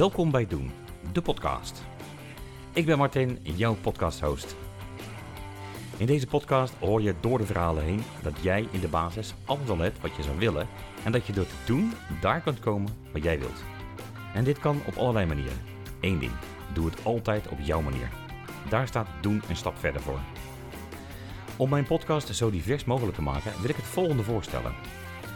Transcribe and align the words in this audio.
Welkom 0.00 0.30
bij 0.30 0.46
Doen, 0.46 0.70
de 1.12 1.22
podcast. 1.22 1.82
Ik 2.72 2.86
ben 2.86 2.98
Martin, 2.98 3.38
jouw 3.42 3.74
podcasthost. 3.74 4.56
In 5.96 6.06
deze 6.06 6.26
podcast 6.26 6.74
hoor 6.74 7.02
je 7.02 7.14
door 7.20 7.38
de 7.38 7.46
verhalen 7.46 7.82
heen 7.82 8.02
dat 8.22 8.32
jij 8.42 8.68
in 8.70 8.80
de 8.80 8.88
basis 8.88 9.34
alles 9.44 9.68
al 9.68 9.78
hebt 9.78 10.00
wat 10.00 10.16
je 10.16 10.22
zou 10.22 10.38
willen 10.38 10.68
en 11.04 11.12
dat 11.12 11.26
je 11.26 11.32
door 11.32 11.46
te 11.46 11.54
doen 11.66 11.92
daar 12.20 12.40
kunt 12.40 12.60
komen 12.60 12.92
wat 13.12 13.22
jij 13.22 13.38
wilt. 13.38 13.62
En 14.34 14.44
dit 14.44 14.58
kan 14.58 14.80
op 14.86 14.96
allerlei 14.96 15.26
manieren. 15.26 15.60
Eén 16.00 16.18
ding, 16.18 16.32
doe 16.72 16.86
het 16.86 17.04
altijd 17.04 17.48
op 17.48 17.58
jouw 17.62 17.80
manier. 17.80 18.08
Daar 18.68 18.86
staat 18.86 19.08
doen 19.20 19.42
een 19.48 19.56
stap 19.56 19.76
verder 19.78 20.00
voor. 20.00 20.20
Om 21.56 21.68
mijn 21.68 21.86
podcast 21.86 22.34
zo 22.34 22.50
divers 22.50 22.84
mogelijk 22.84 23.14
te 23.14 23.22
maken 23.22 23.52
wil 23.60 23.70
ik 23.70 23.76
het 23.76 23.84
volgende 23.84 24.22
voorstellen. 24.22 24.74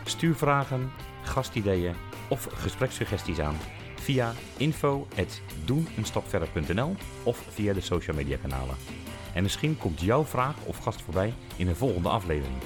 Stuur 0.05 0.34
vragen, 0.34 0.91
gastideeën 1.23 1.95
of 2.28 2.48
gesprekssuggesties 2.52 3.41
aan 3.41 3.56
via 4.05 4.33
info.doeneenstapverder.nl 4.57 6.97
of 7.23 7.45
via 7.49 7.73
de 7.73 7.81
social 7.81 8.17
media 8.17 8.37
kanalen. 8.37 8.77
En 9.35 9.43
misschien 9.43 9.79
komt 9.79 10.01
jouw 10.01 10.25
vraag 10.25 10.55
of 10.65 10.79
gast 10.79 11.03
voorbij 11.03 11.35
in 11.57 11.69
een 11.69 11.77
volgende 11.77 12.09
aflevering. 12.09 12.59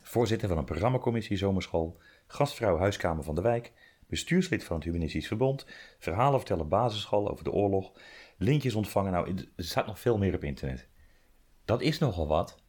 Voorzitter 0.00 0.48
van 0.48 0.58
een 0.58 0.64
programmacommissie 0.64 1.36
Zomerschool. 1.36 1.98
Gastvrouw 2.26 2.78
Huiskamer 2.78 3.24
van 3.24 3.34
de 3.34 3.42
Wijk. 3.42 3.72
Bestuurslid 4.06 4.64
van 4.64 4.76
het 4.76 4.84
Humanistisch 4.84 5.26
Verbond. 5.26 5.66
Verhalen 5.98 6.38
vertellen 6.38 6.68
basisschool 6.68 7.30
over 7.30 7.44
de 7.44 7.52
oorlog. 7.52 7.92
Lintjes 8.36 8.74
ontvangen. 8.74 9.12
Nou, 9.12 9.34
er 9.56 9.64
staat 9.64 9.86
nog 9.86 10.00
veel 10.00 10.18
meer 10.18 10.34
op 10.34 10.44
internet. 10.44 10.88
Dat 11.64 11.82
is 11.82 11.98
nogal 11.98 12.26
wat. 12.26 12.61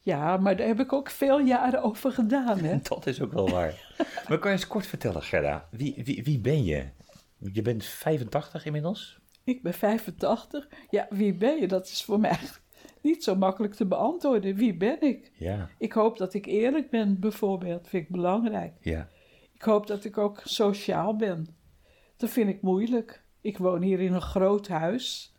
Ja, 0.00 0.36
maar 0.36 0.56
daar 0.56 0.66
heb 0.66 0.80
ik 0.80 0.92
ook 0.92 1.10
veel 1.10 1.40
jaren 1.40 1.82
over 1.82 2.12
gedaan, 2.12 2.58
hè? 2.58 2.78
Dat 2.88 3.06
is 3.06 3.20
ook 3.20 3.32
wel 3.32 3.50
waar. 3.50 3.94
maar 4.28 4.38
kan 4.38 4.50
je 4.50 4.56
eens 4.56 4.66
kort 4.66 4.86
vertellen, 4.86 5.22
Gerda? 5.22 5.68
Wie, 5.70 6.02
wie, 6.04 6.22
wie 6.24 6.38
ben 6.38 6.64
je? 6.64 6.88
Je 7.52 7.62
bent 7.62 7.84
85 7.84 8.64
inmiddels? 8.64 9.18
Ik 9.44 9.62
ben 9.62 9.74
85. 9.74 10.68
Ja, 10.90 11.06
wie 11.10 11.34
ben 11.34 11.60
je? 11.60 11.68
Dat 11.68 11.86
is 11.86 12.04
voor 12.04 12.20
mij 12.20 12.38
niet 13.00 13.24
zo 13.24 13.36
makkelijk 13.36 13.74
te 13.74 13.86
beantwoorden. 13.86 14.54
Wie 14.54 14.76
ben 14.76 15.00
ik? 15.00 15.32
Ja. 15.34 15.68
Ik 15.78 15.92
hoop 15.92 16.18
dat 16.18 16.34
ik 16.34 16.46
eerlijk 16.46 16.90
ben, 16.90 17.20
bijvoorbeeld. 17.20 17.88
Vind 17.88 18.04
ik 18.04 18.10
belangrijk. 18.10 18.72
Ja. 18.80 19.08
Ik 19.54 19.62
hoop 19.62 19.86
dat 19.86 20.04
ik 20.04 20.18
ook 20.18 20.40
sociaal 20.44 21.16
ben. 21.16 21.56
Dat 22.16 22.30
vind 22.30 22.48
ik 22.48 22.62
moeilijk. 22.62 23.22
Ik 23.40 23.58
woon 23.58 23.82
hier 23.82 24.00
in 24.00 24.12
een 24.12 24.20
groot 24.20 24.68
huis. 24.68 25.34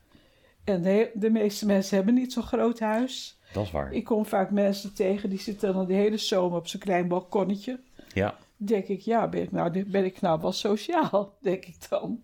En 0.64 0.82
de, 0.82 1.12
de 1.14 1.30
meeste 1.30 1.66
mensen 1.66 1.96
hebben 1.96 2.14
niet 2.14 2.34
zo'n 2.34 2.44
groot 2.44 2.80
huis. 2.80 3.40
Dat 3.54 3.64
is 3.64 3.72
waar. 3.72 3.94
Ik 3.94 4.04
kom 4.04 4.26
vaak 4.26 4.52
mensen 4.52 4.94
tegen 4.94 5.30
die 5.30 5.40
zitten 5.40 5.74
dan 5.74 5.88
de 5.88 5.94
hele 5.94 6.18
zomer 6.18 6.58
op 6.58 6.68
zo'n 6.68 6.80
klein 6.80 7.08
balkonnetje. 7.08 7.80
Ja. 8.14 8.38
Denk 8.58 8.88
ik, 8.88 9.00
ja, 9.00 9.28
ben 9.28 9.42
ik, 9.42 9.52
nou, 9.52 9.86
ben 9.86 10.06
ik 10.06 10.22
nou 10.22 10.42
wel 10.42 10.52
sociaal, 10.52 11.34
denk 11.42 11.66
ik 11.66 11.90
dan. 11.90 12.22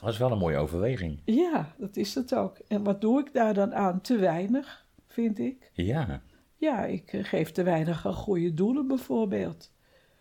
Dat 0.00 0.12
is 0.12 0.18
wel 0.18 0.32
een 0.32 0.38
mooie 0.38 0.56
overweging. 0.56 1.20
Ja, 1.24 1.74
dat 1.76 1.96
is 1.96 2.14
het 2.14 2.34
ook. 2.34 2.58
En 2.68 2.82
wat 2.82 3.00
doe 3.00 3.20
ik 3.20 3.32
daar 3.32 3.54
dan 3.54 3.74
aan? 3.74 4.00
Te 4.00 4.16
weinig, 4.16 4.84
vind 5.06 5.38
ik. 5.38 5.70
Ja. 5.72 6.22
Ja, 6.56 6.84
ik 6.84 7.18
geef 7.22 7.52
te 7.52 7.62
weinig 7.62 8.06
aan 8.06 8.14
goede 8.14 8.54
doelen 8.54 8.86
bijvoorbeeld. 8.86 9.70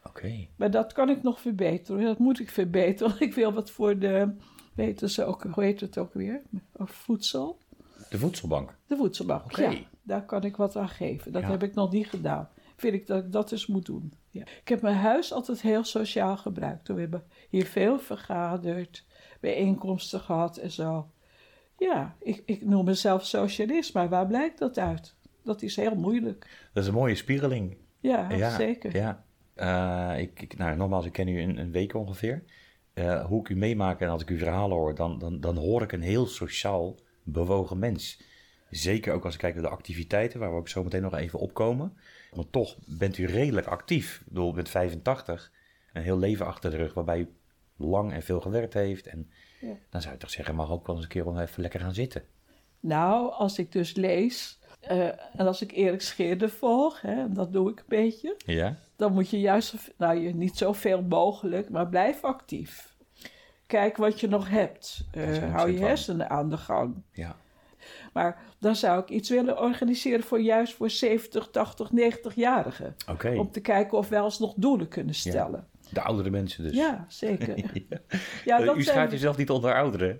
Oké. 0.03 0.17
Okay. 0.17 0.49
Maar 0.55 0.71
dat 0.71 0.93
kan 0.93 1.09
ik 1.09 1.23
nog 1.23 1.39
verbeteren. 1.39 2.03
Dat 2.03 2.19
moet 2.19 2.39
ik 2.39 2.49
verbeteren. 2.49 3.15
Ik 3.27 3.33
wil 3.33 3.53
wat 3.53 3.71
voor 3.71 3.99
de, 3.99 4.35
weten 4.73 5.09
ze 5.09 5.23
ook, 5.23 5.43
hoe 5.43 5.63
heet 5.63 5.79
het 5.79 5.97
ook 5.97 6.13
weer? 6.13 6.41
Voedsel. 6.77 7.57
De 8.09 8.17
voedselbank? 8.17 8.75
De 8.87 8.95
voedselbank, 8.95 9.45
okay. 9.45 9.73
ja. 9.73 9.79
Daar 10.11 10.25
kan 10.25 10.43
ik 10.43 10.55
wat 10.55 10.75
aan 10.75 10.89
geven. 10.89 11.31
Dat 11.31 11.41
Ja. 11.41 11.49
heb 11.49 11.63
ik 11.63 11.73
nog 11.73 11.91
niet 11.91 12.07
gedaan. 12.07 12.49
Vind 12.75 12.93
ik 12.93 13.07
dat 13.07 13.23
ik 13.23 13.31
dat 13.31 13.51
eens 13.51 13.67
moet 13.67 13.85
doen. 13.85 14.13
Ja. 14.29 14.41
Ik 14.41 14.67
heb 14.67 14.81
mijn 14.81 14.95
huis 14.95 15.33
altijd 15.33 15.61
heel 15.61 15.83
sociaal 15.83 16.37
gebruikt. 16.37 16.87
We 16.87 16.99
hebben 16.99 17.23
hier 17.49 17.65
veel 17.65 17.99
vergaderd, 17.99 19.05
bijeenkomsten 19.39 20.19
gehad 20.19 20.57
en 20.57 20.71
zo. 20.71 21.09
Ja, 21.77 22.15
ik, 22.19 22.43
ik 22.45 22.65
noem 22.65 22.85
mezelf 22.85 23.25
socialist, 23.25 23.93
maar 23.93 24.09
waar 24.09 24.27
blijkt 24.27 24.59
dat 24.59 24.77
uit? 24.77 25.15
Dat 25.43 25.61
is 25.61 25.75
heel 25.75 25.95
moeilijk. 25.95 26.69
Dat 26.73 26.83
is 26.83 26.89
een 26.89 26.95
mooie 26.95 27.15
spiegeling. 27.15 27.77
Ja, 27.99 28.31
ja 28.31 28.55
zeker. 28.55 28.95
Ja. 28.95 29.23
Uh, 29.55 30.19
ik, 30.21 30.41
ik, 30.41 30.57
nou, 30.57 30.75
nogmaals, 30.77 31.05
ik 31.05 31.11
ken 31.11 31.27
u 31.27 31.41
een, 31.41 31.57
een 31.57 31.71
week 31.71 31.93
ongeveer. 31.93 32.43
Uh, 32.93 33.25
hoe 33.25 33.39
ik 33.39 33.49
u 33.49 33.55
meemaak 33.55 34.01
en 34.01 34.09
als 34.09 34.21
ik 34.21 34.29
uw 34.29 34.37
verhalen 34.37 34.77
hoor, 34.77 34.95
dan, 34.95 35.19
dan, 35.19 35.39
dan 35.39 35.57
hoor 35.57 35.81
ik 35.81 35.91
een 35.91 36.01
heel 36.01 36.25
sociaal 36.25 36.95
bewogen 37.23 37.79
mens. 37.79 38.29
Zeker 38.71 39.13
ook 39.13 39.25
als 39.25 39.33
ik 39.33 39.39
kijk 39.39 39.53
naar 39.53 39.63
de 39.63 39.69
activiteiten, 39.69 40.39
waar 40.39 40.49
we 40.51 40.57
ook 40.57 40.67
zo 40.69 40.83
meteen 40.83 41.01
nog 41.01 41.13
even 41.15 41.39
opkomen. 41.39 41.97
Want 42.31 42.51
toch 42.51 42.77
bent 42.85 43.17
u 43.17 43.25
redelijk 43.25 43.67
actief. 43.67 44.17
Ik 44.19 44.25
bedoel, 44.27 44.51
met 44.51 44.69
85, 44.69 45.51
een 45.93 46.01
heel 46.01 46.19
leven 46.19 46.45
achter 46.45 46.71
de 46.71 46.77
rug, 46.77 46.93
waarbij 46.93 47.19
u 47.19 47.29
lang 47.77 48.11
en 48.13 48.21
veel 48.23 48.41
gewerkt 48.41 48.73
heeft. 48.73 49.07
En 49.07 49.29
Ja. 49.59 49.73
dan 49.89 50.01
zou 50.01 50.13
je 50.13 50.19
toch 50.19 50.29
zeggen, 50.29 50.55
mag 50.55 50.71
ook 50.71 50.85
wel 50.87 50.95
eens 50.95 51.03
een 51.05 51.11
keer 51.11 51.25
om 51.25 51.37
even 51.39 51.61
lekker 51.61 51.79
gaan 51.79 51.93
zitten. 51.93 52.23
Nou, 52.79 53.31
als 53.31 53.57
ik 53.59 53.71
dus 53.71 53.95
lees 53.95 54.59
eh, 54.79 55.07
en 55.39 55.47
als 55.47 55.61
ik 55.61 55.71
Erik 55.71 56.01
Scheerde 56.01 56.49
volg, 56.49 57.01
hè, 57.01 57.31
dat 57.31 57.53
doe 57.53 57.71
ik 57.71 57.79
een 57.79 57.85
beetje, 57.87 58.35
Ja? 58.45 58.77
dan 58.95 59.13
moet 59.13 59.29
je 59.29 59.39
juist, 59.39 59.93
nou 59.97 60.19
je 60.19 60.35
niet 60.35 60.57
zoveel 60.57 61.01
mogelijk, 61.01 61.69
maar 61.69 61.87
blijf 61.87 62.23
actief. 62.23 62.95
Kijk 63.65 63.97
wat 63.97 64.19
je 64.19 64.27
nog 64.27 64.49
hebt. 64.49 65.07
Eh, 65.11 65.51
hou 65.53 65.71
je 65.71 65.79
hersenen 65.79 66.29
aan 66.29 66.49
de 66.49 66.57
gang. 66.57 67.03
Ja. 67.11 67.35
Maar 68.13 68.41
dan 68.59 68.75
zou 68.75 69.01
ik 69.01 69.09
iets 69.09 69.29
willen 69.29 69.59
organiseren 69.61 70.23
voor 70.23 70.39
juist 70.41 70.73
voor 70.73 70.89
70, 70.89 71.49
80, 71.51 71.89
90-jarigen. 71.95 72.95
Oké. 73.09 73.29
Om 73.37 73.51
te 73.51 73.61
kijken 73.61 73.97
of 73.97 74.09
wij 74.09 74.19
alsnog 74.19 74.53
doelen 74.57 74.87
kunnen 74.87 75.15
stellen. 75.15 75.67
De 75.89 76.01
oudere 76.01 76.29
mensen 76.29 76.63
dus. 76.63 76.73
Ja, 76.73 77.05
zeker. 77.07 77.57
Ja. 77.89 77.97
Ja, 78.45 78.59
Eh, 78.59 78.75
u 78.75 78.83
schaart 78.83 79.11
jezelf 79.11 79.37
niet 79.37 79.49
onder 79.49 79.73
ouderen. 79.75 80.19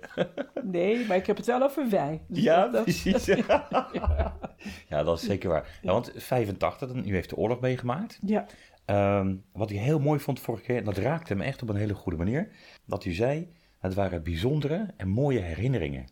Nee, 0.62 1.06
maar 1.06 1.16
ik 1.16 1.26
heb 1.26 1.36
het 1.36 1.46
wel 1.46 1.62
over 1.62 1.88
wij. 1.90 2.22
Dus 2.28 2.42
Ja, 2.42 2.68
dat- 2.68 2.82
precies. 2.82 3.24
ja, 4.88 5.02
dat 5.02 5.18
is 5.18 5.24
zeker 5.26 5.48
waar. 5.48 5.78
Ja, 5.82 5.92
want 5.92 6.12
85, 6.16 6.88
dan- 6.88 7.08
u 7.08 7.14
heeft 7.14 7.28
de 7.30 7.36
oorlog 7.36 7.60
meegemaakt. 7.60 8.18
Ja, 8.26 8.46
Ehm, 8.84 9.34
wat 9.52 9.70
ik 9.70 9.78
heel 9.78 9.98
mooi 9.98 10.20
vond 10.20 10.40
vorige 10.40 10.64
keer, 10.64 10.76
en 10.76 10.84
dat 10.84 10.96
raakte 10.96 11.34
me 11.34 11.44
echt 11.44 11.62
op 11.62 11.68
een 11.68 11.76
hele 11.76 11.94
goede 11.94 12.18
manier, 12.18 12.48
dat 12.84 13.04
u 13.04 13.12
zei, 13.12 13.52
het 13.78 13.94
waren 13.94 14.22
bijzondere 14.22 14.86
en 14.96 15.08
mooie 15.08 15.38
herinneringen. 15.40 16.06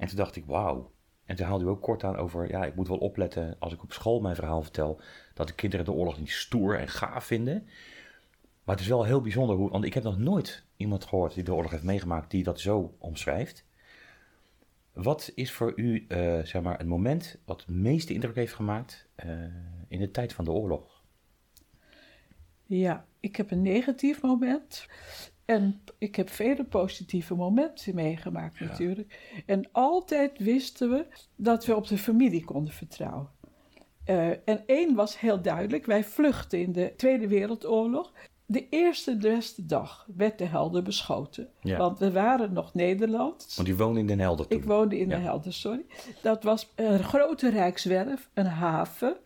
En 0.00 0.06
toen 0.08 0.16
dacht 0.16 0.36
ik, 0.36 0.44
wauw. 0.44 0.92
En 1.24 1.36
toen 1.36 1.46
haalde 1.46 1.64
u 1.64 1.68
ook 1.68 1.82
kort 1.82 2.04
aan 2.04 2.16
over, 2.16 2.48
ja, 2.48 2.64
ik 2.64 2.74
moet 2.74 2.88
wel 2.88 2.98
opletten 2.98 3.56
als 3.58 3.72
ik 3.72 3.82
op 3.82 3.92
school 3.92 4.20
mijn 4.20 4.34
verhaal 4.34 4.62
vertel, 4.62 5.00
dat 5.34 5.46
de 5.46 5.54
kinderen 5.54 5.84
de 5.84 5.92
oorlog 5.92 6.18
niet 6.18 6.30
stoer 6.30 6.78
en 6.78 6.88
gaaf 6.88 7.24
vinden. 7.24 7.68
Maar 8.64 8.74
het 8.74 8.84
is 8.84 8.90
wel 8.90 9.04
heel 9.04 9.20
bijzonder, 9.20 9.56
hoe, 9.56 9.70
want 9.70 9.84
ik 9.84 9.94
heb 9.94 10.02
nog 10.02 10.18
nooit 10.18 10.64
iemand 10.76 11.04
gehoord 11.04 11.34
die 11.34 11.44
de 11.44 11.54
oorlog 11.54 11.70
heeft 11.70 11.82
meegemaakt 11.82 12.30
die 12.30 12.42
dat 12.42 12.60
zo 12.60 12.94
omschrijft. 12.98 13.64
Wat 14.92 15.32
is 15.34 15.52
voor 15.52 15.72
u 15.76 16.04
uh, 16.08 16.42
zeg 16.42 16.62
maar, 16.62 16.78
het 16.78 16.86
moment 16.86 17.38
wat 17.44 17.60
het 17.60 17.68
meeste 17.68 18.14
indruk 18.14 18.34
heeft 18.34 18.54
gemaakt 18.54 19.08
uh, 19.24 19.32
in 19.88 19.98
de 19.98 20.10
tijd 20.10 20.32
van 20.32 20.44
de 20.44 20.50
oorlog? 20.50 21.02
Ja, 22.66 23.06
ik 23.20 23.36
heb 23.36 23.50
een 23.50 23.62
negatief 23.62 24.22
moment. 24.22 24.86
En 25.50 25.80
ik 25.98 26.16
heb 26.16 26.30
vele 26.30 26.64
positieve 26.64 27.34
momenten 27.34 27.94
meegemaakt 27.94 28.58
ja. 28.58 28.66
natuurlijk. 28.66 29.42
En 29.46 29.68
altijd 29.72 30.38
wisten 30.38 30.90
we 30.90 31.06
dat 31.36 31.66
we 31.66 31.76
op 31.76 31.86
de 31.86 31.98
familie 31.98 32.44
konden 32.44 32.72
vertrouwen. 32.72 33.28
Uh, 34.06 34.28
en 34.28 34.62
één 34.66 34.94
was 34.94 35.20
heel 35.20 35.42
duidelijk. 35.42 35.86
Wij 35.86 36.04
vluchtten 36.04 36.60
in 36.60 36.72
de 36.72 36.92
Tweede 36.96 37.28
Wereldoorlog. 37.28 38.12
De 38.46 38.68
eerste, 38.68 39.16
de 39.16 39.28
beste 39.28 39.66
dag 39.66 40.06
werd 40.16 40.38
de 40.38 40.44
Helder 40.44 40.82
beschoten. 40.82 41.48
Ja. 41.60 41.78
Want 41.78 41.98
we 41.98 42.12
waren 42.12 42.52
nog 42.52 42.74
Nederland. 42.74 43.52
Want 43.56 43.68
u 43.68 43.74
woonde 43.74 44.00
in 44.00 44.06
Den 44.06 44.20
Helder 44.20 44.46
toen? 44.46 44.58
Ik 44.58 44.64
woonde 44.64 44.98
in 44.98 45.08
ja. 45.08 45.14
Den 45.14 45.22
Helder, 45.22 45.52
sorry. 45.52 45.86
Dat 46.22 46.42
was 46.42 46.72
een 46.74 47.04
grote 47.04 47.50
rijkswerf, 47.50 48.30
een 48.34 48.46
haven, 48.46 49.16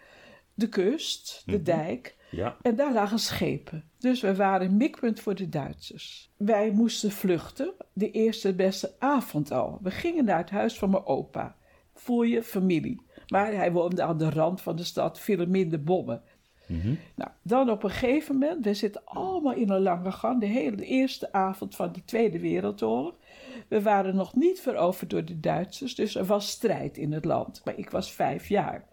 de 0.55 0.69
kust, 0.69 1.43
de 1.45 1.51
mm-hmm. 1.51 1.65
dijk. 1.65 2.17
Ja. 2.31 2.57
En 2.63 2.77
daar 2.77 2.93
lagen 2.93 3.19
schepen. 3.19 3.85
Dus 4.05 4.21
we 4.21 4.35
waren 4.35 4.77
mikpunt 4.77 5.21
voor 5.21 5.35
de 5.35 5.49
Duitsers. 5.49 6.31
Wij 6.37 6.71
moesten 6.71 7.11
vluchten, 7.11 7.73
de 7.93 8.11
eerste 8.11 8.55
beste 8.55 8.95
avond 8.99 9.53
al. 9.53 9.79
We 9.83 9.91
gingen 9.91 10.25
naar 10.25 10.39
het 10.39 10.51
huis 10.51 10.79
van 10.79 10.91
mijn 10.91 11.07
opa. 11.07 11.57
Voor 11.95 12.27
je 12.27 12.43
familie. 12.43 13.01
Maar 13.27 13.53
hij 13.53 13.73
woonde 13.73 14.03
aan 14.03 14.19
de 14.19 14.31
rand 14.31 14.61
van 14.61 14.77
de 14.77 14.85
stad, 14.85 15.21
vielen 15.21 15.51
minder 15.51 15.83
bommen. 15.83 16.23
Mm-hmm. 16.67 16.99
Nou, 17.15 17.31
dan 17.43 17.71
op 17.71 17.83
een 17.83 17.91
gegeven 17.91 18.39
moment, 18.39 18.65
we 18.65 18.75
zitten 18.75 19.03
allemaal 19.05 19.55
in 19.55 19.71
een 19.71 19.83
lange 19.83 20.13
gang, 20.13 20.41
de 20.41 20.47
hele 20.47 20.85
eerste 20.85 21.33
avond 21.33 21.77
van 21.77 21.93
de 21.93 22.05
Tweede 22.05 22.41
Wereldoorlog. 22.41 23.15
We 23.69 23.83
waren 23.83 24.17
nog 24.17 24.35
niet 24.35 24.61
veroverd 24.61 25.11
door 25.11 25.25
de 25.25 25.41
Duitsers, 25.41 25.95
dus 25.95 26.15
er 26.15 26.25
was 26.25 26.49
strijd 26.49 26.97
in 26.97 27.13
het 27.13 27.25
land. 27.25 27.61
Maar 27.65 27.79
ik 27.79 27.91
was 27.91 28.13
vijf 28.13 28.49
jaar. 28.49 28.85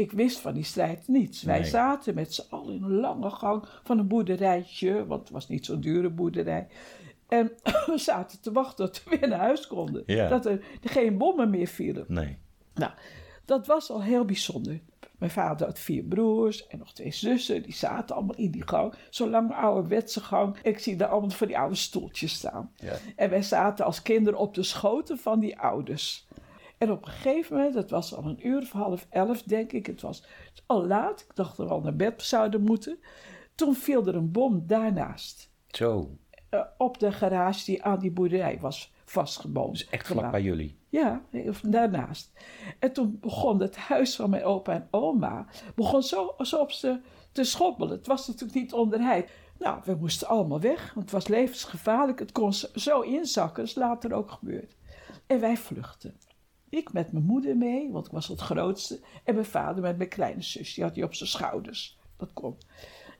Ik 0.00 0.12
wist 0.12 0.38
van 0.38 0.54
die 0.54 0.64
strijd 0.64 1.08
niets. 1.08 1.42
Wij 1.42 1.64
zaten 1.64 2.14
met 2.14 2.34
z'n 2.34 2.46
allen 2.50 2.74
in 2.74 2.82
een 2.82 3.00
lange 3.00 3.30
gang 3.30 3.64
van 3.82 3.98
een 3.98 4.08
boerderijtje, 4.08 5.06
want 5.06 5.20
het 5.20 5.30
was 5.30 5.48
niet 5.48 5.66
zo'n 5.66 5.80
dure 5.80 6.10
boerderij. 6.10 6.66
En 7.28 7.52
we 7.86 7.98
zaten 7.98 8.40
te 8.40 8.52
wachten 8.52 8.92
tot 8.92 9.04
we 9.04 9.18
weer 9.18 9.28
naar 9.28 9.38
huis 9.38 9.66
konden. 9.66 10.02
Ja. 10.06 10.28
Dat 10.28 10.46
er 10.46 10.64
geen 10.82 11.18
bommen 11.18 11.50
meer 11.50 11.66
vielen. 11.66 12.04
Nee. 12.08 12.38
Nou, 12.74 12.92
dat 13.44 13.66
was 13.66 13.90
al 13.90 14.02
heel 14.02 14.24
bijzonder. 14.24 14.80
Mijn 15.18 15.30
vader 15.30 15.66
had 15.66 15.78
vier 15.78 16.02
broers 16.02 16.66
en 16.66 16.78
nog 16.78 16.92
twee 16.92 17.12
zussen. 17.12 17.62
Die 17.62 17.74
zaten 17.74 18.16
allemaal 18.16 18.36
in 18.36 18.50
die 18.50 18.68
gang. 18.68 18.94
Zo'n 19.10 19.30
lange 19.30 19.54
ouderwetse 19.54 20.20
gang. 20.20 20.56
Ik 20.62 20.78
zie 20.78 20.96
daar 20.96 21.08
allemaal 21.08 21.30
van 21.30 21.46
die 21.46 21.58
oude 21.58 21.74
stoeltjes 21.74 22.32
staan. 22.32 22.72
Ja. 22.76 22.96
En 23.16 23.30
wij 23.30 23.42
zaten 23.42 23.84
als 23.84 24.02
kinderen 24.02 24.38
op 24.38 24.54
de 24.54 24.62
schoten 24.62 25.18
van 25.18 25.40
die 25.40 25.58
ouders. 25.58 26.26
En 26.80 26.90
op 26.90 27.06
een 27.06 27.12
gegeven 27.12 27.56
moment, 27.56 27.74
het 27.74 27.90
was 27.90 28.14
al 28.14 28.24
een 28.24 28.46
uur 28.46 28.60
of 28.62 28.70
half 28.72 29.06
elf, 29.10 29.42
denk 29.42 29.72
ik. 29.72 29.86
Het 29.86 30.00
was 30.00 30.24
al 30.66 30.86
laat. 30.86 31.20
Ik 31.20 31.34
dacht 31.36 31.56
dat 31.56 31.66
we 31.66 31.72
al 31.72 31.80
naar 31.80 31.96
bed 31.96 32.22
zouden 32.22 32.62
moeten. 32.62 32.98
Toen 33.54 33.74
viel 33.74 34.06
er 34.06 34.14
een 34.14 34.30
bom 34.30 34.66
daarnaast. 34.66 35.50
Zo. 35.68 36.18
eh, 36.50 36.60
op 36.78 36.98
de 36.98 37.12
garage 37.12 37.64
die 37.64 37.82
aan 37.84 37.98
die 37.98 38.10
boerderij 38.10 38.58
was 38.60 38.92
vastgebonden. 39.04 39.72
Dus 39.72 39.88
echt 39.88 40.06
vlak 40.06 40.30
bij 40.30 40.42
jullie. 40.42 40.78
Ja, 40.88 41.22
of 41.32 41.60
daarnaast. 41.60 42.32
En 42.78 42.92
toen 42.92 43.18
begon 43.20 43.60
het 43.60 43.76
huis 43.76 44.16
van 44.16 44.30
mijn 44.30 44.44
opa 44.44 44.72
en 44.72 44.88
oma 44.90 45.46
begon 45.74 46.02
zo, 46.02 46.34
zo 46.38 46.56
op 46.60 46.72
ze 46.72 47.00
te 47.32 47.44
schoppelen. 47.44 47.90
Het 47.96 48.06
was 48.06 48.26
natuurlijk 48.26 48.58
niet 48.60 48.72
onderheid. 48.72 49.30
Nou, 49.58 49.80
we 49.84 49.94
moesten 49.94 50.28
allemaal 50.28 50.60
weg, 50.60 50.94
want 50.94 51.04
het 51.10 51.14
was 51.14 51.28
levensgevaarlijk. 51.28 52.18
Het 52.18 52.32
kon 52.32 52.52
zo- 52.52 52.68
zo 52.74 53.00
inzakken, 53.00 53.56
dat 53.56 53.66
is 53.66 53.74
later 53.74 54.12
ook 54.12 54.30
gebeurd. 54.30 54.76
En 55.26 55.40
wij 55.40 55.56
vluchten. 55.56 56.16
Ik 56.70 56.92
met 56.92 57.12
mijn 57.12 57.24
moeder 57.24 57.56
mee, 57.56 57.90
want 57.90 58.06
ik 58.06 58.12
was 58.12 58.28
het 58.28 58.40
grootste. 58.40 59.00
En 59.24 59.34
mijn 59.34 59.46
vader 59.46 59.82
met 59.82 59.96
mijn 59.96 60.08
kleine 60.08 60.42
zus, 60.42 60.74
die 60.74 60.84
had 60.84 60.94
hij 60.94 61.04
op 61.04 61.14
zijn 61.14 61.28
schouders. 61.28 61.98
Dat 62.16 62.32
kon. 62.32 62.56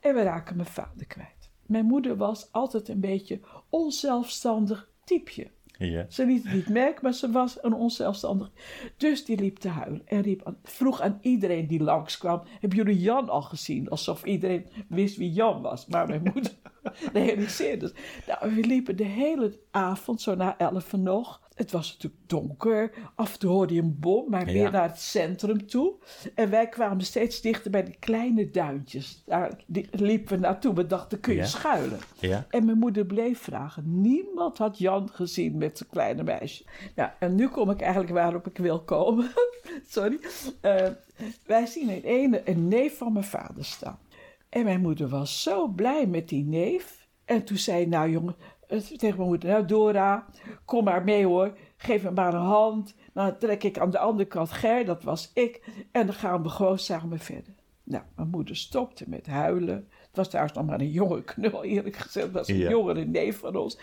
En 0.01 0.15
we 0.15 0.23
raken 0.23 0.57
mijn 0.57 0.69
vader 0.69 1.07
kwijt. 1.07 1.51
Mijn 1.67 1.85
moeder 1.85 2.17
was 2.17 2.53
altijd 2.53 2.89
een 2.89 3.01
beetje 3.01 3.41
onzelfstandig 3.69 4.91
typeje. 5.05 5.51
Ja. 5.79 6.07
Ze 6.09 6.27
liet 6.27 6.45
het 6.45 6.53
niet 6.53 6.69
merken, 6.69 7.01
maar 7.03 7.15
ze 7.15 7.31
was 7.31 7.63
een 7.63 7.75
onzelfstandig. 7.75 8.51
Dus 8.97 9.25
die 9.25 9.37
liep 9.37 9.57
te 9.57 9.69
huilen 9.69 10.03
en 10.07 10.21
riep 10.21 10.45
aan, 10.45 10.57
vroeg 10.63 11.01
aan 11.01 11.19
iedereen 11.21 11.67
die 11.67 11.83
langskwam: 11.83 12.43
Hebben 12.61 12.79
jullie 12.79 12.99
Jan 12.99 13.29
al 13.29 13.43
gezien? 13.43 13.89
Alsof 13.89 14.25
iedereen 14.25 14.67
wist 14.89 15.17
wie 15.17 15.33
Jan 15.33 15.63
was. 15.63 15.87
Maar 15.87 16.07
mijn 16.07 16.31
moeder 16.35 16.53
realiseerde. 17.13 17.93
Nou, 18.27 18.55
we 18.55 18.61
liepen 18.67 18.97
de 18.97 19.05
hele 19.05 19.59
avond, 19.71 20.21
zo 20.21 20.35
na 20.35 20.59
elf 20.59 20.93
nog. 20.93 21.49
Het 21.55 21.71
was 21.73 21.93
natuurlijk 21.93 22.23
donker. 22.29 22.93
Af 23.15 23.33
en 23.33 23.39
toe 23.39 23.51
hoorde 23.51 23.75
je 23.75 23.81
een 23.83 23.99
bom, 23.99 24.31
maar 24.31 24.45
weer 24.45 24.55
Ja. 24.55 24.71
naar 24.71 24.89
het 24.89 25.01
centrum 25.01 25.67
toe. 25.67 25.95
En 26.35 26.51
wij 26.51 26.69
kwamen 26.69 27.05
steeds 27.05 27.41
dichter 27.41 27.71
bij 27.71 27.85
die 27.85 27.97
kleine 27.99 28.51
duintjes. 28.51 29.23
Daar 29.27 29.65
liepen 29.91 30.35
we 30.35 30.41
naartoe. 30.41 30.75
We 30.75 30.87
dachten, 30.87 31.21
kun 31.21 31.33
je 31.35 31.39
Ja. 31.39 31.47
schuilen? 31.47 31.99
Ja. 32.19 32.47
En 32.51 32.65
mijn 32.65 32.79
moeder 32.79 33.07
bleef 33.07 33.39
vragen. 33.41 34.01
Niemand 34.01 34.59
had 34.59 34.79
Jan 34.79 35.09
gezien 35.13 35.59
met 35.59 35.79
zijn 35.79 35.89
kleine 35.91 36.23
meisje. 36.23 36.65
Nou, 36.95 37.11
en 37.19 37.35
nu 37.35 37.49
kom 37.49 37.71
ik 37.71 37.81
eigenlijk 37.81 38.13
waarop 38.13 38.47
ik 38.47 38.59
wil 38.59 38.81
komen. 38.83 39.31
Sorry. 39.89 40.21
Eh, 40.61 40.87
wij 41.47 41.67
zien 41.67 41.89
in 41.91 42.03
ene 42.03 42.43
een 42.45 42.69
neef 42.69 42.97
van 42.97 43.13
mijn 43.13 43.25
vader 43.25 43.65
staan. 43.65 43.99
En 44.51 44.65
mijn 44.65 44.81
moeder 44.81 45.09
was 45.09 45.43
zo 45.43 45.69
blij 45.69 46.07
met 46.07 46.29
die 46.29 46.45
neef. 46.45 47.09
En 47.25 47.45
toen 47.45 47.57
zei 47.57 47.87
nou 47.87 48.11
jongen, 48.11 48.37
eh, 48.69 48.79
tegen 48.79 49.17
mijn 49.17 49.29
moeder, 49.29 49.51
nou 49.51 49.65
Dora, 49.65 50.27
kom 50.65 50.85
maar 50.85 51.05
mee 51.05 51.27
hoor. 51.27 51.57
Geef 51.77 52.03
me 52.03 52.11
maar 52.11 52.35
een 52.35 52.41
hand. 52.41 52.95
Dan 53.13 53.39
trek 53.39 53.63
ik 53.63 53.79
aan 53.79 53.91
de 53.91 53.99
andere 53.99 54.29
kant 54.29 54.51
Ger, 54.51 54.85
dat 54.85 55.03
was 55.03 55.31
ik. 55.35 55.65
En 55.93 56.07
dan 56.07 56.15
gaan 56.15 56.43
we 56.43 56.49
gewoon 56.49 56.79
samen 56.79 57.19
verder. 57.19 57.55
Nou, 57.83 58.05
mijn 58.17 58.29
moeder 58.29 58.57
stopte 58.57 59.05
met 59.09 59.27
huilen. 59.27 59.89
Het 60.01 60.17
was 60.17 60.29
trouwens 60.29 60.57
nog 60.57 60.67
maar 60.67 60.81
een 60.81 60.91
jonge 60.91 61.23
knul, 61.25 61.65
eerlijk 61.65 61.97
gezegd. 61.97 62.27
Dat 62.27 62.35
was 62.35 62.49
een 62.49 62.57
Ja. 62.57 62.71
jongere 62.71 63.05
neef 63.05 63.39
van 63.39 63.57
ons. 63.57 63.79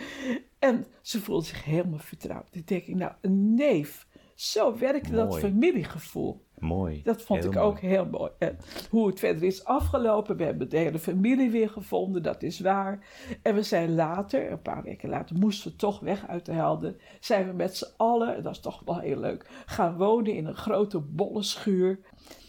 En 0.60 0.86
ze 1.02 1.22
voelde 1.22 1.46
zich 1.46 1.64
helemaal 1.64 2.00
vertrouwd. 2.00 2.52
Toen 2.52 2.62
denk 2.66 2.84
ik, 2.84 2.96
nou, 2.96 3.12
een 3.22 3.54
neef. 3.54 4.08
Zo 4.38 4.78
werkte 4.78 5.12
dat 5.12 5.40
familiegevoel. 5.40 6.46
Mooi. 6.60 7.02
Dat 7.04 7.22
vond 7.22 7.40
Heel 7.40 7.50
ik 7.50 7.56
mooi. 7.56 7.68
ook 7.68 7.80
heel 7.80 8.06
mooi. 8.06 8.32
En 8.40 8.58
hoe 8.90 9.08
het 9.08 9.20
verder 9.20 9.44
is 9.44 9.64
afgelopen, 9.66 10.38
we 10.38 10.44
hebben 10.44 10.70
de 10.70 10.78
hele 10.78 11.00
familie 11.00 11.50
weer 11.52 11.70
gevonden, 11.70 12.24
dat 12.24 12.44
is 12.44 12.60
waar. 12.60 13.06
En 13.42 13.56
we 13.56 13.64
zijn 13.64 13.96
later, 13.96 14.52
een 14.52 14.62
paar 14.62 14.84
weken 14.84 15.10
later, 15.10 15.36
moesten 15.38 15.72
we 15.72 15.78
toch 15.78 16.00
weg 16.00 16.28
uit 16.28 16.46
de 16.46 16.52
Helden. 16.52 16.98
Zijn 17.20 17.48
we 17.48 17.54
met 17.54 17.78
z'n 17.78 17.88
allen, 17.98 18.44
dat 18.44 18.52
is 18.52 18.60
toch 18.60 18.82
wel 18.86 19.00
heel 19.00 19.20
leuk, 19.20 19.50
gaan 19.66 19.98
wonen 19.98 20.34
in 20.34 20.46
een 20.46 20.56
grote 20.56 21.00
bolle 21.00 21.44
schuur. 21.44 22.00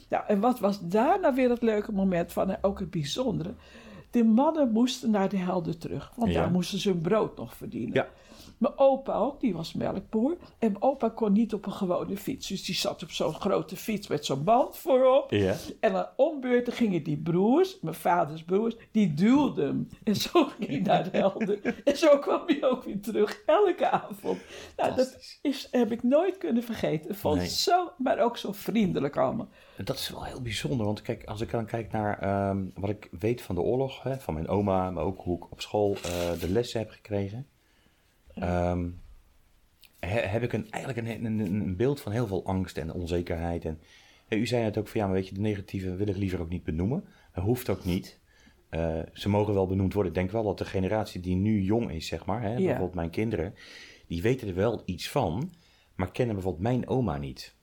Nou, 0.08 0.24
en 0.26 0.40
wat 0.40 0.60
was 0.60 0.80
daarna 0.80 1.34
weer 1.34 1.50
het 1.50 1.62
leuke 1.62 1.92
moment 1.92 2.32
van, 2.32 2.50
en 2.50 2.58
ook 2.62 2.78
het 2.80 2.90
bijzondere. 2.90 3.54
De 4.10 4.24
mannen 4.24 4.70
moesten 4.72 5.10
naar 5.10 5.28
de 5.28 5.36
Helden 5.36 5.78
terug, 5.78 6.12
want 6.16 6.32
Ja. 6.32 6.40
daar 6.40 6.50
moesten 6.50 6.78
ze 6.78 6.88
hun 6.90 7.00
brood 7.00 7.36
nog 7.36 7.54
verdienen. 7.56 7.94
Ja. 7.94 8.08
Mijn 8.58 8.78
opa 8.78 9.14
ook, 9.14 9.40
die 9.40 9.54
was 9.54 9.72
melkboer. 9.72 10.36
En 10.58 10.72
mijn 10.72 10.82
opa 10.82 11.08
kon 11.08 11.32
niet 11.32 11.54
op 11.54 11.66
een 11.66 11.72
gewone 11.72 12.16
fiets. 12.16 12.48
Dus 12.48 12.64
die 12.64 12.74
zat 12.74 13.02
op 13.02 13.10
zo'n 13.10 13.34
grote 13.34 13.76
fiets 13.76 14.06
met 14.08 14.24
zo'n 14.24 14.44
band 14.44 14.76
voorop. 14.76 15.30
Ja. 15.30 15.54
En 15.80 15.94
aan 15.94 16.08
ombeurten 16.16 16.72
gingen 16.72 17.02
die 17.02 17.16
broers, 17.16 17.80
mijn 17.80 17.94
vaders 17.94 18.44
broers, 18.44 18.76
die 18.90 19.14
duwden 19.14 19.66
hem. 19.66 19.88
En 20.04 20.14
zo 20.16 20.44
ging 20.58 20.70
hij 20.70 20.80
naar 20.80 21.10
de 21.10 21.18
helden. 21.18 21.60
En 21.84 21.96
zo 21.96 22.18
kwam 22.18 22.42
hij 22.46 22.64
ook 22.64 22.84
weer 22.84 23.00
terug, 23.00 23.42
elke 23.46 23.90
avond. 23.90 24.38
Nou, 24.76 24.94
dat 24.94 25.38
is, 25.42 25.68
heb 25.70 25.92
ik 25.92 26.02
nooit 26.02 26.38
kunnen 26.38 26.62
vergeten. 26.62 27.14
Vond 27.14 27.36
Nee. 27.36 27.48
zo, 27.48 27.92
maar 27.98 28.18
ook 28.18 28.36
zo 28.36 28.52
vriendelijk 28.52 29.16
allemaal. 29.16 29.48
Dat 29.84 29.96
is 29.96 30.08
wel 30.08 30.24
heel 30.24 30.42
bijzonder, 30.42 30.86
want 30.86 31.02
kijk, 31.02 31.24
als 31.24 31.40
ik 31.40 31.50
dan 31.50 31.66
kijk 31.66 31.92
naar 31.92 32.18
ehm, 32.18 32.64
wat 32.74 32.90
ik 32.90 33.08
weet 33.18 33.42
van 33.42 33.54
de 33.54 33.60
oorlog, 33.60 34.02
hè, 34.02 34.18
van 34.18 34.34
mijn 34.34 34.48
oma, 34.48 34.90
maar 34.90 35.04
ook 35.04 35.20
hoe 35.22 35.36
ik 35.36 35.50
op 35.52 35.60
school 35.60 35.94
eh, 35.94 36.40
de 36.40 36.50
lessen 36.50 36.80
heb 36.80 36.90
gekregen, 36.90 37.46
ehm, 38.40 38.88
he- 39.98 40.26
heb 40.26 40.42
ik 40.42 40.52
een, 40.52 40.70
eigenlijk 40.70 41.06
een, 41.08 41.24
een, 41.24 41.38
een 41.38 41.76
beeld 41.76 42.00
van 42.00 42.12
heel 42.12 42.26
veel 42.26 42.44
angst 42.44 42.76
en 42.78 42.92
onzekerheid. 42.92 43.64
En, 43.64 43.80
u 44.28 44.46
zei 44.46 44.62
net 44.62 44.78
ook 44.78 44.88
van 44.88 45.00
ja, 45.00 45.06
maar 45.06 45.14
weet 45.16 45.28
je, 45.28 45.34
de 45.34 45.40
negatieve 45.40 45.94
wil 45.96 46.08
ik 46.08 46.16
liever 46.16 46.40
ook 46.40 46.48
niet 46.48 46.64
benoemen. 46.64 47.04
Dat 47.34 47.44
hoeft 47.44 47.68
ook 47.68 47.84
niet. 47.84 48.18
Eh, 48.68 48.98
ze 49.12 49.28
mogen 49.28 49.54
wel 49.54 49.66
benoemd 49.66 49.92
worden. 49.92 50.12
Ik 50.12 50.18
denk 50.18 50.30
wel 50.30 50.42
dat 50.44 50.58
de 50.58 50.64
generatie 50.64 51.20
die 51.20 51.36
nu 51.36 51.60
jong 51.62 51.90
is, 51.90 52.06
zeg 52.06 52.24
maar, 52.24 52.42
hè, 52.42 52.54
bijvoorbeeld 52.54 52.94
mijn 52.94 53.10
kinderen, 53.10 53.54
die 54.06 54.22
weten 54.22 54.48
er 54.48 54.54
wel 54.54 54.82
iets 54.84 55.08
van, 55.10 55.50
maar 55.94 56.10
kennen 56.12 56.34
bijvoorbeeld 56.34 56.62
mijn 56.64 56.88
oma 56.88 57.16
niet. 57.16 57.54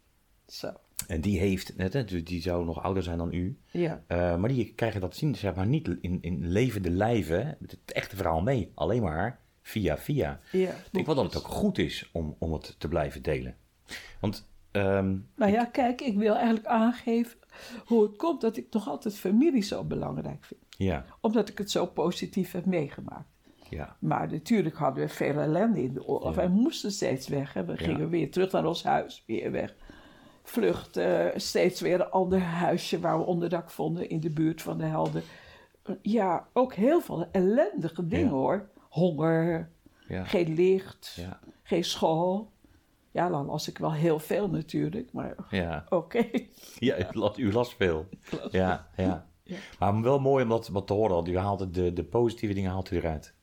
Zo, 0.48 0.72
En 1.08 1.22
die 1.22 1.40
heeft, 1.40 1.78
net, 1.78 1.92
dus 2.10 2.24
die 2.24 2.42
zou 2.42 2.66
nog 2.66 2.84
ouder 2.84 3.04
zijn 3.04 3.18
dan 3.18 3.34
u. 3.34 3.58
ja. 3.72 4.04
Eh, 4.08 4.38
maar 4.38 4.50
die 4.50 4.74
krijgen 4.74 5.02
dat 5.02 5.16
zien, 5.16 5.36
zeg 5.36 5.56
maar, 5.56 5.68
niet 5.68 5.98
in, 6.02 6.18
in 6.22 6.48
levende 6.48 6.90
lijven, 6.90 7.58
het 7.62 7.92
echte 7.92 8.16
verhaal 8.16 8.42
mee. 8.42 8.72
Alleen 8.74 9.02
maar 9.02 9.40
via 9.66 9.98
via. 9.98 10.40
ja 10.52 10.70
Ik 10.70 10.88
denk 10.92 11.06
wel 11.06 11.16
dat 11.16 11.26
het 11.26 11.38
ook 11.38 11.48
goed 11.48 11.78
is 11.78 12.10
om, 12.14 12.36
om 12.40 12.54
het 12.54 12.76
te 12.80 12.88
blijven 12.88 13.22
delen. 13.22 13.56
Want, 14.20 14.48
ehm, 14.72 15.18
Nou 15.36 15.52
ja, 15.52 15.66
kijk, 15.66 16.02
ik 16.02 16.18
wil 16.18 16.36
eigenlijk 16.36 16.66
aangeven 16.66 17.38
hoe 17.86 18.04
het 18.04 18.16
komt 18.16 18.42
dat 18.42 18.58
ik 18.58 18.68
nog 18.72 18.88
altijd 18.88 19.16
familie 19.18 19.62
zo 19.64 19.84
belangrijk 19.84 20.44
vind. 20.46 20.60
Ja, 20.78 21.06
Omdat 21.22 21.50
ik 21.50 21.58
het 21.58 21.72
zo 21.72 21.86
positief 21.86 22.52
heb 22.52 22.66
meegemaakt. 22.66 23.28
ja, 23.70 23.96
Maar 24.00 24.32
natuurlijk 24.32 24.76
hadden 24.78 25.04
we 25.08 25.10
veel 25.14 25.38
ellende 25.40 25.84
in 25.84 25.94
de 25.94 26.06
oorlog. 26.06 26.30
Ja. 26.30 26.36
Wij 26.36 26.48
moesten 26.48 26.92
steeds 26.92 27.28
weg. 27.28 27.54
Hè. 27.54 27.66
We 27.66 27.72
Ja. 27.72 27.78
gingen 27.78 28.10
weer 28.10 28.32
terug 28.32 28.52
naar 28.52 28.66
ons 28.66 28.84
huis, 28.84 29.24
weer 29.28 29.52
weg. 29.52 29.76
Vluchten, 30.44 31.42
steeds 31.42 31.82
weer 31.82 32.00
een 32.02 32.10
ander 32.10 32.40
huisje 32.40 33.00
waar 33.00 33.18
we 33.18 33.26
onderdak 33.26 33.70
vonden 33.70 34.10
in 34.10 34.20
de 34.20 34.30
buurt 34.30 34.62
van 34.62 34.78
de 34.78 34.84
helden. 34.84 35.24
Ja, 36.02 36.48
ook 36.54 36.74
heel 36.74 37.02
veel 37.02 37.28
ellendige 37.32 38.08
dingen 38.08 38.30
hoor. 38.30 38.70
Honger, 38.96 39.70
ja. 40.08 40.24
geen 40.24 40.54
licht, 40.54 41.14
Ja, 41.16 41.40
geen 41.64 41.84
school. 41.84 42.52
Ja, 43.12 43.30
dan 43.30 43.46
las 43.46 43.68
ik 43.68 43.78
wel 43.78 43.94
heel 43.94 44.20
veel 44.20 44.50
natuurlijk, 44.50 45.14
maar 45.14 45.36
ja. 45.50 45.86
oké. 45.90 46.30
ja 46.80 47.00
u, 47.00 47.06
las, 47.12 47.38
u 47.38 47.52
las 47.52 47.74
veel. 47.74 48.08
Ja, 48.52 48.90
ja. 48.96 49.28
Ja. 49.48 49.58
Maar 49.80 50.02
wel 50.02 50.20
mooi 50.20 50.44
om 50.44 50.50
dat 50.50 50.68
wat 50.68 50.88
te 50.88 50.94
horen. 50.94 51.28
U 51.28 51.38
haalt 51.38 51.74
de, 51.74 51.94
de 51.94 52.04
positieve 52.04 52.54
dingen 52.54 52.72
haalt 52.72 52.92
u 52.92 52.96
eruit. 52.96 53.34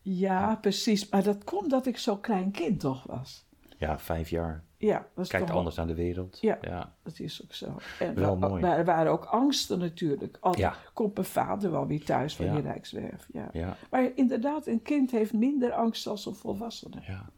Ja, 0.00 0.56
precies. 0.56 1.08
Maar 1.08 1.22
dat 1.22 1.44
komt 1.44 1.70
dat 1.70 1.86
ik 1.86 1.98
zo'n 1.98 2.20
klein 2.20 2.50
kind 2.50 2.80
toch 2.80 3.02
was. 3.06 3.46
Ja, 3.82 3.98
vijf 3.98 4.28
jaar. 4.30 4.64
Ja, 4.76 5.06
dat 5.14 5.24
is 5.24 5.30
Kijkt 5.30 5.46
toch 5.46 5.56
anders 5.56 5.76
naar 5.76 5.86
de 5.86 5.94
wereld. 5.94 6.38
Ja. 6.40 6.58
ja. 6.60 6.94
Dat 7.02 7.18
is 7.18 7.42
ook 7.44 7.52
zo. 7.54 7.76
En 7.98 8.14
Wel 8.14 8.36
mooi. 8.36 8.62
wa- 8.62 8.76
Er 8.76 8.84
waren 8.84 9.12
ook 9.12 9.24
angsten 9.24 9.78
natuurlijk. 9.78 10.36
Altijd 10.40 10.64
Ja. 10.64 10.76
komt 10.92 11.14
mijn 11.14 11.26
vader 11.26 11.70
wel 11.70 11.86
weer 11.86 12.04
thuis 12.04 12.36
van 12.36 12.44
Ja. 12.44 12.52
die 12.54 12.62
Rijkswerf. 12.62 13.26
Ja. 13.32 13.48
ja. 13.52 13.76
Maar 13.90 14.10
inderdaad, 14.14 14.66
een 14.66 14.82
kind 14.82 15.10
heeft 15.10 15.32
minder 15.32 15.72
angst 15.72 16.04
dan 16.04 16.18
een 16.24 16.34
volwassene. 16.34 16.96
Ja. 17.06 17.30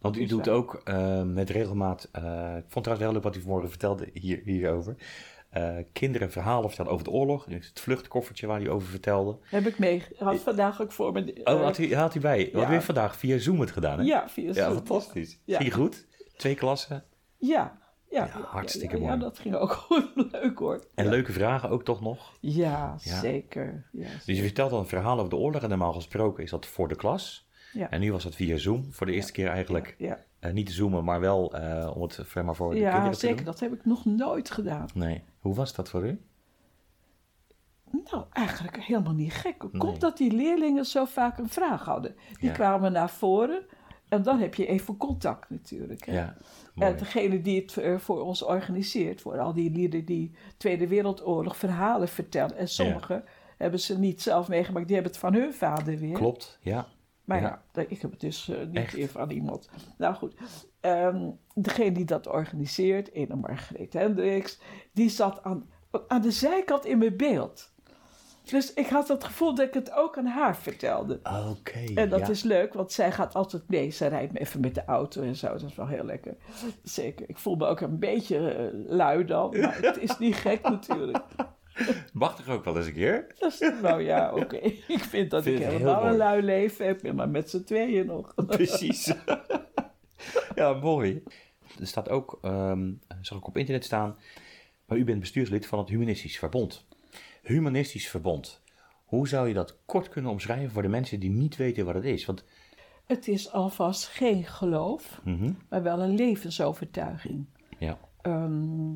Want 0.00 0.16
u 0.18 0.26
doet 0.26 0.48
ook 0.48 0.74
eh, 0.84 1.22
met 1.22 1.50
regelmaat, 1.50 2.08
eh, 2.12 2.56
ik 2.56 2.64
vond 2.68 2.84
trouwens 2.84 3.00
heel 3.00 3.12
leuk 3.12 3.22
wat 3.22 3.36
u 3.36 3.40
vanmorgen 3.40 3.68
vertelde 3.70 4.10
hier, 4.12 4.40
hierover. 4.44 4.96
Eh, 5.50 5.76
kinderen 5.92 6.30
verhalen 6.30 6.68
vertellen 6.68 6.92
over 6.92 7.04
de 7.04 7.10
oorlog. 7.10 7.44
Het 7.48 7.80
vluchtkoffertje 7.80 8.46
waar 8.46 8.62
u 8.62 8.70
over 8.70 8.88
vertelde. 8.88 9.38
Heb 9.42 9.66
ik 9.66 9.78
mee. 9.78 10.02
Had 10.18 10.40
vandaag 10.40 10.82
ook 10.82 10.92
voor 10.92 11.12
me. 11.12 11.40
Oh, 11.44 11.62
had 11.62 11.78
u, 11.78 11.94
had 11.94 12.14
u 12.14 12.20
bij. 12.20 12.50
Wat 12.52 12.62
ja. 12.62 12.68
weer 12.68 12.82
vandaag 12.82 13.16
via 13.16 13.38
Zoom 13.38 13.60
het 13.60 13.70
gedaan, 13.70 13.98
hè? 13.98 14.04
Ja, 14.04 14.28
via 14.28 14.46
Ja, 14.46 14.52
Zoom. 14.52 14.74
fantastisch. 14.74 15.38
Ja. 15.44 15.58
Ging 15.58 15.74
goed? 15.74 16.06
Twee 16.36 16.54
klassen. 16.54 17.04
Ja. 17.36 17.78
Ja, 18.10 18.24
Ja, 18.24 18.40
hartstikke 18.46 18.96
ja, 18.96 19.02
ja, 19.02 19.08
mooi. 19.08 19.18
Ja, 19.18 19.24
dat 19.24 19.38
ging 19.38 19.54
ook 19.54 19.72
goed. 19.88 20.10
Leuk 20.32 20.58
hoor. 20.58 20.84
En 20.94 21.04
ja. 21.04 21.10
leuke 21.10 21.32
vragen 21.32 21.70
ook 21.70 21.84
toch 21.84 22.00
nog. 22.00 22.32
Ja, 22.40 22.96
Ja. 23.02 23.20
zeker. 23.20 23.88
Ja, 23.92 24.08
Dus 24.26 24.36
je 24.36 24.42
vertelt 24.42 24.70
dan 24.70 24.78
een 24.80 24.86
verhaal 24.86 25.16
over 25.18 25.30
de 25.30 25.36
oorlog. 25.36 25.62
En 25.62 25.68
normaal 25.68 25.92
gesproken 25.92 26.42
is 26.44 26.50
dat 26.50 26.66
voor 26.66 26.88
de 26.88 26.96
klas. 26.96 27.48
Ja. 27.72 27.90
En 27.90 28.00
nu 28.00 28.12
was 28.12 28.22
dat 28.22 28.34
via 28.34 28.56
Zoom. 28.56 28.92
Voor 28.92 29.06
de 29.06 29.12
eerste 29.12 29.32
keer 29.32 29.48
eigenlijk. 29.48 29.94
ja, 29.98 30.18
eh, 30.38 30.52
niet 30.52 30.66
te 30.66 30.72
zoomen, 30.72 31.04
maar 31.04 31.20
wel 31.20 31.54
eh, 31.54 31.90
om 31.96 32.02
het 32.02 32.12
zeg 32.12 32.42
maar 32.44 32.54
voor 32.54 32.70
de 32.74 32.78
ja 32.80 32.90
kinderen 32.90 33.12
te 33.12 33.18
zeker. 33.18 33.36
doen. 33.36 33.44
Dat 33.44 33.60
heb 33.60 33.72
ik 33.72 33.84
nog 33.84 34.04
nooit 34.04 34.50
gedaan. 34.50 34.86
Nee. 34.94 35.22
Hoe 35.40 35.54
was 35.54 35.74
dat 35.74 35.88
voor 35.88 36.06
u? 36.06 36.20
Nou, 38.10 38.24
eigenlijk 38.32 38.82
helemaal 38.82 39.12
niet 39.12 39.32
gek. 39.32 39.62
Nee. 39.62 39.80
komt 39.80 40.00
dat 40.00 40.16
die 40.16 40.32
leerlingen 40.32 40.84
zo 40.84 41.04
vaak 41.04 41.38
een 41.38 41.48
vraag 41.48 41.84
hadden? 41.84 42.14
Die 42.40 42.48
Ja. 42.48 42.54
kwamen 42.54 42.92
naar 42.92 43.10
voren 43.10 43.62
en 44.08 44.22
dan 44.22 44.38
heb 44.38 44.54
je 44.54 44.66
even 44.66 44.96
contact 44.96 45.50
natuurlijk. 45.50 46.06
Hè? 46.06 46.12
Ja, 46.12 46.36
mooi. 46.74 46.90
En 46.90 46.98
degene 46.98 47.42
die 47.42 47.60
het 47.60 47.76
eh, 47.76 47.98
voor 47.98 48.20
ons 48.20 48.42
organiseert, 48.42 49.20
voor 49.20 49.38
al 49.38 49.52
die 49.52 49.70
lieden 49.70 50.04
die 50.04 50.34
Tweede 50.56 50.88
Wereldoorlog 50.88 51.56
verhalen 51.56 52.08
vertellen. 52.08 52.56
En 52.56 52.68
sommigen 52.68 53.24
hebben 53.56 53.80
ze 53.80 53.98
niet 53.98 54.22
zelf 54.22 54.48
meegemaakt, 54.48 54.86
die 54.86 54.94
hebben 54.94 55.12
het 55.12 55.20
van 55.20 55.34
hun 55.34 55.54
vader 55.54 55.98
weer. 55.98 56.14
Klopt, 56.14 56.58
ja. 56.62 56.86
Maar 57.26 57.40
Ja. 57.40 57.62
ja, 57.72 57.84
ik 57.88 58.00
heb 58.02 58.10
het 58.10 58.20
dus 58.20 58.48
eh, 58.48 58.58
niet 58.66 58.76
Echt? 58.76 58.94
weer 58.94 59.08
van 59.08 59.30
iemand. 59.30 59.68
Nou 59.96 60.14
goed, 60.14 60.34
Ehm, 60.86 61.30
degene 61.54 61.92
die 61.92 62.04
dat 62.04 62.26
organiseert, 62.26 63.12
ene 63.12 63.36
Margreet 63.36 63.92
Hendricks, 63.92 64.60
die 64.92 65.08
zat 65.08 65.42
aan, 65.42 65.70
aan 66.08 66.22
de 66.22 66.30
zijkant 66.30 66.84
in 66.84 66.98
mijn 66.98 67.16
beeld. 67.16 67.74
Dus 68.44 68.74
ik 68.74 68.86
had 68.86 69.08
het 69.08 69.24
gevoel 69.24 69.54
dat 69.54 69.66
ik 69.66 69.74
het 69.74 69.92
ook 69.92 70.18
aan 70.18 70.26
haar 70.26 70.56
vertelde. 70.56 71.20
Oké. 71.50 71.84
En 71.94 72.08
dat 72.08 72.20
ja. 72.20 72.28
is 72.28 72.42
leuk, 72.42 72.72
want 72.74 72.92
zij 72.92 73.12
gaat 73.12 73.34
altijd 73.34 73.68
mee. 73.68 73.90
Zij 73.90 74.08
rijdt 74.08 74.32
me 74.32 74.38
even 74.38 74.60
met 74.60 74.74
de 74.74 74.84
auto 74.84 75.22
en 75.22 75.36
zo. 75.36 75.48
Dat 75.48 75.62
is 75.62 75.74
wel 75.74 75.86
heel 75.86 76.04
lekker. 76.04 76.36
Zeker. 76.82 77.28
Ik 77.28 77.38
voel 77.38 77.56
me 77.56 77.66
ook 77.66 77.80
een 77.80 77.98
beetje 77.98 78.50
eh, 78.54 78.66
lui 78.72 79.24
dan. 79.24 79.60
Maar 79.60 79.78
het 79.80 79.98
is 79.98 80.18
niet 80.18 80.34
gek 80.34 80.62
natuurlijk. 80.62 81.24
Mag 82.12 82.36
toch 82.36 82.48
ook 82.48 82.64
wel 82.64 82.76
eens 82.76 82.86
een 82.86 82.92
keer? 82.92 83.26
Dat 83.38 83.52
is, 83.52 83.72
nou 83.82 84.02
ja, 84.02 84.34
oké. 84.34 84.56
Ik 84.96 85.04
vind 85.04 85.30
dat 85.30 85.42
Vind 85.42 85.56
ik 85.58 85.62
heel 85.62 85.72
helemaal 85.72 86.06
een 86.06 86.16
lui 86.16 86.42
leven 86.42 86.86
heb. 86.86 87.12
Maar 87.12 87.28
met 87.28 87.50
z'n 87.50 87.64
tweeën 87.64 88.06
nog. 88.06 88.34
Precies. 88.46 89.12
ja, 90.54 90.72
mooi. 90.72 91.22
Er 91.80 91.86
staat 91.86 92.08
ook, 92.08 92.38
ehm 92.42 92.92
zag 93.20 93.38
ik 93.38 93.46
op 93.46 93.56
internet 93.56 93.84
staan, 93.84 94.16
maar 94.86 94.98
u 94.98 95.04
bent 95.04 95.20
bestuurslid 95.20 95.66
van 95.66 95.78
het 95.78 95.88
Humanistisch 95.88 96.38
Verbond. 96.38 96.86
Humanistisch 97.42 98.08
Verbond. 98.08 98.62
Hoe 99.04 99.28
zou 99.28 99.48
je 99.48 99.54
dat 99.54 99.78
kort 99.86 100.08
kunnen 100.08 100.30
omschrijven 100.30 100.70
voor 100.70 100.82
de 100.82 100.88
mensen 100.88 101.20
die 101.20 101.30
niet 101.30 101.56
weten 101.56 101.84
wat 101.84 101.94
het 101.94 102.04
is? 102.04 102.24
Want, 102.24 102.44
Het 103.06 103.28
is 103.28 103.52
alvast 103.52 104.06
geen 104.06 104.44
geloof, 104.44 105.20
mhm, 105.24 105.52
maar 105.68 105.82
wel 105.82 106.00
een 106.00 106.14
levensovertuiging. 106.14 107.46
ja, 107.78 107.98
Ehm, 108.22 108.90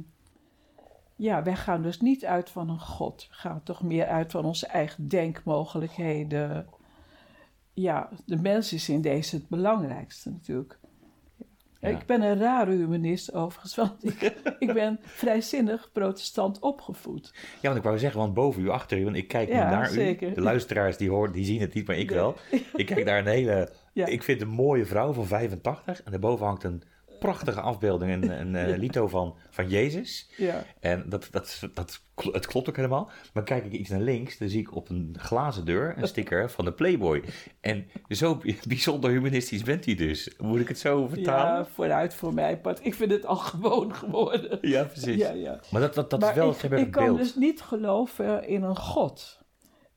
ja, 1.20 1.42
wij 1.42 1.56
gaan 1.56 1.82
dus 1.82 2.00
niet 2.00 2.24
uit 2.24 2.50
van 2.50 2.68
een 2.70 2.80
God. 2.80 3.26
We 3.28 3.34
gaan 3.34 3.62
toch 3.62 3.82
meer 3.82 4.06
uit 4.06 4.30
van 4.30 4.44
onze 4.44 4.66
eigen 4.66 5.08
denkmogelijkheden. 5.08 6.66
Ja, 7.72 8.08
de 8.26 8.36
mens 8.36 8.72
is 8.72 8.88
in 8.88 9.00
deze 9.00 9.36
het 9.36 9.48
belangrijkste 9.48 10.30
natuurlijk. 10.30 10.78
Ja. 11.80 11.88
Ik 11.88 12.06
ben 12.06 12.22
een 12.22 12.38
rare 12.38 12.70
humanist 12.70 13.34
overigens, 13.34 13.74
want 13.74 14.04
ik, 14.04 14.20
ik 14.58 14.72
ben 14.72 14.98
vrijzinnig 15.02 15.90
protestant 15.92 16.58
opgevoed. 16.58 17.34
ja, 17.34 17.58
want 17.62 17.76
ik 17.76 17.82
wou 17.82 17.98
zeggen, 17.98 18.20
want 18.20 18.34
boven 18.34 18.62
u, 18.62 18.68
achter 18.68 18.98
u, 18.98 19.04
want 19.04 19.16
ik 19.16 19.28
kijk 19.28 19.48
nu 19.48 19.54
Ja, 19.54 19.70
naar 19.70 19.86
zeker. 19.88 20.30
u. 20.30 20.34
De 20.34 20.40
luisteraars 20.40 20.96
die, 20.96 21.10
horen, 21.10 21.32
die 21.32 21.44
zien 21.44 21.60
het 21.60 21.74
niet, 21.74 21.86
maar 21.86 21.96
ik 21.96 22.08
Nee. 22.10 22.18
wel. 22.18 22.36
Ik 22.74 22.86
kijk 22.86 23.04
naar 23.08 23.18
een 23.18 23.26
hele, 23.26 23.72
Ja. 23.92 24.06
ik 24.06 24.22
vind 24.22 24.40
een 24.40 24.48
mooie 24.48 24.84
vrouw 24.86 25.12
van 25.12 25.26
85 25.26 26.02
en 26.02 26.10
daarboven 26.10 26.46
hangt 26.46 26.64
een 26.64 26.82
prachtige 27.20 27.60
afbeelding, 27.60 28.12
een, 28.12 28.40
een 28.40 28.56
eh, 28.56 28.78
lito 28.84 29.08
van, 29.08 29.36
van 29.50 29.68
Jezus. 29.68 30.30
Ja, 30.36 30.64
En 30.80 31.04
dat, 31.08 31.28
dat, 31.30 31.60
dat, 31.74 32.02
het 32.32 32.46
klopt 32.46 32.68
ook 32.68 32.76
helemaal. 32.76 33.10
Maar 33.32 33.42
kijk 33.42 33.64
ik 33.64 33.72
iets 33.72 33.90
naar 33.90 34.00
links, 34.00 34.38
dan 34.38 34.48
zie 34.48 34.60
ik 34.60 34.76
op 34.76 34.88
een 34.88 35.16
glazen 35.18 35.64
deur 35.64 35.94
een 35.96 36.08
sticker 36.14 36.50
van 36.50 36.64
de 36.64 36.72
Playboy. 36.72 37.22
En 37.60 37.86
zo 38.08 38.40
bijzonder 38.68 39.10
humanistisch 39.10 39.62
bent 39.62 39.86
u 39.86 39.94
dus. 39.94 40.30
Moet 40.38 40.60
ik 40.60 40.68
het 40.68 40.78
zo 40.78 41.00
ja, 41.02 41.08
vertalen? 41.08 41.66
vooruit 41.66 42.14
voor 42.14 42.34
mij. 42.34 42.58
part. 42.58 42.84
Ik 42.84 42.94
vind 42.94 43.10
het 43.10 43.26
al 43.26 43.36
gewoon 43.36 43.94
geworden. 43.94 44.58
Ja, 44.60 44.84
precies. 44.84 45.16
Ja, 45.16 45.30
ja. 45.30 45.60
Maar 45.70 45.80
dat, 45.80 45.94
dat, 45.94 46.10
dat 46.10 46.20
maar 46.20 46.30
is 46.30 46.36
wel 46.36 46.50
ik, 46.50 46.60
het 46.60 46.72
ik 46.72 46.90
kan 46.90 47.04
beeld. 47.04 47.18
dus 47.18 47.34
niet 47.34 47.60
geloven 47.60 48.48
in 48.48 48.62
een 48.62 48.76
God 48.76 49.40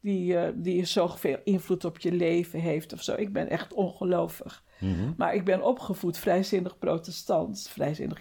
die, 0.03 0.38
eh, 0.38 0.50
die 0.56 0.86
zoveel 0.86 1.38
invloed 1.44 1.86
op 1.86 2.00
je 2.00 2.12
leven 2.12 2.60
heeft 2.60 2.94
of 2.94 3.01
zo. 3.01 3.15
Ik 3.15 3.34
ben 3.34 3.50
echt 3.50 3.74
ongelovig. 3.74 4.63
Mhm. 4.84 5.13
Maar 5.18 5.36
ik 5.36 5.46
ben 5.46 5.63
opgevoed 5.63 6.18
vrijzinnig 6.18 6.78
protestant, 6.78 7.70
vrijzinnig. 7.70 8.20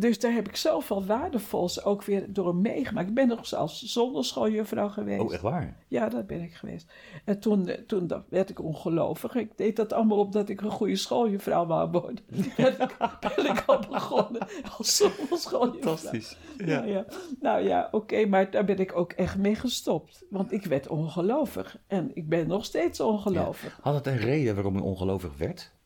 Dus 0.00 0.18
daar 0.18 0.32
heb 0.32 0.48
ik 0.48 0.56
zoveel 0.56 1.04
waardevols 1.04 1.84
ook 1.84 2.04
weer 2.04 2.32
door 2.32 2.54
meegemaakt. 2.54 3.08
Ik 3.08 3.14
ben 3.14 3.28
nog 3.28 3.46
zelfs 3.46 3.82
zonderschooljuffrouw 3.82 4.88
geweest. 4.88 5.20
Oh, 5.20 5.32
echt 5.32 5.42
waar? 5.42 5.76
Ja, 5.88 6.08
dat 6.08 6.26
ben 6.26 6.42
ik 6.42 6.54
geweest. 6.54 6.92
En 7.24 7.40
toen, 7.40 7.68
eh, 7.68 7.78
toen 7.86 8.24
werd 8.28 8.50
ik 8.50 8.62
ongelovig. 8.62 9.34
Ik 9.34 9.56
deed 9.56 9.76
dat 9.76 9.92
allemaal 9.92 10.18
omdat 10.18 10.48
ik 10.48 10.60
een 10.60 10.70
goede 10.70 10.96
schooljuffrouw 10.96 11.66
wou 11.66 11.90
worden. 11.90 12.18
ben, 12.56 12.80
ik, 12.80 12.96
ben 13.36 13.46
ik 13.46 13.62
al 13.66 13.80
begonnen 13.90 14.46
als 14.78 14.96
zonderschooljuffrouw. 14.96 15.96
Fantastisch. 15.96 16.36
Ja, 16.58 16.84
ja. 16.84 17.04
Nou 17.40 17.62
ja, 17.62 17.88
oké, 17.90 18.26
maar 18.26 18.50
daar 18.50 18.64
ben 18.64 18.78
ik 18.78 18.96
ook 18.96 19.12
echt 19.12 19.36
mee 19.36 19.54
gestopt. 19.54 20.24
Want 20.30 20.52
ik 20.52 20.64
werd 20.64 20.88
ongelovig. 20.88 21.78
En 21.86 22.10
ik 22.14 22.28
ben 22.28 22.46
nog 22.46 22.64
steeds 22.64 23.00
ongelovig. 23.00 23.78
Had 23.82 23.94
het 23.94 24.06
een 24.06 24.18
reden 24.18 24.54
waarom 24.54 24.76
u 24.76 24.80
ongelovig 24.80 25.36
werd? 25.36 25.76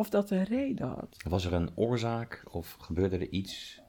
Of 0.00 0.10
dat 0.10 0.30
een 0.30 0.44
reden 0.44 0.86
had. 0.88 1.16
Was 1.28 1.44
er 1.44 1.52
een 1.52 1.70
oorzaak 1.74 2.42
of 2.50 2.76
gebeurde 2.80 3.16
er 3.18 3.28
iets? 3.28 3.80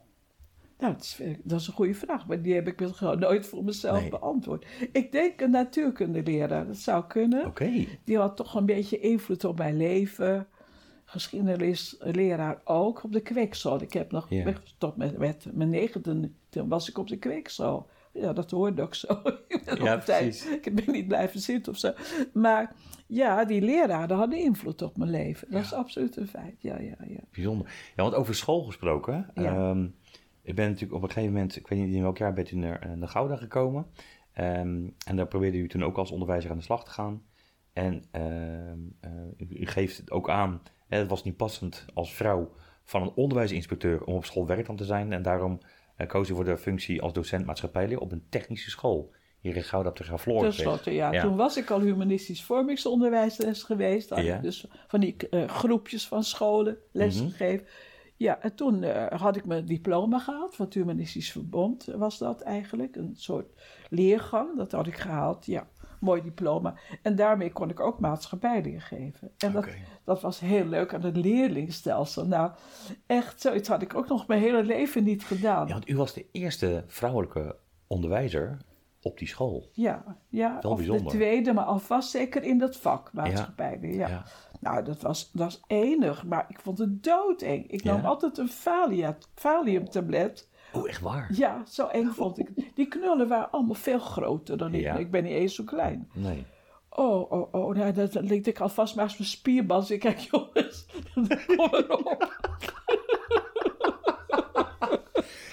Nou, 0.78 0.92
dat 0.92 1.02
is, 1.02 1.20
dat 1.42 1.60
is 1.60 1.66
een 1.66 1.72
goede 1.72 1.94
vraag, 1.94 2.26
maar 2.26 2.42
die 2.42 2.54
heb 2.54 2.66
ik 2.68 2.80
gewoon 2.92 3.18
nooit 3.18 3.46
voor 3.46 3.64
mezelf 3.64 4.00
Nee. 4.00 4.10
beantwoord. 4.10 4.66
Ik 4.92 5.12
denk 5.12 5.40
een 5.40 5.50
natuurkundeleraar, 5.50 6.66
dat 6.66 6.76
zou 6.76 7.04
kunnen. 7.06 7.52
Die 8.04 8.18
had 8.18 8.36
toch 8.36 8.54
een 8.54 8.66
beetje 8.66 8.98
invloed 9.00 9.44
op 9.44 9.58
mijn 9.58 9.76
leven. 9.76 10.46
Geschiedenisleraar 11.04 12.60
ook 12.64 13.02
op 13.04 13.12
de 13.12 13.20
kweekschool. 13.20 13.82
Ik 13.82 13.92
heb 13.92 14.12
nog 14.12 14.26
Ja. 14.28 14.52
tot 14.78 14.96
met, 14.96 15.18
met 15.18 15.46
mijn 15.52 15.68
negende, 15.68 16.30
toen 16.48 16.68
was 16.68 16.88
ik 16.88 16.98
op 16.98 17.08
de 17.08 17.18
kweekschool. 17.18 17.88
Ja, 18.12 18.32
dat 18.32 18.50
hoorde 18.50 18.82
ook 18.82 18.94
zo. 18.94 19.22
ik 19.48 19.62
ben 19.64 19.82
Ja, 19.82 19.98
tijd, 19.98 20.22
precies. 20.22 20.58
ik 20.62 20.74
ben 20.74 20.92
niet 20.94 21.08
blijven 21.08 21.40
zitten 21.40 21.72
of 21.72 21.78
zo. 21.78 21.92
Maar 22.32 22.74
ja, 23.06 23.44
die 23.44 23.60
leraren 23.60 24.16
hadden 24.16 24.38
invloed 24.38 24.82
op 24.82 24.96
mijn 24.96 25.10
leven. 25.10 25.50
Dat 25.50 25.62
is 25.62 25.72
absoluut 25.72 26.16
een 26.16 26.28
feit. 26.28 26.62
Ja, 26.62 26.78
ja, 26.80 26.96
ja. 27.06 27.20
Bijzonder. 27.30 27.66
Ja, 27.96 28.02
want 28.02 28.14
over 28.14 28.34
school 28.34 28.62
gesproken. 28.62 29.30
Ja. 29.34 29.42
ehm, 29.42 29.88
ik 30.42 30.54
ben 30.54 30.66
natuurlijk 30.66 30.94
op 30.94 31.02
een 31.02 31.10
gegeven 31.10 31.32
moment, 31.32 31.56
ik 31.56 31.68
weet 31.68 31.78
niet 31.78 31.94
in 31.94 32.02
welk 32.02 32.18
jaar 32.18 32.32
bent 32.32 32.50
u 32.50 32.56
naar, 32.56 32.96
naar 32.96 33.08
Gouda 33.08 33.36
gekomen. 33.36 33.86
Ehm, 34.32 34.88
en 35.06 35.16
daar 35.16 35.26
probeerde 35.26 35.58
u 35.58 35.68
toen 35.68 35.84
ook 35.84 35.98
als 35.98 36.10
onderwijzer 36.10 36.50
aan 36.50 36.56
de 36.56 36.62
slag 36.62 36.84
te 36.84 36.90
gaan. 36.90 37.22
En 37.72 38.04
ehm, 38.10 38.78
eh, 39.00 39.60
u, 39.60 39.66
geeft 39.66 39.96
het 39.96 40.10
ook 40.10 40.30
aan, 40.30 40.62
hè, 40.88 40.98
het 40.98 41.08
was 41.08 41.24
niet 41.24 41.36
passend 41.36 41.86
als 41.94 42.14
vrouw 42.14 42.52
van 42.84 43.02
een 43.02 43.12
onderwijsinspecteur 43.14 44.04
om 44.04 44.14
op 44.14 44.24
school 44.24 44.46
werkzaam 44.46 44.76
te 44.76 44.84
zijn. 44.84 45.12
En 45.12 45.22
daarom 45.22 45.58
eh, 45.60 45.68
koos 46.06 46.28
u 46.28 46.34
voor 46.34 46.44
de 46.44 46.56
functie 46.56 47.02
als 47.02 47.12
docent 47.12 47.46
maatschappijleer 47.46 47.98
op 47.98 48.12
een 48.12 48.24
technische 48.28 48.70
school 48.70 49.12
hier 49.40 49.56
in 49.56 49.62
Gouda 49.62 49.88
op 49.88 49.96
de 49.96 50.78
Ten 50.82 50.92
ja. 50.92 51.12
Ja. 51.12 51.22
Toen 51.22 51.36
was 51.36 51.56
ik 51.56 51.70
al 51.70 51.80
humanistisch 51.80 52.44
vormingsonderwijsles 52.44 53.62
geweest. 53.62 54.10
Had 54.10 54.24
Ja. 54.24 54.36
ik 54.36 54.42
dus 54.42 54.66
van 54.88 55.00
die 55.00 55.16
eh, 55.30 55.48
groepjes 55.48 56.08
van 56.08 56.24
scholen 56.24 56.76
les 56.92 57.20
Mhm. 57.20 57.30
gegeven. 57.30 57.66
Ja, 58.16 58.40
en 58.40 58.54
toen 58.54 58.82
eh, 58.82 59.20
had 59.20 59.36
ik 59.36 59.44
mijn 59.46 59.64
diploma 59.66 60.18
gehaald 60.18 60.56
van 60.56 60.64
het 60.64 60.74
Humanistisch 60.74 61.32
Verbond, 61.32 61.84
was 61.84 62.18
dat 62.18 62.40
eigenlijk. 62.40 62.96
Een 62.96 63.14
soort 63.16 63.46
leergang, 63.90 64.56
dat 64.56 64.72
had 64.72 64.86
ik 64.86 64.96
gehaald. 64.98 65.46
Ja, 65.46 65.68
mooi 66.02 66.22
diploma. 66.22 66.74
En 67.02 67.16
daarmee 67.16 67.52
kon 67.52 67.70
ik 67.70 67.80
ook 67.80 68.00
maatschappijleer 68.00 68.80
geven. 68.80 69.30
En 69.38 69.52
dat, 69.52 69.66
dat 70.04 70.20
was 70.20 70.40
heel 70.40 70.64
leuk 70.64 70.94
aan 70.94 71.02
het 71.02 71.16
leerlingstelsel. 71.16 72.26
Nou, 72.26 72.50
echt, 73.06 73.40
zoiets 73.40 73.68
had 73.68 73.82
ik 73.82 73.94
ook 73.94 74.08
nog 74.08 74.26
mijn 74.26 74.40
hele 74.40 74.64
leven 74.64 75.04
niet 75.04 75.24
gedaan. 75.24 75.66
Ja, 75.66 75.72
want 75.72 75.88
u 75.88 75.96
was 75.96 76.12
de 76.12 76.26
eerste 76.32 76.84
vrouwelijke 76.86 77.56
onderwijzer 77.86 78.58
op 79.02 79.18
die 79.18 79.28
school. 79.28 79.70
Ja, 79.72 80.18
ja 80.28 80.58
Wel 80.60 80.70
of 80.70 80.76
bijzonder. 80.76 81.04
de 81.04 81.10
tweede, 81.10 81.52
maar 81.52 81.64
alvast 81.64 82.10
zeker 82.10 82.42
in 82.42 82.58
dat 82.58 82.76
vak, 82.76 83.12
maatschappijleer. 83.12 83.94
Ja. 83.94 84.08
Ja. 84.08 84.24
Nou, 84.60 84.84
dat 84.84 85.02
was, 85.02 85.30
dat 85.32 85.42
was 85.42 85.62
enig, 85.66 86.24
maar 86.24 86.46
ik 86.48 86.60
vond 86.60 86.78
het 86.78 87.04
doodeng. 87.04 87.70
Ik 87.70 87.84
nam 87.84 88.04
altijd 88.04 88.38
een 88.38 88.50
valiumtablet. 89.34 90.48
Oh, 90.72 90.88
echt 90.88 91.00
waar? 91.00 91.28
Ja, 91.32 91.62
zo 91.68 91.86
eng 91.86 92.08
vond 92.08 92.38
ik 92.38 92.48
het. 92.54 92.64
Die 92.74 92.88
knullen 92.88 93.28
waren 93.28 93.50
allemaal 93.50 93.74
veel 93.74 93.98
groter 93.98 94.56
dan 94.58 94.74
ik. 94.74 94.80
Ja. 94.80 94.96
Ik 94.96 95.10
ben 95.10 95.24
niet 95.24 95.32
eens 95.32 95.54
zo 95.54 95.64
klein. 95.64 96.08
Nee. 96.12 96.46
Oh, 96.90 97.32
oh, 97.32 97.54
oh, 97.54 97.74
nou, 97.74 97.92
dat 97.92 98.14
liet 98.14 98.46
ik 98.46 98.60
alvast 98.60 98.94
maar 98.94 99.04
eens 99.04 99.18
mijn 99.18 99.28
spierband. 99.28 99.90
Ik 99.90 100.00
kijk, 100.00 100.18
jongens, 100.18 100.86
kom 101.56 101.74
erop. 101.74 102.40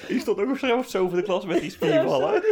Stond 0.20 0.40
ook 0.40 0.58
zo, 0.58 0.82
zo 0.82 1.08
voor 1.08 1.18
de 1.18 1.24
klas 1.24 1.46
met 1.46 1.62
die 1.62 1.70
spierballen. 1.70 2.42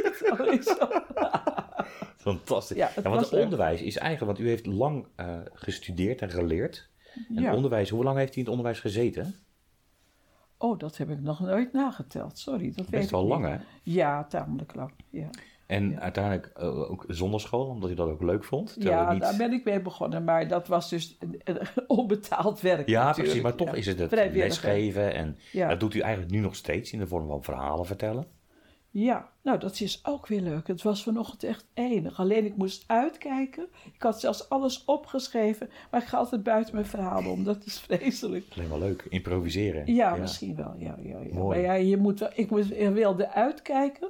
Fantastisch. 2.18 2.78
Ja, 2.78 2.88
Ja, 2.88 2.92
het 2.94 3.04
want 3.04 3.30
het 3.30 3.44
onderwijs 3.44 3.82
is 3.82 3.98
eigenlijk, 3.98 4.38
want 4.38 4.48
u 4.48 4.50
heeft 4.50 4.66
lang 4.66 5.08
eh, 5.16 5.40
gestudeerd 5.54 6.22
en 6.22 6.30
geleerd. 6.30 6.90
En 7.36 7.52
onderwijs, 7.52 7.90
hoe 7.90 8.04
lang 8.04 8.18
heeft 8.18 8.36
u 8.36 8.38
in 8.38 8.42
het 8.42 8.50
onderwijs 8.50 8.80
gezeten? 8.80 9.36
Oh, 10.58 10.80
dat 10.80 10.98
heb 10.98 11.10
ik 11.10 11.22
nog 11.22 11.40
nooit 11.40 11.74
nageteld. 11.74 12.38
Sorry, 12.38 12.66
dat 12.68 12.76
weet 12.76 12.90
Best 12.90 13.04
ik 13.04 13.10
wel 13.12 13.22
niet. 13.22 13.30
lang, 13.30 13.46
hè? 13.46 13.56
Ja, 13.84 14.24
tamelijk 14.24 14.76
lang. 14.76 14.92
Ja, 15.10 15.30
En 15.66 15.90
Ja. 15.90 16.00
uiteindelijk 16.00 16.46
eh, 16.56 16.90
ook 16.92 17.06
zonder 17.08 17.40
school, 17.40 17.66
omdat 17.68 17.90
u 17.90 17.94
dat 17.94 18.10
ook 18.10 18.22
leuk 18.22 18.44
vond. 18.44 18.76
ja 18.80 19.12
niet... 19.12 19.22
daar 19.22 19.38
ben 19.38 19.52
ik 19.54 19.66
mee 19.66 19.82
begonnen. 19.82 20.24
Maar 20.24 20.48
dat 20.48 20.68
was 20.68 20.90
dus 20.90 21.18
een, 21.20 21.42
een 21.44 21.60
onbetaald 21.88 22.62
werk 22.62 22.88
Ja, 22.88 23.00
natuurlijk. 23.00 23.24
precies. 23.28 23.42
Maar 23.42 23.56
toch 23.56 23.68
Ja. 23.68 23.74
is 23.74 23.86
het 23.86 24.00
het 24.00 24.12
lesgeven. 24.34 25.14
En 25.14 25.38
Ja. 25.52 25.68
dat 25.70 25.80
doet 25.80 25.94
u 25.94 26.00
eigenlijk 26.00 26.32
nu 26.32 26.40
nog 26.40 26.56
steeds 26.56 26.92
in 26.92 27.00
de 27.00 27.08
vorm 27.08 27.28
van 27.28 27.44
verhalen 27.44 27.86
vertellen. 27.86 28.26
Ja, 29.00 29.30
nou 29.42 29.60
dat 29.60 29.80
is 29.80 30.00
ook 30.06 30.28
weer 30.28 30.42
leuk. 30.42 30.68
Het 30.68 30.82
was 30.82 31.04
vanochtend 31.04 31.44
echt 31.44 31.66
enig. 31.74 32.20
Alleen 32.20 32.46
ik 32.46 32.56
moest 32.56 32.84
uitkijken. 32.88 33.68
Ik 33.94 34.02
had 34.02 34.20
zelfs 34.20 34.50
alles 34.50 34.86
opgeschreven. 34.86 35.70
Maar 35.92 36.02
ik 36.02 36.08
ga 36.08 36.18
altijd 36.18 36.44
buiten 36.44 36.76
mijn 36.76 36.86
verhalen 36.86 37.32
om. 37.32 37.44
Dat 37.44 37.66
is 37.66 37.80
vreselijk. 37.80 38.46
Alleen 38.56 38.70
wel 38.70 38.80
leuk, 38.80 39.06
improviseren. 39.10 39.94
Ja, 39.94 40.16
misschien 40.16 40.56
wel. 40.56 40.74
Ja, 40.78 40.98
ja, 41.02 41.20
ja. 41.20 41.34
Mooi. 41.34 41.48
Maar 41.48 41.60
ja, 41.60 41.74
je 41.74 41.98
moet 41.98 42.20
wel, 42.20 42.30
ik 42.34 42.50
wilde 42.94 43.30
uitkijken 43.30 44.10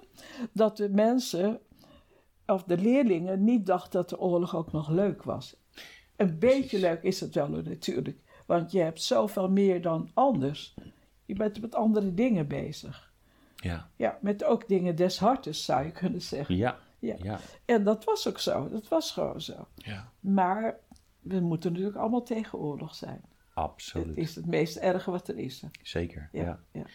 dat 0.52 0.78
de 0.78 0.90
mensen, 0.90 1.60
of 2.46 2.64
de 2.64 2.78
leerlingen, 2.78 3.44
niet 3.44 3.66
dachten 3.66 3.92
dat 3.92 4.10
de 4.10 4.20
oorlog 4.20 4.56
ook 4.56 4.72
nog 4.72 4.90
leuk 4.90 5.24
was. 5.24 5.56
Een 6.16 6.40
beetje 6.40 6.80
leuk 6.80 7.04
is 7.04 7.20
het 7.20 7.36
wel 7.36 7.50
natuurlijk. 7.50 8.20
Want 8.46 8.72
je 8.72 8.80
hebt 8.80 9.02
zoveel 9.02 9.50
meer 9.50 9.82
dan 9.82 10.10
anders. 10.14 10.76
Je 11.26 11.34
bent 11.34 11.62
met 11.62 11.76
andere 11.76 12.14
dingen 12.14 12.48
bezig. 12.48 13.07
Ja. 13.64 13.90
Ja, 13.96 14.18
met 14.22 14.44
ook 14.44 14.68
dingen 14.68 14.96
des 14.96 15.20
hartes 15.20 15.66
zou 15.66 15.86
je 15.86 15.92
kunnen 15.92 16.22
zeggen. 16.22 16.56
Ja. 16.56 16.78
Ja. 17.00 17.16
Ja. 17.22 17.40
En 17.66 17.84
dat 17.84 18.04
was 18.04 18.28
ook 18.28 18.40
zo. 18.40 18.70
Dat 18.70 18.88
was 18.88 19.12
gewoon 19.12 19.42
zo. 19.42 19.68
ja. 19.76 20.12
Maar 20.20 20.80
we 21.20 21.40
moeten 21.40 21.72
natuurlijk 21.72 21.98
allemaal 21.98 22.24
tegen 22.24 22.60
oorlog 22.60 22.96
zijn. 22.96 23.22
Absoluut. 23.54 24.08
Het 24.08 24.18
is 24.18 24.36
het 24.36 24.46
meest 24.46 24.76
erge 24.78 25.12
wat 25.12 25.28
er 25.28 25.38
is. 25.38 25.64
Zeker. 25.82 26.30
Ja, 26.32 26.44
Ja. 26.44 26.60
ja. 26.72 26.86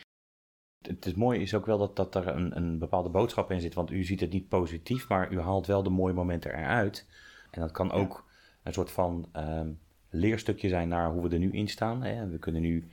Het, 0.82 1.04
het 1.04 1.16
mooie 1.16 1.40
is 1.40 1.54
ook 1.54 1.66
wel 1.66 1.78
dat, 1.78 1.96
dat 1.96 2.14
er 2.14 2.28
een, 2.28 2.56
een 2.56 2.78
bepaalde 2.78 3.08
boodschap 3.08 3.50
in 3.50 3.60
zit. 3.60 3.74
Want 3.74 3.90
u 3.90 4.04
ziet 4.04 4.20
het 4.20 4.32
niet 4.32 4.48
positief, 4.48 5.08
maar 5.08 5.32
u 5.32 5.40
haalt 5.40 5.66
wel 5.66 5.82
de 5.82 5.90
mooie 5.90 6.14
momenten 6.14 6.54
eruit. 6.58 7.06
En 7.50 7.60
dat 7.60 7.70
kan 7.70 7.92
ook 7.92 8.24
een 8.62 8.72
soort 8.72 8.90
van 8.90 9.28
ehm, 9.32 9.70
leerstukje 10.10 10.68
zijn 10.68 10.88
naar 10.88 11.10
hoe 11.10 11.22
we 11.22 11.34
er 11.34 11.38
nu 11.38 11.50
in 11.50 11.68
staan. 11.68 12.02
Hè. 12.02 12.28
We 12.28 12.38
kunnen 12.38 12.60
nu 12.62 12.88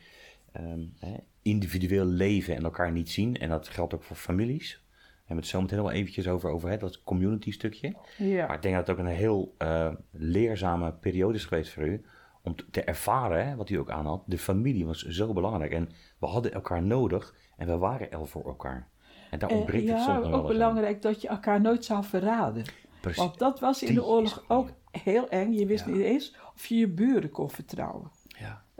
ehm, 0.52 0.86
hè, 1.00 1.15
individueel 1.50 2.06
leven 2.06 2.56
en 2.56 2.64
elkaar 2.64 2.92
niet 2.92 3.10
zien. 3.10 3.36
En 3.38 3.50
dat 3.50 3.68
geldt 3.68 3.94
ook 3.94 4.04
voor 4.04 4.16
families. 4.16 4.84
We 4.90 5.36
hebben 5.36 5.38
het 5.46 5.46
zo 5.48 5.62
meteen 5.62 5.82
wel 5.82 5.92
eventjes 5.92 6.28
over, 6.28 6.50
over 6.50 6.70
hè, 6.70 6.78
dat 6.78 7.04
community 7.04 7.52
stukje. 7.52 7.96
Ja. 8.18 8.46
Maar 8.48 8.56
ik 8.56 8.62
denk 8.62 8.76
dat 8.76 8.88
het 8.88 8.98
ook 8.98 9.06
een 9.06 9.12
heel 9.12 9.56
eh, 9.58 9.94
leerzame 10.12 10.94
periode 10.94 11.38
is 11.38 11.46
geweest 11.46 11.74
voor 11.74 11.88
u. 11.88 12.02
Om 12.44 12.56
te, 12.72 12.84
ervaren, 12.84 13.48
hè, 13.48 13.56
wat 13.56 13.70
u 13.70 13.76
ook 13.76 13.90
aanhad. 13.92 14.24
De 14.26 14.38
familie 14.38 14.86
was 14.86 15.02
zo 15.06 15.34
belangrijk. 15.34 15.72
En 15.72 15.90
we 16.20 16.26
hadden 16.26 16.54
elkaar 16.54 16.84
nodig. 16.84 17.36
En 17.58 17.68
we 17.68 17.78
waren 17.78 18.12
er 18.12 18.28
voor 18.28 18.46
elkaar. 18.46 18.88
En 19.32 19.40
daar 19.40 19.50
En 19.50 19.56
ontbreekt 19.56 19.88
het 19.90 19.98
ja, 19.98 20.04
soms 20.04 20.18
nog 20.18 20.28
wel 20.30 20.34
ook 20.40 20.46
aan. 20.46 20.52
belangrijk 20.52 21.02
dat 21.02 21.22
je 21.22 21.28
elkaar 21.28 21.62
nooit 21.62 21.86
zou 21.86 22.04
verraden. 22.04 22.64
Precies. 23.02 23.20
Want 23.22 23.38
dat 23.38 23.60
was 23.60 23.84
in 23.84 23.94
de 23.94 24.06
oorlog 24.06 24.44
ook 24.48 24.70
heel 24.92 25.30
eng. 25.30 25.52
Je 25.54 25.66
wist 25.66 25.86
Ja. 25.86 25.92
niet 25.92 26.02
eens 26.02 26.36
of 26.56 26.66
je 26.66 26.76
je 26.76 26.88
buren 26.88 27.30
kon 27.30 27.50
vertrouwen. 27.50 28.12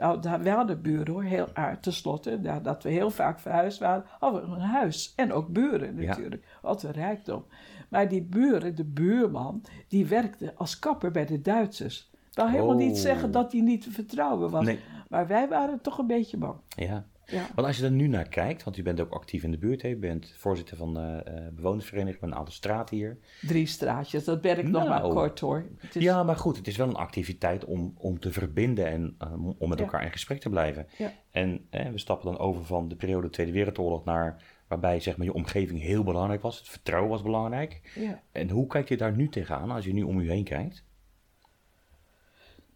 Ja. 0.00 0.06
Nou, 0.06 0.20
daar, 0.20 0.40
we 0.42 0.50
hadden 0.50 0.82
buren 0.82 1.12
hoor, 1.12 1.22
heel 1.22 1.48
aardig. 1.52 1.80
Ten 1.80 1.92
slotte, 1.92 2.38
nadat 2.42 2.82
we 2.82 2.88
heel 2.90 3.10
vaak 3.10 3.38
verhuisd 3.40 3.78
waren, 3.78 4.04
hadden 4.18 4.42
we 4.50 4.54
een 4.56 4.60
huis. 4.60 5.12
En 5.16 5.32
ook 5.32 5.48
buren 5.48 5.96
Ja. 6.00 6.06
natuurlijk. 6.08 6.44
Wat 6.62 6.82
een 6.82 6.90
rijkdom. 6.92 7.44
Maar 7.88 8.08
die 8.08 8.22
buren, 8.22 8.74
de 8.76 8.84
buurman, 8.84 9.62
die 9.88 10.06
werkte 10.06 10.52
als 10.56 10.78
kapper 10.78 11.10
bij 11.10 11.26
de 11.26 11.40
Duitsers. 11.40 12.10
Dat 12.30 12.44
wil 12.44 12.54
helemaal 12.54 12.76
niet 12.76 12.92
Oh. 12.96 12.98
zeggen 13.02 13.30
dat 13.30 13.52
hij 13.52 13.60
niet 13.60 13.82
te 13.82 13.90
vertrouwen 13.90 14.50
was. 14.50 14.64
Nee. 14.64 14.78
Maar 15.08 15.26
wij 15.26 15.48
waren 15.48 15.80
toch 15.80 15.98
een 15.98 16.06
beetje 16.06 16.36
bang. 16.36 16.56
ja. 16.76 17.04
Ja. 17.30 17.46
Want 17.54 17.66
als 17.66 17.76
je 17.76 17.84
er 17.84 17.90
nu 17.90 18.06
naar 18.08 18.28
kijkt, 18.28 18.64
want 18.64 18.76
u 18.76 18.82
bent 18.82 19.00
ook 19.00 19.12
actief 19.12 19.42
in 19.42 19.50
de 19.50 19.58
buurt. 19.58 19.82
Hè? 19.82 19.88
U 19.88 19.96
bent 19.96 20.34
voorzitter 20.38 20.76
van 20.76 20.94
de 20.94 21.22
eh, 21.24 21.34
bewonersvereniging 21.52 22.20
met 22.20 22.30
een 22.30 22.36
aantal 22.36 22.54
straten 22.54 22.96
hier. 22.96 23.18
Drie 23.40 23.66
straatjes, 23.66 24.24
dat 24.24 24.40
ben 24.40 24.58
ik 24.58 24.68
nog 24.68 24.88
maar 24.88 25.00
Nou. 25.00 25.12
kort 25.12 25.40
hoor. 25.40 25.64
Is- 25.92 26.02
Ja, 26.02 26.22
maar 26.22 26.36
goed, 26.36 26.56
het 26.56 26.66
is 26.66 26.76
wel 26.76 26.88
een 26.88 26.94
activiteit 26.94 27.64
om, 27.64 27.94
om 27.98 28.18
te 28.18 28.32
verbinden 28.32 28.86
en 28.86 29.14
eh, 29.18 29.32
om 29.58 29.68
met 29.68 29.78
Ja. 29.78 29.84
elkaar 29.84 30.04
in 30.04 30.12
gesprek 30.12 30.40
te 30.40 30.48
blijven. 30.50 30.86
Ja. 30.98 31.12
En 31.30 31.66
eh, 31.70 31.88
we 31.90 31.98
stappen 31.98 32.30
dan 32.30 32.38
over 32.40 32.64
van 32.64 32.88
de 32.88 32.96
periode 32.96 33.30
Tweede 33.30 33.52
Wereldoorlog 33.52 34.04
naar 34.04 34.42
waarbij 34.68 35.00
zeg 35.00 35.16
maar, 35.16 35.26
je 35.26 35.32
omgeving 35.34 35.80
heel 35.80 36.02
belangrijk 36.04 36.42
was. 36.42 36.58
Het 36.58 36.68
vertrouwen 36.68 37.10
was 37.10 37.22
belangrijk. 37.22 37.80
ja. 37.94 38.20
En 38.32 38.50
hoe 38.50 38.66
kijkt 38.66 38.90
u 38.90 38.96
daar 38.96 39.16
nu 39.16 39.28
tegenaan 39.28 39.70
als 39.70 39.84
je 39.84 39.92
nu 39.92 40.02
om 40.02 40.18
u 40.20 40.30
heen 40.30 40.44
kijkt? 40.44 40.84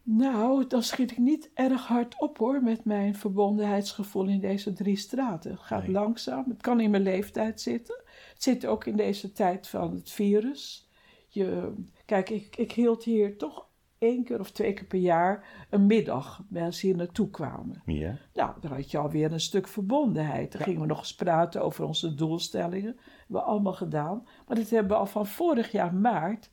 Nou, 0.07 0.67
dan 0.67 0.83
schiet 0.83 1.11
ik 1.11 1.19
niet 1.19 1.51
erg 1.55 1.87
hard 1.87 2.21
op 2.21 2.39
hoor 2.39 2.63
met 2.63 2.85
mijn 2.85 3.15
verbondenheidsgevoel 3.15 4.27
in 4.29 4.41
deze 4.41 4.73
drie 4.73 4.97
straten. 4.97 5.51
Het 5.51 5.61
gaat 5.61 5.83
Nee. 5.83 5.91
langzaam, 5.91 6.45
het 6.49 6.61
kan 6.63 6.81
in 6.81 6.91
mijn 6.91 7.03
leeftijd 7.03 7.61
zitten. 7.61 8.03
Het 8.33 8.43
zit 8.43 8.67
ook 8.67 8.85
in 8.85 8.97
deze 8.97 9.33
tijd 9.33 9.69
van 9.69 9.95
het 9.95 10.11
virus. 10.11 10.89
Je, 11.29 11.75
kijk, 12.05 12.31
ik, 12.31 12.57
ik 12.57 12.73
hield 12.73 13.05
hier 13.05 13.37
toch 13.39 13.67
één 13.99 14.25
keer 14.25 14.41
of 14.41 14.51
twee 14.51 14.73
keer 14.73 14.87
per 14.87 14.99
jaar 14.99 15.67
een 15.71 15.87
middag. 15.87 16.45
Mensen 16.49 16.89
hier 16.89 16.97
naartoe 16.97 17.31
kwamen. 17.31 17.83
Ja. 17.87 18.17
Nou, 18.35 18.53
dan 18.61 18.73
had 18.73 18.91
je 18.91 18.99
alweer 18.99 19.33
een 19.33 19.41
stuk 19.41 19.69
verbondenheid. 19.69 20.53
Dan 20.53 20.61
gingen 20.63 20.81
we 20.81 20.87
nog 20.87 20.99
eens 20.99 21.15
praten 21.15 21.63
over 21.63 21.85
onze 21.85 22.15
doelstellingen. 22.15 22.95
Dat 22.95 23.05
hebben 23.19 23.37
we 23.37 23.43
allemaal 23.43 23.73
gedaan. 23.73 24.27
Maar 24.47 24.57
dat 24.57 24.71
hebben 24.71 24.93
we 24.93 24.99
al 24.99 25.07
van 25.07 25.27
vorig 25.27 25.73
jaar 25.73 25.95
maart. 25.95 26.51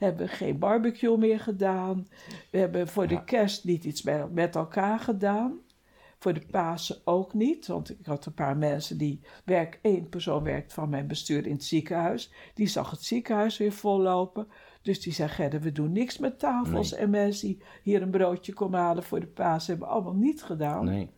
Hebben 0.00 0.26
we 0.26 0.32
geen 0.32 0.58
barbecue 0.58 1.16
meer 1.18 1.40
gedaan. 1.40 2.08
We 2.50 2.58
hebben 2.58 2.88
voor 2.88 3.02
Ja. 3.02 3.08
de 3.08 3.24
kerst 3.24 3.64
niet 3.64 3.84
iets 3.84 4.02
met, 4.02 4.32
met 4.32 4.56
elkaar 4.56 4.98
gedaan. 4.98 5.58
Voor 6.18 6.32
de 6.34 6.46
Pasen 6.50 6.96
ook 7.04 7.34
niet. 7.34 7.66
Want 7.66 7.90
ik 7.90 8.06
had 8.06 8.26
een 8.26 8.34
paar 8.34 8.56
mensen 8.56 8.98
die 8.98 9.20
werk, 9.44 9.78
één 9.82 10.08
persoon 10.08 10.42
werkt 10.42 10.72
van 10.72 10.88
mijn 10.88 11.06
bestuur 11.06 11.46
in 11.46 11.52
het 11.52 11.64
ziekenhuis. 11.64 12.32
Die 12.54 12.66
zag 12.66 12.90
het 12.90 13.02
ziekenhuis 13.04 13.58
weer 13.58 13.72
vollopen. 13.72 14.48
Dus 14.82 15.00
die 15.00 15.12
zei, 15.12 15.28
Gerda, 15.28 15.58
we 15.58 15.72
doen 15.72 15.92
niks 15.92 16.18
met 16.18 16.38
tafels. 16.38 16.90
Nee. 16.90 17.00
En 17.00 17.10
mensen 17.10 17.46
die 17.48 17.62
hier 17.82 18.02
een 18.02 18.10
broodje 18.10 18.52
komen 18.52 18.80
halen 18.80 19.02
voor 19.02 19.20
de 19.20 19.26
Pasen 19.26 19.70
hebben 19.70 19.88
we 19.88 19.94
allemaal 19.94 20.14
niet 20.14 20.42
gedaan. 20.42 20.84
Nee. 20.84 21.10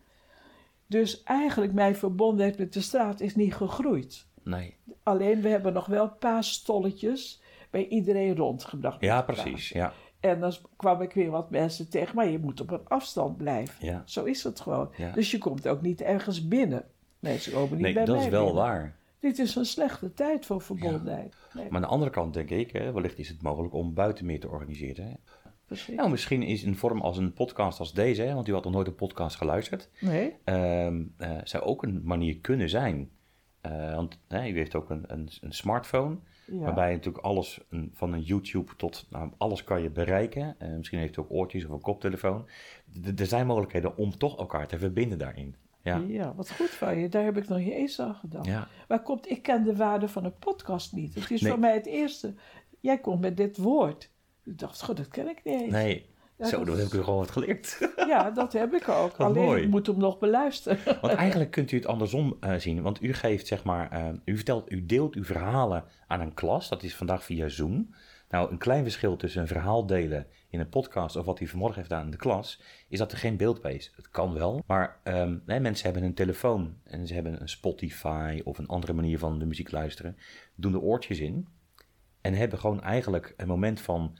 Dus 0.87 1.23
eigenlijk 1.23 1.73
mijn 1.73 1.97
verbondenheid 1.97 2.59
met 2.59 2.73
de 2.73 2.81
straat 2.81 3.21
is 3.21 3.35
niet 3.37 3.55
gegroeid. 3.55 4.27
Nee. 4.43 4.77
Alleen 5.03 5.41
we 5.41 5.49
hebben 5.49 5.73
nog 5.73 5.87
wel 5.87 6.09
paasstolletjes 6.11 7.42
bij 7.73 7.89
iedereen 7.89 8.37
rondgebracht. 8.37 9.01
Ja, 9.01 9.23
precies. 9.23 9.69
Ja. 9.69 9.93
En 10.21 10.41
dan 10.41 10.53
kwam 10.77 11.03
ik 11.03 11.13
weer 11.13 11.31
wat 11.31 11.51
mensen 11.51 11.89
tegen, 11.91 12.17
maar 12.17 12.29
je 12.29 12.39
moet 12.39 12.61
op 12.61 12.71
een 12.71 12.89
afstand 12.89 13.37
blijven. 13.37 13.87
Ja. 13.87 14.03
Zo 14.07 14.25
is 14.25 14.43
het 14.45 14.61
gewoon. 14.61 14.91
Ja. 14.97 15.13
Dus 15.13 15.31
je 15.31 15.39
komt 15.39 15.69
ook 15.69 15.83
niet 15.83 16.01
ergens 16.01 16.49
binnen. 16.49 16.85
Mensen 17.19 17.53
komen 17.53 17.71
niet 17.73 17.81
Nee, 17.81 17.93
bij 17.95 18.05
dat 18.05 18.17
mij 18.17 18.25
is 18.25 18.31
wel 18.31 18.45
binnen. 18.45 18.63
waar. 18.63 18.97
Dit 19.21 19.39
is 19.39 19.55
een 19.55 19.65
slechte 19.65 20.15
tijd 20.15 20.47
voor 20.47 20.61
verbondenheid. 20.61 21.35
Nee, 21.55 21.65
Maar 21.65 21.75
aan 21.75 21.81
de 21.81 21.87
andere 21.89 22.11
kant 22.11 22.35
denk 22.35 22.51
ik, 22.51 22.71
hè, 22.73 22.93
wellicht 22.93 23.19
is 23.19 23.29
het 23.29 23.43
mogelijk 23.43 23.75
om 23.75 23.95
buiten 23.95 24.27
meer 24.27 24.41
te 24.41 24.49
organiseren. 24.49 25.05
Hè? 25.05 25.13
precies. 25.67 25.97
Nou, 25.97 26.11
misschien 26.11 26.43
is 26.43 26.63
een 26.63 26.77
vorm 26.77 27.01
als 27.01 27.17
een 27.19 27.33
podcast 27.33 27.79
als 27.79 27.93
deze, 27.93 28.23
hè, 28.23 28.35
want 28.35 28.49
u 28.49 28.53
had 28.53 28.65
nog 28.65 28.73
nooit 28.73 28.87
een 28.87 28.95
podcast 28.95 29.37
geluisterd, 29.37 29.89
Nee? 30.01 30.35
ehm, 30.45 31.03
eh, 31.17 31.31
zou 31.45 31.65
ook 31.65 31.83
een 31.83 32.01
manier 32.05 32.39
kunnen 32.39 32.69
zijn 32.69 33.11
eh, 33.63 33.95
want 33.95 34.19
u 34.31 34.37
heeft 34.37 34.75
ook 34.75 34.91
een, 34.91 35.05
een, 35.07 35.29
een 35.41 35.53
smartphone. 35.53 36.17
Ja. 36.47 36.59
Waarbij 36.59 36.89
je 36.91 36.97
natuurlijk 36.97 37.25
alles, 37.25 37.61
een- 37.71 37.91
van 37.95 38.13
een 38.13 38.21
YouTube 38.23 38.77
tot 38.77 39.07
nou, 39.11 39.31
alles 39.39 39.65
kan 39.65 39.83
je 39.83 39.91
bereiken. 39.91 40.55
Eh, 40.59 40.69
misschien 40.77 40.99
heeft 40.99 41.17
u 41.17 41.21
ook 41.21 41.31
oortjes 41.31 41.65
of 41.65 41.71
een 41.71 41.81
koptelefoon. 41.81 42.47
D- 43.15 43.21
er 43.21 43.27
zijn 43.27 43.47
mogelijkheden 43.47 43.97
om 43.97 44.19
toch 44.19 44.39
elkaar 44.39 44.67
te 44.67 44.79
verbinden 44.79 45.19
daarin. 45.19 45.55
Ja. 45.83 45.97
Ja. 46.09 46.35
wat 46.35 46.51
goed 46.53 46.71
van 46.71 46.99
je. 46.99 47.09
Daar 47.09 47.25
heb 47.25 47.37
ik 47.37 47.49
nog 47.49 47.59
niet 47.59 47.73
eens 47.73 48.01
aan 48.01 48.15
gedacht. 48.15 48.47
Ja. 48.47 48.69
Maar 48.89 49.03
komt, 49.03 49.31
ik 49.31 49.43
ken 49.43 49.63
de 49.65 49.77
waarde 49.77 50.09
van 50.09 50.25
een 50.25 50.39
podcast 50.39 50.93
niet. 50.93 51.15
Het 51.15 51.31
is 51.31 51.41
Nee. 51.41 51.51
voor 51.51 51.61
mij 51.61 51.75
het 51.75 51.87
eerste. 51.87 52.35
Jij 52.81 52.99
komt 52.99 53.21
met 53.21 53.37
dit 53.37 53.57
woord. 53.57 54.11
Ik 54.45 54.59
dacht, 54.59 54.83
god, 54.83 54.97
dat 54.97 55.09
ken 55.09 55.29
ik 55.29 55.41
niet 55.45 55.61
eens. 55.61 55.73
Nee, 55.73 56.07
Ja, 56.43 56.49
zo, 56.49 56.65
dat 56.65 56.77
heb 56.77 56.87
ik 56.87 57.05
gewoon 57.05 57.19
wat 57.19 57.31
geleerd. 57.31 57.79
Ja, 58.13 58.31
dat 58.31 58.53
heb 58.53 58.75
ik 58.75 58.89
ook. 58.89 59.17
Alleen 59.17 59.45
mooi. 59.45 59.63
ik 59.63 59.69
moet 59.69 59.87
hem 59.87 59.99
nog 59.99 60.19
beluisteren. 60.19 60.79
Want 61.01 61.15
eigenlijk 61.15 61.51
kunt 61.51 61.73
u 61.73 61.77
het 61.77 61.87
andersom 61.87 62.37
eh, 62.41 62.55
zien. 62.55 62.83
Want 62.83 63.03
u 63.03 63.13
geeft, 63.13 63.47
zeg 63.47 63.65
maar, 63.65 63.91
eh, 63.91 64.09
u 64.25 64.37
vertelt, 64.37 64.73
u 64.73 64.87
deelt 64.87 65.15
uw 65.15 65.25
verhalen 65.25 65.85
aan 66.07 66.21
een 66.21 66.35
klas. 66.35 66.69
Dat 66.69 66.83
is 66.83 66.95
vandaag 66.95 67.25
via 67.25 67.49
Zoom. 67.49 67.95
Nou, 68.33 68.51
een 68.51 68.59
klein 68.59 68.83
verschil 68.83 69.17
tussen 69.17 69.41
een 69.41 69.47
verhaal 69.47 69.87
delen 69.87 70.27
in 70.49 70.61
een 70.61 70.69
podcast 70.69 71.17
of 71.17 71.25
wat 71.25 71.41
u 71.41 71.47
vanmorgen 71.47 71.77
heeft 71.77 71.89
gedaan 71.89 72.05
in 72.05 72.11
de 72.11 72.17
klas, 72.17 72.61
is 72.89 72.99
dat 72.99 73.13
er 73.13 73.19
geen 73.19 73.37
beeld 73.37 73.63
bij 73.63 73.75
is. 73.75 73.93
Het 73.97 74.11
kan 74.11 74.33
wel, 74.33 74.63
maar 74.67 75.01
ehm, 75.03 75.39
mensen 75.45 75.85
hebben 75.85 76.03
een 76.03 76.15
telefoon 76.15 76.77
en 76.85 77.07
ze 77.07 77.15
hebben 77.15 77.41
een 77.41 77.49
Spotify 77.49 78.41
of 78.45 78.59
een 78.59 78.67
andere 78.67 78.93
manier 78.93 79.19
van 79.19 79.39
de 79.39 79.47
muziek 79.47 79.71
luisteren, 79.71 80.17
doen 80.55 80.73
de 80.73 80.81
oortjes 80.81 81.19
in 81.19 81.49
en 82.21 82.35
hebben 82.35 82.59
gewoon 82.59 82.83
eigenlijk 82.83 83.35
een 83.37 83.49
moment 83.49 83.81
van 83.81 84.19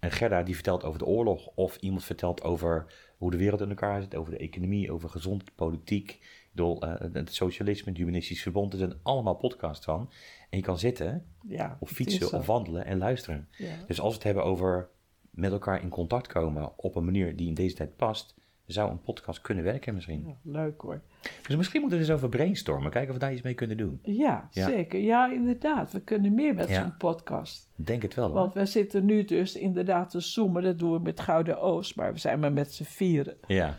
een 0.00 0.10
Gerda 0.10 0.42
die 0.42 0.54
vertelt 0.54 0.84
over 0.84 0.98
de 0.98 1.04
oorlog 1.04 1.46
of 1.54 1.76
iemand 1.76 2.04
vertelt 2.04 2.42
over 2.42 2.86
hoe 3.16 3.30
de 3.30 3.36
wereld 3.36 3.60
in 3.60 3.68
elkaar 3.68 4.00
zit, 4.00 4.14
over 4.14 4.32
de 4.32 4.38
economie, 4.38 4.92
over 4.92 5.08
gezond, 5.08 5.54
politiek, 5.54 6.10
ik 6.10 6.50
bedoel, 6.52 6.82
eh, 6.82 7.12
het 7.12 7.34
socialisme, 7.34 7.88
het 7.88 7.98
humanistisch 7.98 8.42
verbond, 8.42 8.72
er 8.72 8.78
zijn 8.78 8.94
allemaal 9.02 9.34
podcasts 9.34 9.84
van. 9.84 10.10
En 10.50 10.58
je 10.58 10.64
kan 10.64 10.78
zitten 10.78 11.26
Ja, 11.48 11.76
of 11.80 11.90
fietsen 11.90 12.32
of 12.32 12.46
wandelen 12.46 12.84
en 12.84 12.98
luisteren. 12.98 13.48
Ja. 13.50 13.74
Dus 13.86 14.00
als 14.00 14.08
we 14.08 14.14
het 14.14 14.24
hebben 14.24 14.44
over 14.44 14.88
met 15.30 15.52
elkaar 15.52 15.82
in 15.82 15.88
contact 15.88 16.26
komen 16.26 16.72
op 16.78 16.96
een 16.96 17.04
manier 17.04 17.36
die 17.36 17.48
in 17.48 17.54
deze 17.54 17.74
tijd 17.74 17.96
past, 17.96 18.34
zou 18.72 18.90
een 18.90 19.00
podcast 19.00 19.40
kunnen 19.40 19.64
werken 19.64 19.94
misschien. 19.94 20.24
Ja, 20.26 20.34
leuk 20.42 20.80
hoor. 20.80 21.00
Dus 21.46 21.56
misschien 21.56 21.80
moeten 21.80 21.98
we 21.98 22.04
eens 22.04 22.14
over 22.14 22.28
brainstormen, 22.28 22.90
kijken 22.90 23.08
of 23.10 23.14
we 23.14 23.20
daar 23.20 23.32
iets 23.32 23.42
mee 23.42 23.54
kunnen 23.54 23.76
doen. 23.76 23.98
Ja, 24.02 24.48
Ja. 24.50 24.66
zeker. 24.68 25.00
Ja, 25.00 25.32
inderdaad. 25.32 25.92
We 25.92 26.00
kunnen 26.00 26.34
meer 26.34 26.54
met 26.54 26.68
Ja. 26.68 26.80
zo'n 26.82 26.96
podcast. 26.96 27.68
Denk 27.74 28.02
het 28.02 28.14
wel 28.14 28.26
hoor. 28.26 28.34
Want 28.34 28.54
we 28.54 28.66
zitten 28.66 29.04
nu 29.04 29.24
dus 29.24 29.56
inderdaad 29.56 30.10
te 30.10 30.20
zoomen. 30.20 30.62
Dat 30.62 30.78
doen 30.78 30.92
we 30.92 30.98
met 30.98 31.20
Gouden 31.20 31.60
Oost, 31.60 31.96
maar 31.96 32.12
we 32.12 32.18
zijn 32.18 32.40
maar 32.40 32.52
met 32.52 32.72
z'n 32.74 32.82
vieren. 32.84 33.36
Ja, 33.46 33.74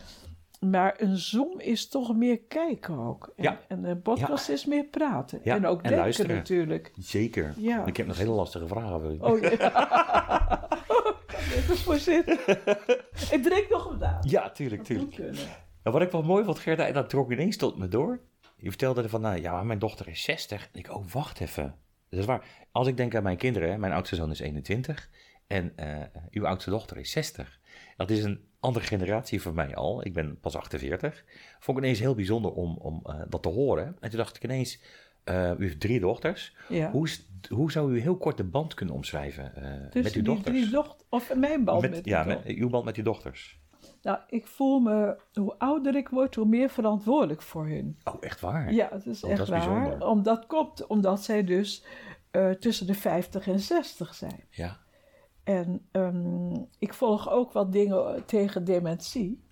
Maar 0.69 0.93
een 0.97 1.17
zoom 1.17 1.59
is 1.59 1.87
toch 1.87 2.15
meer 2.15 2.39
kijken 2.39 2.97
ook. 2.99 3.33
En, 3.35 3.43
Ja. 3.43 3.59
en 3.67 3.83
een 3.83 4.01
podcast 4.01 4.49
is 4.49 4.65
meer 4.65 4.83
praten. 4.85 5.39
Ja, 5.43 5.55
En 5.55 5.65
ook 5.65 5.77
en 5.77 5.83
denken 5.83 5.99
luisteren. 5.99 6.35
natuurlijk. 6.35 6.91
zeker. 6.97 7.53
Ja. 7.57 7.85
Ik 7.85 7.97
heb 7.97 8.07
nog 8.07 8.17
hele 8.17 8.31
lastige 8.31 8.67
vragen. 8.67 9.21
Oh 9.21 9.39
ja. 9.41 10.69
Even 11.55 11.77
voor 11.77 11.97
zitten. 11.97 12.39
Ik 13.31 13.43
drink 13.43 13.65
nog 13.69 13.89
een 13.91 13.99
daad. 13.99 14.29
Ja, 14.29 14.49
tuurlijk, 14.49 14.83
tuurlijk. 14.83 15.17
Nou, 15.17 15.35
wat 15.97 16.01
ik 16.01 16.11
wel 16.11 16.23
mooi 16.23 16.43
vond, 16.43 16.59
Gerda, 16.59 16.87
en 16.87 16.93
dat 16.93 17.09
trok 17.09 17.31
ineens 17.31 17.57
tot 17.57 17.77
me 17.77 17.87
door. 17.87 18.19
Je 18.57 18.69
vertelde 18.69 19.09
van, 19.09 19.21
nou 19.21 19.41
ja, 19.41 19.63
mijn 19.63 19.79
dochter 19.79 20.07
is 20.07 20.21
60. 20.23 20.69
En 20.73 20.79
ik, 20.79 20.89
oh, 20.95 21.05
wacht 21.11 21.39
even. 21.39 21.75
Dat 22.09 22.19
is 22.19 22.25
waar. 22.25 22.45
Als 22.71 22.87
ik 22.87 22.97
denk 22.97 23.15
aan 23.15 23.23
mijn 23.23 23.37
kinderen, 23.37 23.79
mijn 23.79 23.93
oudste 23.93 24.15
zoon 24.15 24.31
is 24.31 24.39
21 24.39 25.09
en 25.47 25.73
eh, 25.75 25.97
uw 26.31 26.45
oudste 26.47 26.69
dochter 26.69 26.97
is 26.97 27.11
60. 27.11 27.59
Dat 28.07 28.17
is 28.17 28.23
een 28.23 28.41
andere 28.59 28.85
generatie 28.85 29.41
voor 29.41 29.53
mij 29.53 29.75
al. 29.75 30.05
Ik 30.05 30.13
ben 30.13 30.39
pas 30.39 30.55
48. 30.55 31.23
Vond 31.59 31.77
ik 31.77 31.83
ineens 31.83 31.99
heel 31.99 32.15
bijzonder 32.15 32.51
om, 32.51 32.77
om 32.77 32.99
eh, 33.03 33.21
dat 33.29 33.43
te 33.43 33.49
horen. 33.49 33.97
En 33.99 34.09
toen 34.09 34.19
dacht 34.19 34.35
ik 34.35 34.43
ineens, 34.43 34.81
eh, 35.23 35.51
u 35.57 35.63
heeft 35.63 35.79
drie 35.79 35.99
dochters. 35.99 36.55
Ja. 36.69 36.91
Hoe, 36.91 37.05
is- 37.07 37.29
hoe 37.49 37.71
zou 37.71 37.93
u 37.93 37.99
heel 37.99 38.17
kort 38.17 38.37
de 38.37 38.43
band 38.43 38.73
kunnen 38.73 38.95
omschrijven 38.95 39.55
eh, 39.55 39.63
met 39.81 39.91
Tussen 39.91 40.17
uw 40.19 40.23
dochters? 40.25 40.57
drie 40.57 40.69
dochters. 40.69 41.03
Of 41.09 41.35
mijn 41.35 41.63
band 41.63 41.81
met, 41.81 41.91
met, 41.91 42.05
ja, 42.05 42.23
met, 42.23 42.35
dochter. 42.35 42.55
uw 42.55 42.69
band 42.69 42.85
met 42.85 42.95
uw 42.95 43.03
dochters. 43.03 43.59
Nou, 44.01 44.19
ik 44.29 44.47
voel 44.47 44.79
me, 44.79 45.17
hoe 45.33 45.55
ouder 45.57 45.95
ik 45.95 46.09
word, 46.09 46.35
hoe 46.35 46.45
meer 46.45 46.69
verantwoordelijk 46.69 47.41
voor 47.41 47.67
hun. 47.67 47.97
Oh, 48.03 48.15
echt 48.19 48.39
waar? 48.41 48.73
Ja, 48.73 48.87
het 48.91 49.05
is 49.05 49.23
Oh, 49.23 49.29
echt 49.29 49.39
dat 49.39 49.47
is 49.47 49.53
waar. 49.65 49.79
bijzonder. 49.81 50.07
Omdat 50.07 50.45
komt 50.45 50.87
omdat 50.87 51.23
zij 51.23 51.43
dus 51.43 51.83
tussen 52.59 52.87
de 52.87 52.93
50 52.93 53.47
en 53.47 53.59
60 53.59 54.15
zijn. 54.15 54.43
Ja. 54.49 54.79
En 55.43 55.87
ehm, 55.91 56.55
ik 56.79 56.93
volg 56.93 57.29
ook 57.29 57.51
wat 57.51 57.71
dingen 57.71 58.25
tegen 58.25 58.63
dementie. 58.63 59.43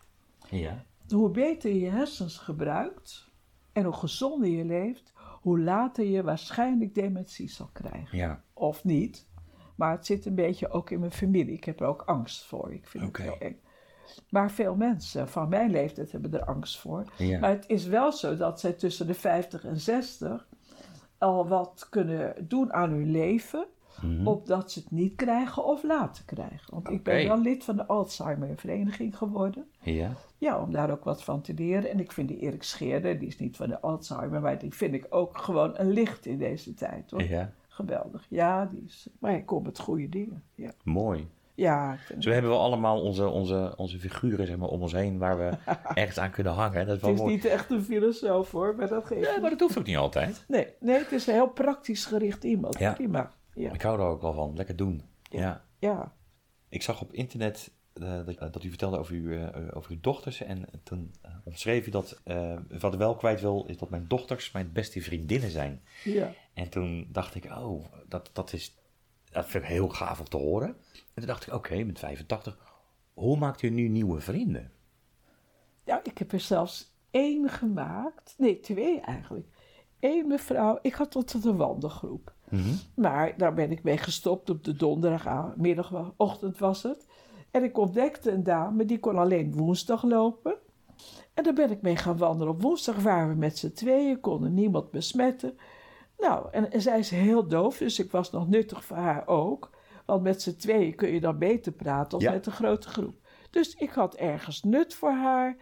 Ja. 0.50 0.86
Hoe 1.08 1.30
beter 1.30 1.74
je 1.74 1.90
hersens 1.90 2.38
gebruikt 2.38 3.32
en 3.74 3.84
hoe 3.84 3.94
gezonder 3.94 4.50
je 4.50 4.66
leeft, 4.66 5.14
hoe 5.42 5.60
later 5.60 6.06
je 6.06 6.24
waarschijnlijk 6.24 6.96
dementie 6.96 7.50
zal 7.50 7.70
krijgen. 7.74 8.18
Ja. 8.18 8.44
Of 8.54 8.84
niet. 8.84 9.28
Maar 9.76 9.92
het 9.92 10.06
zit 10.06 10.26
een 10.26 10.36
beetje 10.36 10.70
ook 10.70 10.90
in 10.90 11.00
mijn 11.00 11.12
familie. 11.12 11.54
Ik 11.54 11.64
heb 11.64 11.80
er 11.80 11.88
ook 11.88 12.02
angst 12.02 12.46
voor. 12.46 12.74
Ik 12.74 12.88
vind 12.88 13.04
het 13.04 13.18
heel 13.18 13.38
eng. 13.38 13.60
Maar 14.30 14.52
veel 14.52 14.76
mensen 14.76 15.28
van 15.30 15.50
mijn 15.50 15.72
leeftijd 15.72 16.12
hebben 16.12 16.34
er 16.34 16.46
angst 16.46 16.80
voor. 16.80 17.14
Ja. 17.18 17.40
Maar 17.40 17.50
het 17.50 17.68
is 17.68 17.86
wel 17.86 18.12
zo 18.12 18.36
dat 18.36 18.60
zij 18.60 18.74
tussen 18.74 19.08
de 19.08 19.14
50 19.14 19.64
en 19.66 19.80
60 19.80 20.48
al 21.18 21.48
wat 21.48 21.88
kunnen 21.90 22.48
doen 22.48 22.74
aan 22.74 22.90
hun 22.90 23.12
leven. 23.12 23.68
Mhm. 24.02 24.28
Opdat 24.28 24.72
ze 24.72 24.80
het 24.80 24.92
niet 24.92 25.16
krijgen 25.16 25.66
of 25.66 25.84
laten 25.84 26.26
krijgen. 26.26 26.74
Want 26.74 26.90
ik 26.90 27.04
ben 27.04 27.28
wel 27.28 27.42
lid 27.42 27.64
van 27.64 27.76
de 27.76 27.88
Alzheimer-vereniging 27.88 29.18
geworden. 29.18 29.66
Ja. 29.82 30.12
Ja, 30.38 30.62
om 30.62 30.72
daar 30.72 30.92
ook 30.92 31.04
wat 31.04 31.24
van 31.24 31.42
te 31.42 31.54
leren. 31.54 31.90
En 31.90 32.00
ik 32.00 32.12
vind 32.12 32.28
die 32.28 32.40
Erik 32.40 32.64
Scheerder, 32.64 33.20
die 33.20 33.28
is 33.28 33.38
niet 33.40 33.58
van 33.58 33.70
de 33.70 33.82
Alzheimer, 33.82 34.42
maar 34.42 34.60
die 34.60 34.74
vind 34.74 34.94
ik 34.94 35.06
ook 35.10 35.38
gewoon 35.38 35.72
een 35.76 35.92
licht 35.92 36.26
in 36.26 36.38
deze 36.38 36.74
tijd. 36.74 37.12
Hoor. 37.12 37.24
Ja. 37.24 37.52
Geweldig. 37.68 38.26
Ja, 38.30 38.66
die 38.66 38.84
is, 38.88 39.08
maar 39.20 39.32
hij 39.32 39.42
komt 39.42 39.66
met 39.66 39.80
goede 39.80 40.10
dingen. 40.10 40.44
Ja, 40.56 40.72
Mooi. 40.84 41.28
ja 41.56 41.98
vind 41.98 42.24
Zo 42.24 42.30
hebben 42.30 42.52
we 42.52 42.58
allemaal 42.58 43.02
onze, 43.02 43.28
onze, 43.28 43.74
onze 43.78 44.00
figuren 44.00 44.48
zeg 44.48 44.58
maar, 44.58 44.70
om 44.70 44.82
ons 44.82 44.94
heen 44.94 45.18
waar 45.18 45.38
we 45.38 45.52
ergens 45.94 46.20
aan 46.20 46.32
kunnen 46.32 46.54
hangen. 46.54 46.88
Dat 46.88 46.96
is 46.96 47.02
wel 47.02 47.10
het 47.10 47.20
is 47.20 47.26
mooi. 47.26 47.36
niet 47.36 47.46
echt 47.46 47.72
een 47.72 47.84
filosoof 47.84 48.52
hoor, 48.52 48.76
maar 48.76 48.88
dat 48.88 49.06
geeft 49.06 49.26
Ja, 49.26 49.40
maar 49.40 49.50
dat 49.50 49.60
hoeft 49.60 49.78
ook 49.78 49.86
niet 49.86 49.98
altijd. 49.98 50.44
Nee, 50.48 50.68
nee, 50.80 50.98
het 50.98 51.12
is 51.12 51.28
een 51.28 51.34
heel 51.34 51.50
praktisch 51.50 52.06
gericht 52.06 52.44
iemand. 52.44 52.80
Ja. 52.80 52.94
Prima. 52.94 53.32
Ja. 53.60 53.74
Ik 53.74 53.82
hou 53.82 54.00
er 54.00 54.06
ook 54.06 54.22
wel 54.22 54.34
van. 54.34 54.56
Lekker 54.56 54.76
doen. 54.76 55.02
Ja. 55.22 55.66
ja. 55.80 56.16
Ik 56.70 56.82
zag 56.82 57.02
op 57.02 57.14
internet 57.14 57.72
eh, 57.94 58.26
dat, 58.26 58.54
dat 58.54 58.64
u 58.64 58.70
vertelde 58.70 58.98
over, 58.98 59.14
uw, 59.16 59.32
eh, 59.32 59.78
over 59.78 59.92
uw 59.92 60.00
dochters. 60.02 60.42
En 60.42 60.66
toen 60.84 61.14
eh, 61.22 61.32
omschreef 61.44 61.88
u 61.88 61.90
dat, 61.90 62.22
eh, 62.24 62.58
wat 62.80 62.94
ik 62.94 63.00
wel 63.00 63.16
kwijt 63.16 63.42
wil, 63.42 63.66
is 63.68 63.78
dat 63.78 63.90
mijn 63.90 64.08
dochters 64.08 64.52
mijn 64.52 64.72
beste 64.72 65.02
vriendinnen 65.02 65.52
zijn. 65.52 65.82
ja. 66.04 66.34
En 66.54 66.70
toen 66.70 67.08
dacht 67.12 67.36
ik, 67.36 67.46
oh, 67.46 67.86
dat, 68.08 68.30
dat, 68.34 68.54
is, 68.54 68.78
dat 69.32 69.48
vind 69.48 69.64
ik 69.64 69.70
heel 69.70 69.90
gaaf 69.90 70.20
om 70.20 70.30
te 70.30 70.38
horen. 70.38 70.68
En 70.94 71.14
toen 71.14 71.26
dacht 71.26 71.48
ik, 71.48 71.54
oké, 71.54 71.84
met 71.84 72.00
85, 72.00 72.58
hoe 73.14 73.38
maakt 73.38 73.62
u 73.62 73.70
nu 73.70 73.88
nieuwe 73.88 74.20
vrienden? 74.20 74.72
Ja, 75.84 76.04
ik 76.04 76.18
heb 76.18 76.32
er 76.32 76.40
zelfs 76.40 76.94
één 77.12 77.50
gemaakt. 77.50 78.36
Nee, 78.38 78.60
twee 78.60 79.02
eigenlijk. 79.02 79.48
Eén 80.00 80.28
mevrouw, 80.28 80.80
ik 80.82 80.94
had 80.94 81.12
tot 81.12 81.46
een 81.46 81.56
wandelgroep. 81.56 82.34
Mhm. 82.50 82.70
Maar 82.96 83.34
daar 83.38 83.54
ben 83.54 83.72
ik 83.72 83.84
mee 83.84 83.98
gestopt 83.98 84.50
op 84.50 84.64
de 84.64 84.74
donderdagmiddag, 84.74 86.14
ochtend 86.18 86.58
was 86.58 86.84
het. 86.84 87.06
En 87.52 87.64
ik 87.64 87.78
ontdekte 87.78 88.32
een 88.32 88.44
dame, 88.44 88.86
die 88.86 89.00
kon 89.00 89.18
alleen 89.18 89.54
woensdag 89.54 90.04
lopen. 90.04 90.56
En 91.34 91.44
daar 91.44 91.54
ben 91.54 91.72
ik 91.72 91.82
mee 91.82 91.96
gaan 91.96 92.18
wandelen. 92.18 92.54
Op 92.54 92.62
woensdag 92.62 92.96
waren 92.96 93.30
we 93.30 93.36
met 93.36 93.58
z'n 93.58 93.72
tweeën, 93.72 94.20
konden 94.20 94.54
niemand 94.54 94.92
besmetten. 94.92 95.58
Nou, 96.18 96.48
en, 96.52 96.72
en 96.72 96.82
zij 96.82 97.00
is 97.00 97.10
heel 97.10 97.48
doof, 97.48 97.78
dus 97.78 98.00
ik 98.00 98.12
was 98.12 98.32
nog 98.32 98.48
nuttig 98.50 98.84
voor 98.84 98.98
haar 98.98 99.28
ook. 99.28 99.70
Want 100.06 100.24
met 100.24 100.42
z'n 100.42 100.56
tweeën 100.56 100.96
kun 100.96 101.10
je 101.10 101.20
dan 101.20 101.38
beter 101.38 101.72
praten 101.72 102.10
dan 102.10 102.20
Ja. 102.20 102.32
met 102.32 102.46
een 102.46 102.52
grote 102.52 102.88
groep. 102.88 103.16
Dus 103.50 103.76
ik 103.76 103.90
had 103.90 104.16
ergens 104.16 104.64
nut 104.64 104.94
voor 104.94 105.12
haar. 105.12 105.58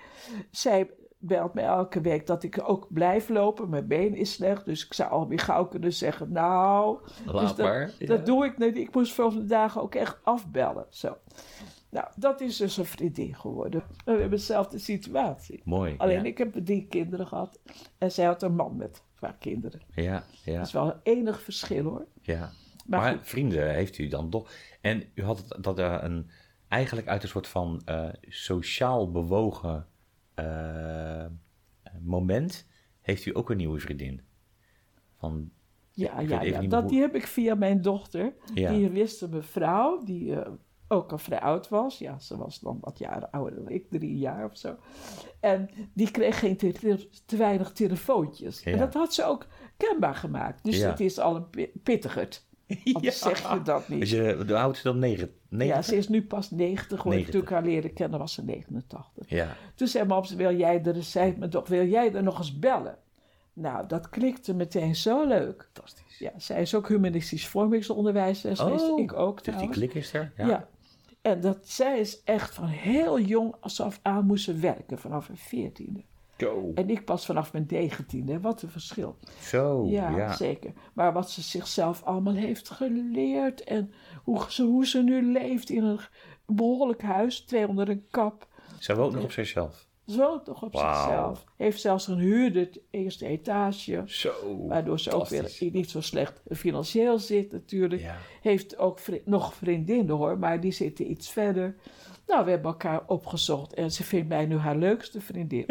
Zij 0.51 0.89
belt 1.17 1.53
me 1.53 1.61
elke 1.61 2.01
week 2.01 2.27
dat 2.27 2.43
ik 2.43 2.69
ook 2.69 2.87
blijf 2.93 3.29
lopen. 3.29 3.69
Mijn 3.69 3.87
been 3.87 4.15
is 4.15 4.31
slecht, 4.31 4.65
dus 4.65 4.85
ik 4.85 4.93
zou 4.93 5.09
alweer 5.09 5.39
gauw 5.39 5.65
kunnen 5.65 5.93
zeggen... 5.93 6.31
Nou, 6.31 6.99
Laat 7.25 7.41
dus 7.41 7.55
dat, 7.55 7.65
maar. 7.65 7.91
Ja. 7.99 8.05
dat 8.05 8.25
doe 8.25 8.45
ik 8.45 8.57
niet. 8.57 8.77
Ik 8.77 8.93
moest 8.95 9.13
volgende 9.13 9.45
dagen 9.45 9.81
ook 9.81 9.95
echt 9.95 10.17
afbellen. 10.23 10.85
Zo. 10.89 11.17
Nou, 11.89 12.07
dat 12.15 12.41
is 12.41 12.57
dus 12.57 12.77
een 12.77 12.85
vriendin 12.85 13.35
geworden. 13.35 13.83
We 14.05 14.11
hebben 14.11 14.29
dezelfde 14.29 14.79
situatie. 14.79 15.61
Mooi. 15.63 15.95
Alleen 15.97 16.23
ja. 16.23 16.23
ik 16.23 16.37
heb 16.37 16.53
drie 16.63 16.87
kinderen 16.87 17.27
gehad. 17.27 17.59
En 17.97 18.11
zij 18.11 18.25
had 18.25 18.43
een 18.43 18.55
man 18.55 18.77
met 18.77 19.01
paar 19.19 19.35
kinderen. 19.39 19.81
Ja, 19.95 20.23
ja, 20.43 20.57
Dat 20.57 20.65
is 20.67 20.73
wel 20.73 20.85
een 20.85 20.99
enig 21.03 21.41
verschil 21.41 21.83
hoor. 21.83 22.05
ja. 22.21 22.51
Maar 22.85 23.19
vrienden 23.21 23.73
heeft 23.73 23.97
u 23.97 24.07
dan 24.07 24.29
toch. 24.29 24.49
En 24.81 25.03
u 25.13 25.23
had 25.23 25.57
dat 25.59 25.79
er 25.79 26.03
een, 26.03 26.29
eigenlijk 26.67 27.07
uit 27.07 27.23
een 27.23 27.29
soort 27.29 27.47
van 27.47 27.81
eh, 27.85 28.09
sociaal 28.21 29.11
bewogen 29.11 29.87
eh, 30.37 31.25
moment, 32.01 32.67
heeft 33.01 33.25
u 33.25 33.35
ook 33.37 33.49
een 33.49 33.57
nieuwe 33.57 33.79
vriendin. 33.79 34.21
Van, 35.17 35.49
Ja, 35.91 36.19
ja, 36.19 36.41
ja. 36.41 36.61
Dat, 36.61 36.81
hoe- 36.81 36.89
die 36.91 37.01
heb 37.01 37.15
ik 37.15 37.27
via 37.27 37.55
mijn 37.55 37.81
dochter. 37.81 38.33
Ja. 38.53 38.71
Die 38.71 38.89
wist 38.89 39.21
een 39.21 39.29
mevrouw, 39.29 40.03
die 40.03 40.39
eh, 40.41 40.51
ook 40.87 41.11
al 41.11 41.17
vrij 41.17 41.39
oud 41.41 41.69
was. 41.69 41.97
Ja, 41.97 42.19
ze 42.19 42.37
was 42.37 42.59
dan 42.59 42.77
wat 42.81 42.99
jaren 42.99 43.31
ouder 43.31 43.55
dan 43.55 43.69
ik, 43.69 43.89
drie 43.89 44.17
jaar 44.17 44.45
of 44.45 44.57
zo. 44.57 44.75
En 45.39 45.69
die 45.93 46.11
kreeg 46.11 46.39
geen 46.39 46.57
te, 46.57 47.07
weinig 47.37 47.71
telefoontjes. 47.71 48.63
En 48.63 48.77
dat 48.79 48.93
had 48.93 49.13
ze 49.13 49.23
ook 49.23 49.47
kenbaar 49.77 50.15
gemaakt. 50.15 50.63
Dus 50.63 50.77
het 50.89 50.99
is 50.99 51.19
al 51.19 51.35
een 51.35 51.49
pi- 51.49 51.71
Anders 52.93 53.19
zeg 53.19 53.53
je 53.53 53.61
dat 53.61 53.87
niet. 53.87 53.99
Dus 53.99 54.09
je, 54.09 54.43
de 54.45 54.57
oudste 54.57 54.87
dan 54.87 54.99
negen? 54.99 55.31
Ja, 55.49 55.57
negen? 55.57 55.83
ze 55.83 55.95
is 55.95 56.07
nu 56.07 56.25
pas 56.25 56.51
90 56.51 57.01
hoor. 57.01 57.11
90. 57.11 57.33
Toen 57.33 57.43
ik 57.43 57.49
haar 57.49 57.63
leren 57.63 57.93
kennen 57.93 58.19
was 58.19 58.33
ze 58.33 58.43
89. 58.43 59.29
Ja. 59.29 59.55
Toen 59.75 59.87
zei 59.87 60.05
mam, 60.05 60.23
wil 60.35 60.57
jij 60.57 60.83
er, 60.83 61.03
zei 61.03 61.35
me 61.37 61.47
toch, 61.47 61.67
wil 61.67 61.85
jij 61.85 62.13
er 62.13 62.23
nog 62.23 62.37
eens 62.37 62.59
bellen? 62.59 62.97
Nou, 63.53 63.87
dat 63.87 64.09
klikte 64.09 64.53
meteen 64.53 64.95
zo 64.95 65.27
leuk. 65.27 65.69
Fantastisch. 65.73 66.17
Ja, 66.19 66.31
zij 66.37 66.61
is 66.61 66.75
ook 66.75 66.87
humanistisch 66.87 67.47
vormingsonderwijs 67.47 68.41
geweest. 68.41 68.61
Oh, 68.61 68.99
Ik 68.99 69.13
ook 69.13 69.43
Dus 69.43 69.57
die 69.57 69.69
klik 69.69 69.93
is 69.93 70.13
er? 70.13 70.31
Ja. 70.35 70.67
En 71.21 71.41
dat 71.41 71.57
zij 71.69 71.99
is 71.99 72.23
echt 72.23 72.53
van 72.53 72.65
heel 72.65 73.19
jong 73.19 73.55
af 73.59 73.99
aan 74.01 74.25
moesten 74.25 74.61
werken, 74.61 74.99
vanaf 74.99 75.27
haar 75.27 75.37
veertiende. 75.37 76.01
En 76.75 76.89
ik 76.89 77.05
pas 77.05 77.25
vanaf 77.25 77.51
mijn 77.53 77.65
negentiende. 77.69 78.39
Wat 78.39 78.61
een 78.61 78.69
verschil. 78.69 79.17
Zo, 79.41 79.85
Ja, 79.87 80.09
ja. 80.17 80.33
zeker. 80.35 80.71
Maar 80.93 81.13
wat 81.13 81.31
ze 81.31 81.41
zichzelf 81.41 82.03
allemaal 82.03 82.33
heeft 82.33 82.69
geleerd 82.69 83.63
en 83.63 83.91
hoe 84.23 84.45
ze, 84.49 84.63
hoe 84.63 84.85
ze 84.85 85.03
nu 85.03 85.31
leeft 85.31 85.69
in 85.69 85.83
een 85.83 85.99
behoorlijk 86.45 87.01
huis, 87.01 87.39
twee 87.39 87.67
onder 87.67 87.89
een 87.89 88.05
kap. 88.09 88.47
Zij 88.79 88.95
woont 88.95 89.13
nog 89.13 89.23
op 89.23 89.31
zichzelf. 89.31 89.85
Zo 90.07 90.41
toch 90.41 90.63
op 90.63 90.73
Wauw. 90.73 90.93
zichzelf. 91.03 91.43
Heeft 91.57 91.81
zelfs 91.81 92.07
een 92.07 92.17
huurder, 92.19 92.69
eerste 92.91 93.25
etage. 93.25 94.03
Zo. 94.05 94.31
Waardoor 94.67 94.99
ze 94.99 95.11
ook 95.11 95.27
weer 95.27 95.57
niet 95.71 95.89
zo 95.89 96.01
slecht 96.01 96.41
financieel 96.49 97.19
zit 97.19 97.51
natuurlijk. 97.51 98.01
Ja. 98.01 98.15
Heeft 98.41 98.77
ook 98.77 98.99
vri- 98.99 99.21
nog 99.25 99.53
vriendinnen 99.53 100.15
hoor, 100.15 100.39
maar 100.39 100.59
die 100.59 100.71
zitten 100.71 101.11
iets 101.11 101.29
verder. 101.29 101.75
Nou, 102.27 102.45
we 102.45 102.49
hebben 102.49 102.71
elkaar 102.71 103.01
opgezocht 103.05 103.73
en 103.73 103.91
ze 103.91 104.03
vindt 104.03 104.27
mij 104.29 104.45
nu 104.45 104.57
haar 104.57 104.75
leukste 104.75 105.21
vriendin. 105.21 105.65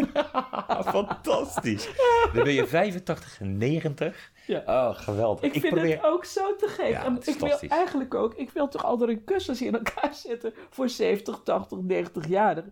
Fantastisch. 0.84 1.88
Dan 2.32 2.44
ben 2.44 2.52
je 2.52 2.66
85 2.66 3.40
en 3.40 3.56
90. 3.56 4.32
Ja. 4.46 4.62
Oh, 4.66 4.98
geweldig. 4.98 5.44
Ik, 5.44 5.60
vind 5.60 5.80
het 5.80 6.04
ook 6.04 6.24
zo 6.24 6.56
te 6.56 6.68
gek. 6.68 6.90
Ja, 6.90 7.16
is 7.20 7.26
ik 7.26 7.38
wil 7.38 7.58
eigenlijk 7.68 8.14
ook, 8.14 8.34
ik 8.34 8.50
wil 8.50 8.68
toch 8.68 8.84
altijd 8.84 9.10
een 9.10 9.24
kussens 9.24 9.62
in 9.62 9.74
elkaar 9.74 10.14
zetten 10.26 10.54
voor 10.70 10.88
70, 10.88 11.40
80, 11.44 11.78
90 11.78 12.28
jaar. 12.28 12.64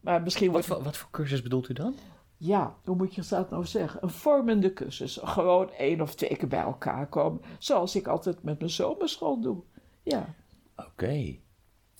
Maar 0.00 0.22
misschien 0.22 0.52
Wat 0.52 0.66
wordt 0.66 0.84
wat 0.84 0.96
voor 0.96 1.10
cursus 1.10 1.42
bedoelt 1.42 1.68
u 1.68 1.72
dan? 1.72 1.94
Ja, 2.36 2.76
hoe 2.84 2.96
moet 2.96 3.14
je 3.14 3.22
dat 3.28 3.50
nou 3.50 3.64
zeggen? 3.64 4.02
Een 4.02 4.10
vormende 4.10 4.72
cursus. 4.72 5.18
Gewoon 5.22 5.70
één 5.70 6.00
of 6.00 6.14
twee 6.14 6.36
keer 6.36 6.48
bij 6.48 6.60
elkaar 6.60 7.08
komen. 7.08 7.40
Zoals 7.58 7.96
ik 7.96 8.06
altijd 8.06 8.42
met 8.42 8.58
mijn 8.58 8.70
zomerschool 8.70 9.40
doe. 9.40 9.62
Ja, 10.02 10.34
Oké. 10.76 11.36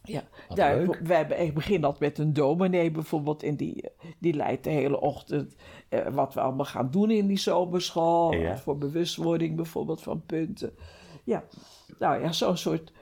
Ja. 0.07 0.23
Daar, 0.55 1.03
wij 1.03 1.17
hebben, 1.17 1.41
ik 1.41 1.55
begin 1.55 1.85
altijd 1.85 2.17
met 2.17 2.27
een 2.27 2.33
dominee 2.33 2.91
bijvoorbeeld. 2.91 3.43
En 3.43 3.57
die, 3.57 3.83
eh, 3.83 4.11
die 4.19 4.35
leidt 4.35 4.65
de 4.65 4.71
hele 4.71 5.01
ochtend 5.01 5.55
eh, 5.89 6.07
wat 6.09 6.35
we 6.35 6.41
allemaal 6.41 6.65
gaan 6.65 6.91
doen 6.91 7.11
in 7.11 7.27
die 7.27 7.39
zomerschool. 7.39 8.33
Ja. 8.33 8.59
Voor 8.59 8.79
bewustwording 8.79 9.57
bijvoorbeeld 9.57 10.03
van 10.03 10.23
punten. 10.27 10.75
Ja, 11.25 11.45
nou 11.99 12.23
ja, 12.23 12.33
zo'n 12.33 12.57
soort... 12.57 12.93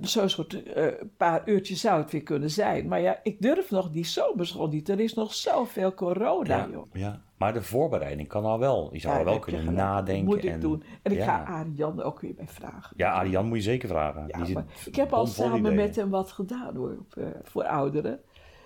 Zo'n 0.00 0.28
soort 0.28 0.62
eh, 0.62 0.86
paar 1.16 1.42
uurtjes 1.48 1.80
zou 1.80 2.00
het 2.02 2.10
weer 2.12 2.22
kunnen 2.22 2.50
zijn. 2.50 2.88
Maar 2.88 3.00
ja, 3.00 3.20
ik 3.22 3.40
durf 3.42 3.70
nog 3.70 3.90
die 3.90 4.04
zomerschool 4.06 4.68
niet. 4.68 4.88
Er 4.88 5.00
is 5.00 5.14
nog 5.14 5.34
zoveel 5.34 5.94
corona, 5.94 6.56
Ja, 6.56 6.68
joh. 6.70 6.86
ja. 6.92 7.22
Maar 7.36 7.52
de 7.52 7.62
voorbereiding 7.62 8.28
kan 8.28 8.44
al 8.44 8.58
wel. 8.58 8.88
Je 8.92 8.98
zou 9.00 9.12
Ja, 9.12 9.18
al 9.18 9.24
wel 9.24 9.38
kunnen 9.38 9.60
gelijk. 9.60 9.78
nadenken. 9.78 10.24
Dat 10.26 10.34
moet 10.34 10.44
ik 10.44 10.50
en, 10.50 10.60
doen. 10.60 10.82
En 11.02 11.12
ik 11.12 11.18
ja. 11.18 11.24
ga 11.44 11.52
Arjan 11.52 12.02
ook 12.02 12.20
weer 12.20 12.34
bij 12.34 12.48
vragen. 12.48 12.94
Ja, 12.96 13.12
Ariane 13.12 13.48
moet 13.48 13.56
je 13.56 13.62
zeker 13.62 13.88
vragen. 13.88 14.24
Ja, 14.26 14.44
Die 14.44 14.54
maar 14.54 14.64
ik 14.86 14.96
heb 14.96 15.12
al 15.12 15.26
samen 15.26 15.58
ideeën. 15.58 15.74
met 15.74 15.96
hem 15.96 16.10
wat 16.10 16.32
gedaan 16.32 16.76
hoor, 16.76 16.96
op, 16.98 17.16
eh, 17.16 17.26
voor 17.42 17.64
ouderen. 17.64 18.20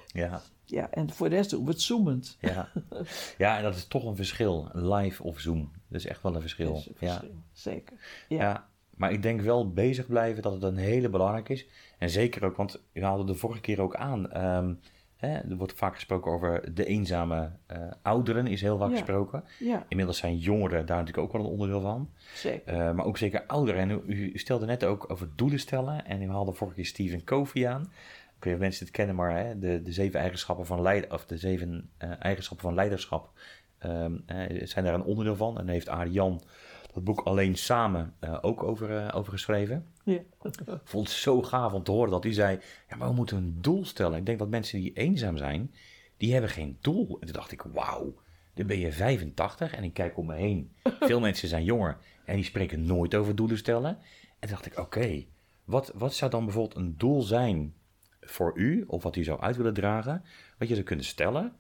Ja, 0.07 0.41
Ja, 0.65 0.91
en 0.91 1.11
voor 1.13 1.29
de 1.29 1.35
rest 1.37 1.51
doen 1.51 1.65
we 1.65 1.71
het 1.71 1.81
zoemend. 1.83 2.37
ja. 2.41 2.69
ja, 3.39 3.57
en 3.57 3.63
dat 3.63 3.75
is 3.75 3.87
toch 3.87 4.05
een 4.05 4.17
verschil. 4.17 4.69
Live 4.73 5.23
of 5.23 5.39
Zoom. 5.41 5.71
Dat 5.89 6.01
is 6.01 6.07
echt 6.07 6.23
wel 6.23 6.35
een 6.35 6.41
verschil. 6.41 6.75
Een 6.75 6.95
ja. 6.99 7.13
verschil, 7.13 7.35
Zeker. 7.53 7.97
Ja. 8.29 8.69
Maar 8.97 9.13
ik 9.13 9.23
denk 9.23 9.41
wel 9.41 9.73
bezig 9.73 10.07
blijven 10.07 10.43
dat 10.43 10.53
het 10.53 10.63
een 10.63 10.77
hele 10.77 11.09
belangrijk 11.09 11.49
is. 11.49 11.67
En 11.99 12.11
zeker 12.11 12.45
ook, 12.45 12.57
want 12.57 12.83
we 12.93 13.05
hadden 13.05 13.27
de 13.27 13.35
vorige 13.35 13.61
keer 13.61 13.81
ook 13.81 13.95
aan. 13.97 14.31
ehm, 14.33 14.75
hè, 15.17 15.29
er 15.39 15.57
wordt 15.57 15.73
vaak 15.73 15.95
gesproken 15.95 16.33
over 16.33 16.75
de 16.75 16.85
eenzame 16.85 17.51
eh, 17.67 17.79
ouderen, 18.03 18.47
is 18.47 18.61
heel 18.61 18.79
vaak 18.79 18.91
Ja. 18.91 18.97
gesproken. 18.97 19.45
Ja, 19.59 19.85
Inmiddels 19.89 20.19
zijn 20.19 20.37
jongeren 20.39 20.87
daar 20.87 20.99
natuurlijk 20.99 21.27
ook 21.27 21.33
wel 21.33 21.43
een 21.45 21.51
onderdeel 21.53 21.81
van. 21.81 22.11
zeker. 22.35 22.75
Eh, 22.75 22.93
maar 22.93 23.05
ook 23.05 23.19
zeker 23.19 23.45
ouderen. 23.47 23.81
En 23.81 23.91
u, 24.07 24.31
u 24.33 24.39
stelde 24.39 24.67
net 24.67 24.85
ook 24.85 25.11
over 25.11 25.29
doelen 25.37 25.61
stellen. 25.61 26.05
En 26.07 26.19
we 26.19 26.27
hadden 26.27 26.55
vorige 26.57 26.77
keer 26.77 26.87
Stephen 26.87 27.25
Covey 27.25 27.69
aan. 27.69 27.83
Ik 27.83 28.45
weet 28.45 28.45
niet 28.45 28.55
of 28.55 28.61
mensen 28.61 28.87
het 28.87 28.95
kennen, 28.95 29.15
maar 29.15 29.45
hè, 29.45 29.59
de, 29.59 29.83
de 29.83 29.93
zeven 29.93 30.21
eigenschappen 30.21 30.67
van 30.67 30.83
leid, 30.83 31.13
of 31.13 31.27
de 31.27 31.37
zeven 31.37 31.91
eh, 31.99 32.11
eigenschappen 32.19 32.67
van 32.67 32.75
leiderschap 32.75 33.31
ehm, 33.79 34.17
eh, 34.27 34.67
zijn 34.67 34.85
daar 34.85 34.95
een 34.95 35.03
onderdeel 35.05 35.37
van. 35.37 35.59
En 35.59 35.69
heeft 35.69 35.89
Ariane 35.89 36.39
dat 36.97 37.05
boek 37.05 37.21
Alleen 37.21 37.57
Samen 37.57 38.15
eh, 38.19 38.39
ook 38.41 38.63
over, 38.63 38.97
eh, 38.97 39.17
over 39.17 39.33
geschreven. 39.33 39.87
Ja. 40.05 40.21
Ik 40.43 40.81
vond 40.85 41.09
het 41.09 41.17
zo 41.17 41.43
gaaf 41.43 41.73
om 41.73 41.83
te 41.83 41.91
horen 41.91 42.11
dat 42.11 42.23
hij 42.23 42.33
zei: 42.33 42.59
Ja, 42.89 42.97
maar 42.97 43.09
we 43.09 43.15
moeten 43.15 43.37
een 43.37 43.59
doel 43.61 43.85
stellen. 43.85 44.19
Ik 44.19 44.27
denk 44.27 44.39
dat 44.39 44.49
mensen 44.49 44.81
die 44.81 44.93
eenzaam 44.93 45.37
zijn, 45.37 45.75
die 46.17 46.33
hebben 46.33 46.51
geen 46.51 46.79
doel. 46.81 47.17
En 47.21 47.27
toen 47.27 47.37
dacht 47.37 47.53
ik: 47.53 47.63
Wauw, 47.63 48.15
dan 48.55 48.67
ben 48.67 48.79
je 48.79 48.93
85 48.93 49.75
en 49.75 49.85
ik 49.85 49.95
kijk 49.95 50.19
om 50.19 50.27
me 50.27 50.35
heen. 50.35 50.73
Veel 51.01 51.21
mensen 51.21 51.49
zijn 51.49 51.65
jonger 51.65 51.99
en 52.25 52.35
die 52.35 52.45
spreken 52.45 52.87
nooit 52.87 53.15
over 53.15 53.37
doelen 53.37 53.59
stellen. 53.59 53.91
En 54.39 54.49
toen 54.49 54.51
dacht 54.51 54.67
ik: 54.67 54.79
Oké, 54.79 55.25
wat, 55.65 55.93
wat 55.95 56.15
zou 56.15 56.31
dan 56.31 56.45
bijvoorbeeld 56.45 56.77
een 56.77 56.95
doel 56.97 57.23
zijn 57.23 57.75
voor 58.21 58.53
u, 58.59 58.85
of 58.87 59.03
wat 59.03 59.17
u 59.17 59.25
zou 59.25 59.41
uit 59.41 59.57
willen 59.57 59.75
dragen, 59.75 60.25
wat 60.59 60.69
je 60.69 60.75
zou 60.75 60.87
kunnen 60.87 61.05
stellen, 61.05 61.53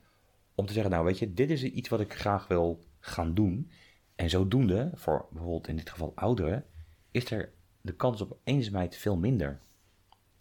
om 0.54 0.66
te 0.66 0.72
zeggen: 0.72 0.90
Nou, 0.90 1.04
weet 1.04 1.18
je, 1.18 1.34
dit 1.34 1.50
is 1.50 1.62
iets 1.62 1.88
wat 1.88 2.00
ik 2.00 2.14
graag 2.14 2.46
wil 2.46 2.84
gaan 3.00 3.34
doen. 3.34 3.70
En 4.16 4.30
zodoende, 4.30 4.90
voor 4.94 5.26
bijvoorbeeld 5.30 5.68
in 5.68 5.76
dit 5.76 5.90
geval 5.90 6.12
ouderen, 6.14 6.64
is 7.10 7.30
er 7.30 7.52
de 7.80 7.94
kans 7.94 8.20
op 8.20 8.38
eenzaamheid 8.44 8.96
veel 8.96 9.16
minder. 9.16 9.60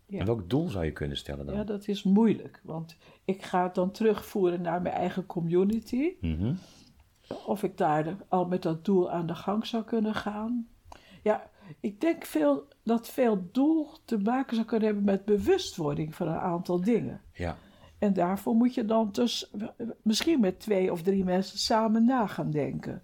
Ja. 0.05 0.19
En 0.19 0.25
welk 0.25 0.49
doel 0.49 0.67
zou 0.69 0.85
je 0.85 0.91
kunnen 0.91 1.17
stellen 1.17 1.45
dan? 1.45 1.55
ja, 1.55 1.63
dat 1.63 1.87
is 1.87 2.03
moeilijk. 2.03 2.61
Want 2.63 2.97
ik 3.25 3.43
ga 3.43 3.63
het 3.63 3.75
dan 3.75 3.91
terugvoeren 3.91 4.61
naar 4.61 4.81
mijn 4.81 4.95
eigen 4.95 5.25
community. 5.25 6.13
Mhm. 6.21 6.53
Of 7.45 7.63
ik 7.63 7.77
daar 7.77 8.17
al 8.27 8.45
met 8.45 8.61
dat 8.61 8.85
doel 8.85 9.11
aan 9.11 9.27
de 9.27 9.35
gang 9.35 9.65
zou 9.65 9.83
kunnen 9.83 10.15
gaan. 10.15 10.67
Ja, 11.23 11.49
ik 11.79 12.01
denk 12.01 12.25
veel, 12.25 12.67
dat 12.83 13.09
veel 13.09 13.49
doel 13.51 13.87
te 14.05 14.17
maken 14.17 14.55
zou 14.55 14.67
kunnen 14.67 14.87
hebben 14.87 15.05
met 15.05 15.25
bewustwording 15.25 16.15
van 16.15 16.27
een 16.27 16.39
aantal 16.39 16.81
dingen. 16.81 17.21
Ja, 17.33 17.57
En 17.97 18.13
daarvoor 18.13 18.55
moet 18.55 18.73
je 18.73 18.85
dan 18.85 19.11
dus 19.11 19.51
misschien 20.01 20.39
met 20.39 20.59
twee 20.59 20.91
of 20.91 21.01
drie 21.01 21.23
mensen 21.23 21.59
samen 21.59 22.05
na 22.05 22.27
gaan 22.27 22.51
denken. 22.51 23.01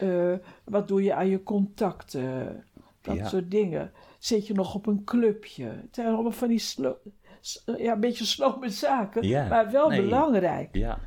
Eh, 0.00 0.32
wat 0.64 0.88
doe 0.88 1.02
je 1.02 1.14
aan 1.14 1.28
je 1.28 1.42
contacten? 1.42 2.64
Dat 3.00 3.16
Ja. 3.16 3.28
soort 3.28 3.50
dingen. 3.50 3.92
Zit 4.18 4.46
je 4.46 4.54
nog 4.54 4.74
op 4.74 4.86
een 4.86 5.04
clubje? 5.04 5.64
Het 5.64 5.94
zijn 5.94 6.06
allemaal 6.06 6.32
van 6.32 6.48
die 6.48 6.58
slo- 6.58 6.98
s- 7.40 7.62
ja, 7.76 7.92
een 7.92 8.00
beetje 8.00 8.24
slome 8.24 8.68
zaken, 8.68 9.22
Ja, 9.26 9.48
maar 9.48 9.70
wel 9.70 9.88
nee. 9.88 10.02
belangrijk. 10.02 10.68
ja, 10.76 10.98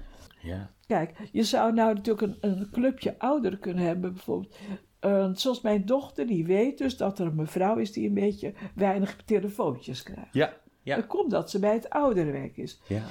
ja. 0.42 0.72
Kijk, 0.88 1.14
je 1.32 1.44
zou 1.44 1.74
nou 1.74 1.94
natuurlijk 1.94 2.22
een, 2.22 2.38
een 2.52 2.70
clubje 2.72 3.16
ouderen 3.20 3.60
kunnen 3.60 3.84
hebben, 3.84 4.14
bijvoorbeeld. 4.14 4.56
Eh, 5.00 5.30
zoals 5.34 5.62
mijn 5.62 5.86
dochter, 5.86 6.28
die 6.28 6.46
weet 6.46 6.78
dus 6.78 6.98
dat 6.98 7.20
er 7.20 7.26
een 7.26 7.36
mevrouw 7.36 7.76
is 7.78 7.92
die 7.92 8.08
een 8.08 8.14
beetje 8.14 8.54
weinig 8.76 9.16
telefoontjes 9.26 10.04
krijgt. 10.04 10.34
Ja, 10.34 10.54
ja, 10.82 10.96
Dan 10.96 11.08
komt 11.08 11.32
dat 11.32 11.50
ze 11.50 11.60
bij 11.60 11.74
het 11.74 11.90
ouderenwerk 11.90 12.58
is. 12.58 12.82
ja. 12.88 13.02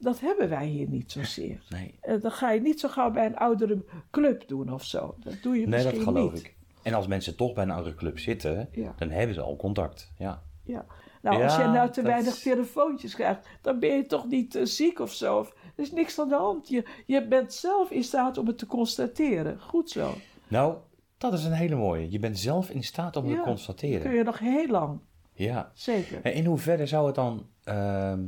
Dat 0.00 0.20
hebben 0.20 0.48
wij 0.48 0.66
hier 0.66 0.88
niet 0.88 1.12
zozeer. 1.12 1.62
Nee, 1.68 1.94
Eh, 2.00 2.20
Dan 2.20 2.30
ga 2.32 2.50
je 2.50 2.60
niet 2.60 2.80
zo 2.80 2.88
gauw 2.88 3.10
bij 3.10 3.26
een 3.26 3.36
oudere 3.36 3.84
club 4.10 4.48
doen 4.48 4.72
of 4.72 4.84
zo. 4.84 5.14
Dat 5.18 5.34
doe 5.42 5.54
je 5.60 5.66
nee 5.66 5.82
misschien 5.84 6.04
dat 6.04 6.14
geloof 6.14 6.32
niet. 6.32 6.40
ik. 6.40 6.54
En 6.82 6.94
als 6.94 7.06
mensen 7.06 7.36
toch 7.36 7.52
bij 7.52 7.64
een 7.64 7.70
andere 7.70 7.94
club 7.94 8.18
zitten, 8.18 8.68
Ja. 8.72 8.94
dan 8.96 9.10
hebben 9.10 9.34
ze 9.34 9.40
al 9.40 9.56
contact. 9.56 10.12
Ja, 10.18 10.42
Ja. 10.64 10.86
Nou, 11.22 11.42
als 11.42 11.56
je 11.56 11.62
nou 11.62 11.90
te 11.90 12.02
dat 12.02 12.10
weinig 12.10 12.32
is- 12.34 12.42
telefoontjes 12.42 13.14
krijgt, 13.14 13.46
dan 13.62 13.78
ben 13.78 13.96
je 13.96 14.06
toch 14.06 14.26
niet 14.28 14.54
eh, 14.54 14.64
ziek 14.64 14.98
of 14.98 15.12
zo. 15.12 15.38
Of, 15.38 15.48
er 15.76 15.82
is 15.82 15.92
niks 15.92 16.18
aan 16.20 16.28
de 16.28 16.34
hand. 16.34 16.68
Je, 16.68 16.84
je 17.06 17.26
bent 17.28 17.52
zelf 17.52 17.90
in 17.90 18.04
staat 18.04 18.38
om 18.38 18.46
het 18.46 18.58
te 18.58 18.66
constateren. 18.66 19.60
Goed 19.60 19.90
zo. 19.90 20.14
Nou, 20.48 20.74
dat 21.18 21.32
is 21.32 21.44
een 21.44 21.52
hele 21.52 21.74
mooie. 21.76 22.10
Je 22.10 22.18
bent 22.18 22.38
zelf 22.38 22.70
in 22.70 22.82
staat 22.84 23.16
om 23.16 23.22
het 23.22 23.30
Ja, 23.32 23.36
te 23.38 23.42
Kun 23.44 23.52
constateren. 23.52 24.12
je 24.14 24.22
nog 24.22 24.38
heel 24.38 24.66
lang. 24.66 25.00
Ja. 25.32 25.70
Zeker. 25.74 26.20
En 26.22 26.32
in 26.34 26.44
hoeverre 26.44 26.86
zou 26.86 27.06
het 27.06 27.14
dan 27.14 27.46
ehm, 27.64 28.20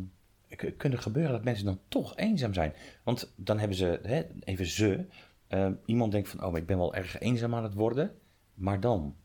kunnen 0.77 0.99
gebeuren 0.99 1.33
dat 1.33 1.45
mensen 1.45 1.65
dan 1.65 1.81
toch 1.89 2.17
eenzaam 2.17 2.55
zijn? 2.55 2.73
Want 3.05 3.33
dan 3.37 3.59
hebben 3.59 3.77
ze, 3.77 4.01
hè, 4.03 4.23
even 4.41 4.67
ze, 4.67 5.07
ehm, 5.49 5.75
iemand 5.85 6.13
denkt 6.13 6.29
van, 6.29 6.45
oh, 6.45 6.51
maar 6.51 6.61
ik 6.61 6.67
ben 6.67 6.79
wel 6.79 6.95
erg 6.95 7.19
eenzaam 7.19 7.55
aan 7.55 7.63
het 7.63 7.75
worden. 7.75 8.15
Maar 8.55 8.81
dan? 8.81 9.17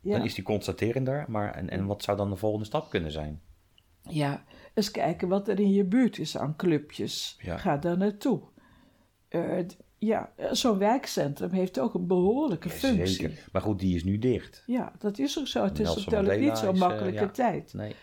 Ja. 0.00 0.16
Dan 0.16 0.24
is 0.24 0.34
die 0.34 0.44
constaterender, 0.44 1.24
maar 1.28 1.54
en, 1.54 1.70
en 1.70 1.86
wat 1.86 2.02
zou 2.02 2.16
dan 2.16 2.30
de 2.30 2.36
volgende 2.36 2.66
stap 2.66 2.90
kunnen 2.90 3.10
zijn? 3.10 3.40
ja, 4.08 4.44
eens 4.74 4.90
kijken 4.90 5.28
wat 5.28 5.48
er 5.48 5.60
in 5.60 5.72
je 5.72 5.84
buurt 5.84 6.18
is 6.18 6.36
aan 6.36 6.56
clubjes. 6.56 7.36
Ja. 7.38 7.56
Ga 7.56 7.76
daar 7.76 7.96
naartoe. 7.96 8.42
Eh, 9.28 9.58
ja, 9.98 10.32
eh, 10.36 10.52
zo'n 10.52 10.78
wijkcentrum 10.78 11.50
heeft 11.50 11.80
ook 11.80 11.94
een 11.94 12.06
behoorlijke 12.06 12.68
functie. 12.68 13.06
Zeker. 13.06 13.48
Maar 13.52 13.62
goed, 13.62 13.78
die 13.78 13.94
is 13.94 14.04
nu 14.04 14.18
dicht. 14.18 14.62
Ja, 14.66 14.92
dat 14.98 15.18
is 15.18 15.38
ook 15.38 15.46
zo. 15.46 15.64
Het 15.64 15.78
is 15.78 15.94
natuurlijk 15.94 16.40
niet 16.40 16.58
zo'n 16.58 16.74
eh, 16.74 16.80
makkelijke 16.80 17.20
ja. 17.20 17.30
tijd. 17.30 17.74
Nee. 17.74 17.94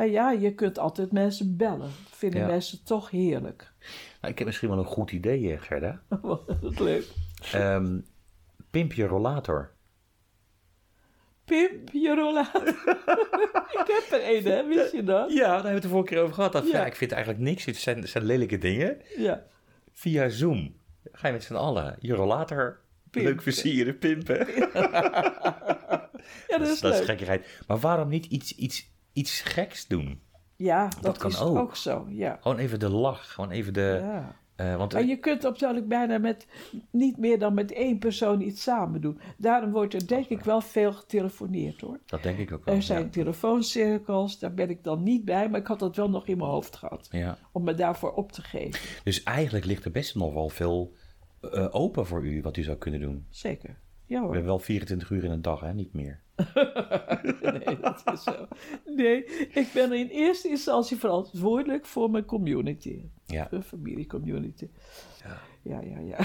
Maar 0.00 0.08
ja, 0.08 0.30
je 0.30 0.54
kunt 0.54 0.78
altijd 0.78 1.12
mensen 1.12 1.56
bellen. 1.56 1.78
Dat 1.78 2.16
vinden 2.16 2.40
Ja. 2.40 2.46
mensen 2.46 2.84
toch 2.84 3.10
heerlijk. 3.10 3.72
Nou, 4.20 4.32
ik 4.32 4.38
heb 4.38 4.46
misschien 4.46 4.68
wel 4.68 4.78
een 4.78 4.84
goed 4.84 5.10
idee, 5.12 5.52
eh, 5.52 5.60
Gerda. 5.60 6.02
Wat 6.60 6.78
leuk. 6.78 7.04
Ehm, 7.52 7.98
pimp 8.70 8.92
je 8.92 9.06
rollator. 9.06 9.72
Pimp, 11.44 11.88
je 11.92 12.14
rollator. 12.14 12.68
ik 13.80 14.00
heb 14.00 14.06
er 14.20 14.36
een, 14.36 14.44
hè? 14.44 14.66
Wist 14.66 14.92
je 14.92 15.02
dat? 15.04 15.32
Ja, 15.32 15.38
daar 15.42 15.52
hebben 15.52 15.64
we 15.68 15.74
het 15.74 15.82
de 15.82 15.88
vorige 15.88 16.08
keer 16.08 16.22
over 16.22 16.34
gehad. 16.34 16.52
Dat, 16.52 16.66
ja. 16.70 16.78
Ja. 16.78 16.86
ik 16.86 16.94
vind 16.96 17.12
eigenlijk 17.12 17.42
niks. 17.42 17.64
Het 17.64 17.76
zijn, 17.76 17.98
het 18.00 18.08
zijn 18.08 18.24
lelijke 18.24 18.58
dingen. 18.58 19.00
Ja. 19.16 19.46
Via 19.92 20.28
Zoom 20.28 20.74
ga 21.12 21.26
je 21.26 21.32
met 21.32 21.44
z'n 21.44 21.54
allen 21.54 21.96
je 21.98 22.14
rollator 22.14 22.80
Pimpen. 23.10 23.32
leuk 23.32 23.42
versieren, 23.42 23.98
pimpen. 23.98 24.46
Ja, 26.48 26.58
dat 26.58 26.68
is 26.68 26.80
dat 26.80 26.92
is 26.92 26.98
leuk. 26.98 27.06
gekkigheid. 27.08 27.46
Maar 27.66 27.78
waarom 27.78 28.08
niet 28.08 28.26
iets, 28.26 28.54
iets, 28.56 28.90
iets 29.12 29.40
geks 29.40 29.86
doen? 29.86 30.20
Ja, 30.56 30.88
dat, 31.00 31.18
kan 31.18 31.30
is 31.30 31.40
ook. 31.40 31.58
ook. 31.58 31.76
zo. 31.76 32.06
Ja. 32.08 32.38
Gewoon 32.40 32.58
even 32.58 32.78
de 32.78 32.88
lach. 32.88 33.32
Gewoon 33.32 33.50
even 33.50 33.72
de... 33.72 33.98
ja. 34.02 34.36
eh, 34.56 34.76
want 34.76 34.92
Maar 34.92 35.04
je 35.04 35.16
kunt 35.16 35.44
op 35.44 35.84
bijna 35.84 36.18
met 36.18 36.46
niet 36.90 37.16
meer 37.16 37.38
dan 37.38 37.54
met 37.54 37.72
één 37.72 37.98
persoon 37.98 38.40
iets 38.40 38.62
samen 38.62 39.00
doen. 39.00 39.20
Daarom 39.36 39.70
wordt 39.70 39.94
er 39.94 40.06
denk 40.06 40.28
ik 40.28 40.40
wel 40.40 40.60
veel 40.60 40.92
getelefoneerd 40.92 41.80
hoor. 41.80 42.00
dat 42.06 42.22
denk 42.22 42.38
ik 42.38 42.52
ook 42.52 42.64
wel. 42.64 42.74
Er 42.74 42.82
zijn 42.82 43.02
ja. 43.04 43.08
telefooncirkels, 43.10 44.38
daar 44.38 44.54
ben 44.54 44.70
ik 44.70 44.84
dan 44.84 45.02
niet 45.02 45.24
bij, 45.24 45.48
maar 45.50 45.60
ik 45.60 45.66
had 45.66 45.78
dat 45.78 45.96
wel 45.96 46.10
nog 46.10 46.26
in 46.26 46.36
mijn 46.38 46.50
hoofd 46.50 46.76
gehad. 46.76 47.08
Ja. 47.10 47.38
Om 47.52 47.64
me 47.64 47.74
daarvoor 47.74 48.12
op 48.12 48.32
te 48.32 48.42
geven. 48.42 48.80
Dus 49.04 49.22
eigenlijk 49.22 49.64
ligt 49.64 49.84
er 49.84 49.90
best 49.90 50.14
nog 50.14 50.32
wel 50.34 50.48
veel 50.48 50.94
eh, 51.40 51.66
open 51.70 52.06
voor 52.06 52.26
u 52.26 52.42
wat 52.42 52.56
u 52.56 52.62
zou 52.62 52.76
kunnen 52.76 53.00
doen. 53.00 53.26
Zeker. 53.30 53.78
Ja 54.06 54.16
We 54.18 54.24
hoor. 54.24 54.34
hebben 54.34 54.50
wel 54.50 54.58
24 54.58 55.10
uur 55.10 55.24
in 55.24 55.30
een 55.30 55.42
dag, 55.42 55.60
hè? 55.60 55.74
Niet 55.74 55.92
meer. 55.92 56.20
Nee, 57.64 57.78
dat 57.80 58.02
is 58.12 58.22
zo. 58.22 58.46
Nee, 58.84 59.24
ik 59.48 59.68
ben 59.74 59.92
in 59.92 60.08
eerste 60.08 60.48
instantie 60.48 60.96
verantwoordelijk 60.96 61.86
voor 61.86 62.10
mijn 62.10 62.24
community. 62.24 63.04
Ja. 63.26 63.48
Een 63.50 63.62
familiecommunity. 63.62 64.68
Ja. 65.24 65.40
Ja, 65.62 65.80
ja, 65.80 65.98
ja. 65.98 66.16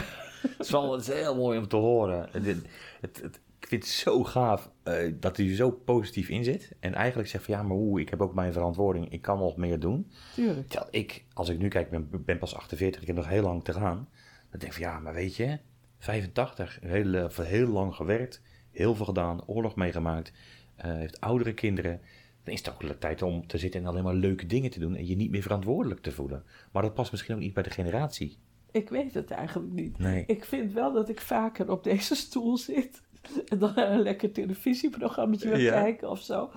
Het 0.41 0.55
is 0.59 0.69
wel 0.71 0.91
het 0.91 1.01
is 1.01 1.07
heel 1.07 1.35
mooi 1.35 1.57
om 1.59 1.67
te 1.67 1.75
horen. 1.75 2.27
Het, 2.31 2.45
het, 2.45 3.21
het- 3.21 3.39
ik 3.59 3.71
vind 3.71 3.83
het 3.83 3.91
zo 3.91 4.23
gaaf 4.23 4.71
eh, 4.83 5.13
dat 5.19 5.37
u 5.37 5.49
er 5.49 5.55
zo 5.55 5.71
positief 5.71 6.29
in 6.29 6.43
zit. 6.43 6.71
En 6.79 6.93
eigenlijk 6.93 7.29
zegt 7.29 7.43
van 7.45 7.53
ja, 7.53 7.63
maar 7.63 7.77
hoe, 7.77 7.99
ik 8.01 8.09
heb 8.09 8.21
ook 8.21 8.33
mijn 8.33 8.53
verantwoording. 8.53 9.11
Ik 9.11 9.21
kan 9.21 9.37
nog 9.37 9.57
meer 9.57 9.79
doen. 9.79 10.11
Tuurlijk. 10.35 10.67
Terwijl 10.67 10.89
ik, 10.91 11.25
als 11.33 11.49
ik 11.49 11.57
nu 11.59 11.67
kijk, 11.67 11.89
ben, 11.89 12.09
ben 12.25 12.37
pas 12.37 12.55
48, 12.55 13.01
ik 13.01 13.07
heb 13.07 13.15
nog 13.15 13.27
heel 13.27 13.41
lang 13.43 13.63
te 13.63 13.73
gaan. 13.73 14.09
Dan 14.49 14.59
denk 14.59 14.63
ik 14.63 14.73
van 14.73 14.81
ja, 14.91 14.99
maar 14.99 15.13
weet 15.13 15.35
je, 15.35 15.59
85, 15.99 16.79
heel, 16.81 17.29
heel 17.41 17.67
lang 17.67 17.95
gewerkt, 17.95 18.41
heel 18.77 18.95
veel 18.95 19.05
gedaan, 19.05 19.45
oorlog 19.45 19.75
meegemaakt, 19.75 20.31
eh, 20.75 20.91
heeft 20.93 21.21
oudere 21.21 21.53
kinderen. 21.53 22.01
Dan 22.43 22.53
is 22.53 22.59
het 22.65 22.69
ook 22.73 22.95
tijd 22.99 23.21
om 23.21 23.47
te 23.47 23.57
zitten 23.57 23.81
en 23.81 23.87
alleen 23.87 24.03
maar 24.03 24.13
leuke 24.13 24.45
dingen 24.45 24.71
te 24.71 24.79
doen 24.79 24.95
en 24.95 25.07
je 25.07 25.15
niet 25.15 25.31
meer 25.31 25.41
verantwoordelijk 25.41 26.01
te 26.01 26.11
voelen. 26.11 26.43
Maar 26.71 26.81
dat 26.81 26.93
past 26.93 27.11
misschien 27.11 27.35
ook 27.35 27.41
niet 27.41 27.53
bij 27.53 27.63
de 27.63 27.69
generatie. 27.69 28.37
Ik 28.71 28.89
weet 28.89 29.13
het 29.13 29.31
eigenlijk 29.31 29.71
niet. 29.71 29.97
Nee. 29.97 30.23
Ik 30.27 30.45
vind 30.45 30.73
wel 30.73 30.93
dat 30.93 31.09
ik 31.09 31.21
vaker 31.21 31.71
op 31.71 31.83
deze 31.83 32.15
stoel 32.25 32.57
zit. 32.57 33.01
En 33.47 33.59
dan 33.59 33.77
een 33.77 34.01
lekker 34.01 34.31
televisieprogramma 34.31 35.37
wil 35.37 35.57
Ja. 35.57 35.71
kijken 35.71 36.09
of 36.09 36.21
zo. 36.21 36.51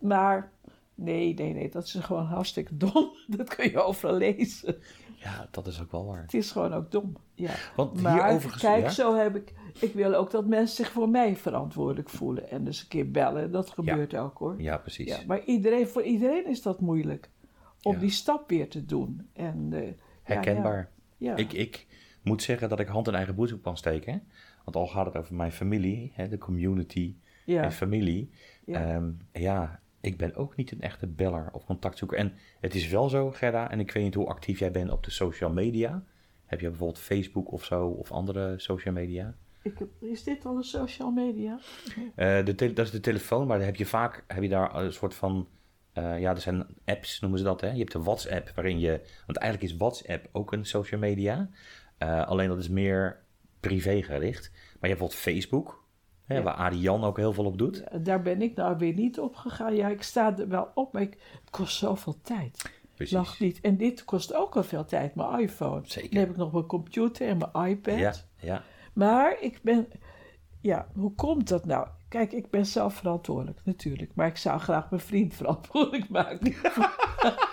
Maar 0.00 0.52
nee, 0.94 1.34
nee, 1.34 1.52
nee. 1.52 1.68
Dat 1.70 1.84
is 1.84 1.94
gewoon 1.94 2.24
hartstikke 2.26 2.76
dom. 2.76 3.10
Dat 3.36 3.54
kun 3.54 3.70
je 3.70 3.82
overal 3.82 4.16
lezen. 4.16 4.76
Ja, 5.16 5.48
dat 5.50 5.66
is 5.66 5.80
ook 5.80 5.90
wel 5.90 6.06
waar. 6.06 6.22
Het 6.22 6.34
is 6.34 6.50
gewoon 6.50 6.72
ook 6.72 6.90
dom. 6.90 7.16
Ja. 7.40 7.50
Want 7.76 8.02
Maar 8.02 8.56
kijk, 8.58 8.82
ja? 8.82 8.88
zo 8.90 9.16
heb 9.16 9.36
ik... 9.36 9.52
Ik 9.80 9.92
wil 9.92 10.14
ook 10.14 10.30
dat 10.30 10.46
mensen 10.46 10.76
zich 10.76 10.92
voor 10.92 11.08
mij 11.08 11.36
verantwoordelijk 11.36 12.08
voelen. 12.08 12.50
En 12.50 12.64
dus 12.64 12.80
een 12.80 12.88
keer 12.88 13.10
bellen. 13.10 13.50
Dat 13.50 13.70
gebeurt 13.70 14.16
ook 14.16 14.38
hoor. 14.38 14.62
Ja, 14.62 14.78
precies. 14.78 15.08
Ja, 15.08 15.18
maar 15.26 15.44
iedereen, 15.44 15.86
voor 15.88 16.02
iedereen 16.02 16.46
is 16.46 16.62
dat 16.62 16.80
moeilijk. 16.80 17.30
Om 17.82 17.92
Ja. 17.92 17.98
die 17.98 18.10
stap 18.10 18.48
weer 18.48 18.68
te 18.68 18.84
doen. 18.84 19.28
En, 19.32 19.68
eh, 19.72 19.86
ja, 19.86 19.92
Herkenbaar. 20.22 20.90
Ja, 21.16 21.30
ja. 21.30 21.36
Ik, 21.36 21.52
ik 21.52 21.86
moet 22.22 22.42
zeggen 22.42 22.68
dat 22.68 22.80
ik 22.80 22.86
hand 22.86 23.08
in 23.08 23.14
eigen 23.14 23.34
boezem 23.34 23.60
kan 23.60 23.76
steken. 23.76 24.22
Want 24.64 24.76
al 24.76 24.86
gaat 24.86 25.06
het 25.06 25.16
over 25.16 25.34
mijn 25.34 25.52
familie, 25.52 26.12
hè, 26.14 26.28
de 26.28 26.38
community 26.38 27.14
ja. 27.44 27.62
en 27.62 27.72
familie. 27.72 28.30
Ja. 28.64 28.80
Ja. 28.80 29.02
ja, 29.32 29.80
ik 30.00 30.16
ben 30.16 30.34
ook 30.34 30.56
niet 30.56 30.72
een 30.72 30.80
echte 30.80 31.06
beller 31.06 31.48
of 31.52 31.64
contactzoeker. 31.64 32.18
En 32.18 32.32
het 32.60 32.74
is 32.74 32.88
wel 32.88 33.08
zo, 33.08 33.30
Gerda, 33.30 33.70
en 33.70 33.80
ik 33.80 33.90
weet 33.90 34.04
niet 34.04 34.14
hoe 34.14 34.26
actief 34.26 34.58
jij 34.58 34.70
bent 34.70 34.90
op 34.90 35.04
de 35.04 35.10
social 35.10 35.52
media. 35.52 36.02
Heb 36.50 36.60
je 36.60 36.68
bijvoorbeeld 36.68 36.98
Facebook 36.98 37.52
of 37.52 37.64
zo, 37.64 37.86
of 37.86 38.12
andere 38.12 38.54
social 38.58 38.94
media? 38.94 39.34
Ik 39.62 39.78
heb, 39.78 39.88
is 40.00 40.22
dit 40.24 40.44
al 40.46 40.56
een 40.56 40.62
social 40.62 41.10
media? 41.10 41.58
Eh, 42.14 42.44
de 42.44 42.54
dat 42.72 42.86
is 42.86 42.90
de 42.90 43.00
telefoon, 43.00 43.46
maar 43.46 43.56
dan 43.56 43.66
heb 43.66 43.76
je 43.76 43.86
vaak 43.86 44.24
heb 44.26 44.42
je 44.42 44.48
daar 44.48 44.74
een 44.74 44.92
soort 44.92 45.14
van. 45.14 45.48
eh, 45.92 46.20
ja, 46.20 46.30
er 46.30 46.40
zijn 46.40 46.66
apps, 46.84 47.20
noemen 47.20 47.38
ze 47.38 47.44
dat. 47.44 47.60
Hè? 47.60 47.70
Je 47.70 47.78
hebt 47.78 47.92
de 47.92 48.02
WhatsApp, 48.02 48.50
waarin 48.54 48.78
je. 48.78 49.00
Want 49.26 49.38
eigenlijk 49.38 49.72
is 49.72 49.78
WhatsApp 49.78 50.28
ook 50.32 50.52
een 50.52 50.64
social 50.66 51.00
media. 51.00 51.50
Eh, 51.98 52.26
alleen 52.26 52.48
dat 52.48 52.58
is 52.58 52.68
meer 52.68 53.22
privé 53.60 54.02
gericht. 54.02 54.50
Maar 54.50 54.60
je 54.60 54.68
hebt 54.68 54.80
bijvoorbeeld 54.80 55.14
Facebook, 55.14 55.84
hè, 56.24 56.34
Ja. 56.36 56.42
waar 56.42 56.54
Ariane 56.54 57.06
ook 57.06 57.16
heel 57.16 57.32
veel 57.32 57.44
op 57.44 57.58
doet. 57.58 57.84
Daar 58.04 58.22
ben 58.22 58.42
ik 58.42 58.56
nou 58.56 58.76
weer 58.78 58.94
niet 58.94 59.18
op 59.20 59.34
gegaan. 59.34 59.74
Ja, 59.74 59.88
ik 59.88 60.02
sta 60.02 60.38
er 60.38 60.48
wel 60.48 60.70
op, 60.74 60.92
maar 60.92 61.02
ik, 61.02 61.16
het 61.40 61.50
kost 61.50 61.76
zoveel 61.76 62.20
tijd. 62.22 62.79
Precies. 63.08 63.38
Niet. 63.38 63.60
En 63.60 63.76
dit 63.76 64.04
kost 64.04 64.34
ook 64.34 64.56
al 64.56 64.62
veel 64.62 64.84
tijd, 64.84 65.14
mijn 65.14 65.40
iPhone. 65.40 65.80
Zeker. 65.84 66.10
Dan 66.10 66.20
heb 66.20 66.30
ik 66.30 66.36
nog 66.36 66.52
mijn 66.52 66.66
computer 66.66 67.28
en 67.28 67.38
mijn 67.38 67.70
iPad. 67.70 67.98
Ja, 67.98 68.14
ja. 68.36 68.62
Maar 68.92 69.40
ik 69.40 69.60
ben... 69.62 69.88
Ja, 70.60 70.88
hoe 70.94 71.14
komt 71.14 71.48
dat 71.48 71.64
nou? 71.64 71.88
Kijk, 72.08 72.32
ik 72.32 72.50
ben 72.50 72.66
zelf 72.66 72.94
verantwoordelijk, 72.94 73.60
natuurlijk. 73.64 74.10
Maar 74.14 74.26
ik 74.26 74.36
zou 74.36 74.60
graag 74.60 74.90
mijn 74.90 75.02
vriend 75.02 75.34
verantwoordelijk 75.34 76.08
maken. 76.08 76.54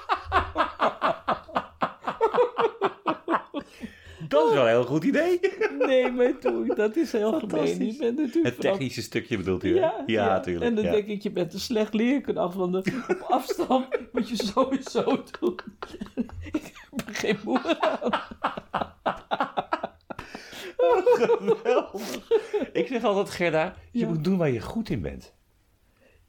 Dat 4.37 4.47
is 4.47 4.53
wel 4.53 4.63
een 4.63 4.69
heel 4.69 4.85
goed 4.85 5.03
idee. 5.03 5.39
Nee, 5.79 6.11
maar 6.11 6.33
doe, 6.39 6.75
dat 6.75 6.95
is 6.95 7.11
heel 7.11 7.39
gemeen. 7.39 7.95
Natuurlijk 7.99 8.45
Het 8.45 8.59
technische 8.59 9.01
stukje 9.01 9.37
bedoelt 9.37 9.63
u, 9.63 9.73
hè? 9.73 9.79
Ja, 9.79 10.03
ja, 10.05 10.41
ja. 10.45 10.59
En 10.59 10.75
dan 10.75 10.83
ja. 10.83 10.91
denk 10.91 11.07
ik, 11.07 11.21
je 11.21 11.31
bent 11.31 11.53
een 11.53 11.59
slecht 11.59 11.93
leerkracht, 11.93 12.55
want 12.55 12.75
op 12.75 13.25
afstand 13.27 13.87
moet 14.11 14.29
je 14.29 14.35
sowieso 14.35 15.23
doen. 15.39 15.59
ik 16.51 16.73
heb 16.73 17.07
er 17.07 17.15
geen 17.15 17.37
moer 17.43 17.77
aan. 17.79 18.21
Geweldig. 21.17 22.29
Ik 22.73 22.87
zeg 22.87 23.03
altijd, 23.03 23.29
Gerda, 23.29 23.75
je 23.91 24.05
moet 24.05 24.23
doen 24.23 24.37
waar 24.37 24.49
je 24.49 24.61
goed 24.61 24.89
in 24.89 25.01
bent. 25.01 25.33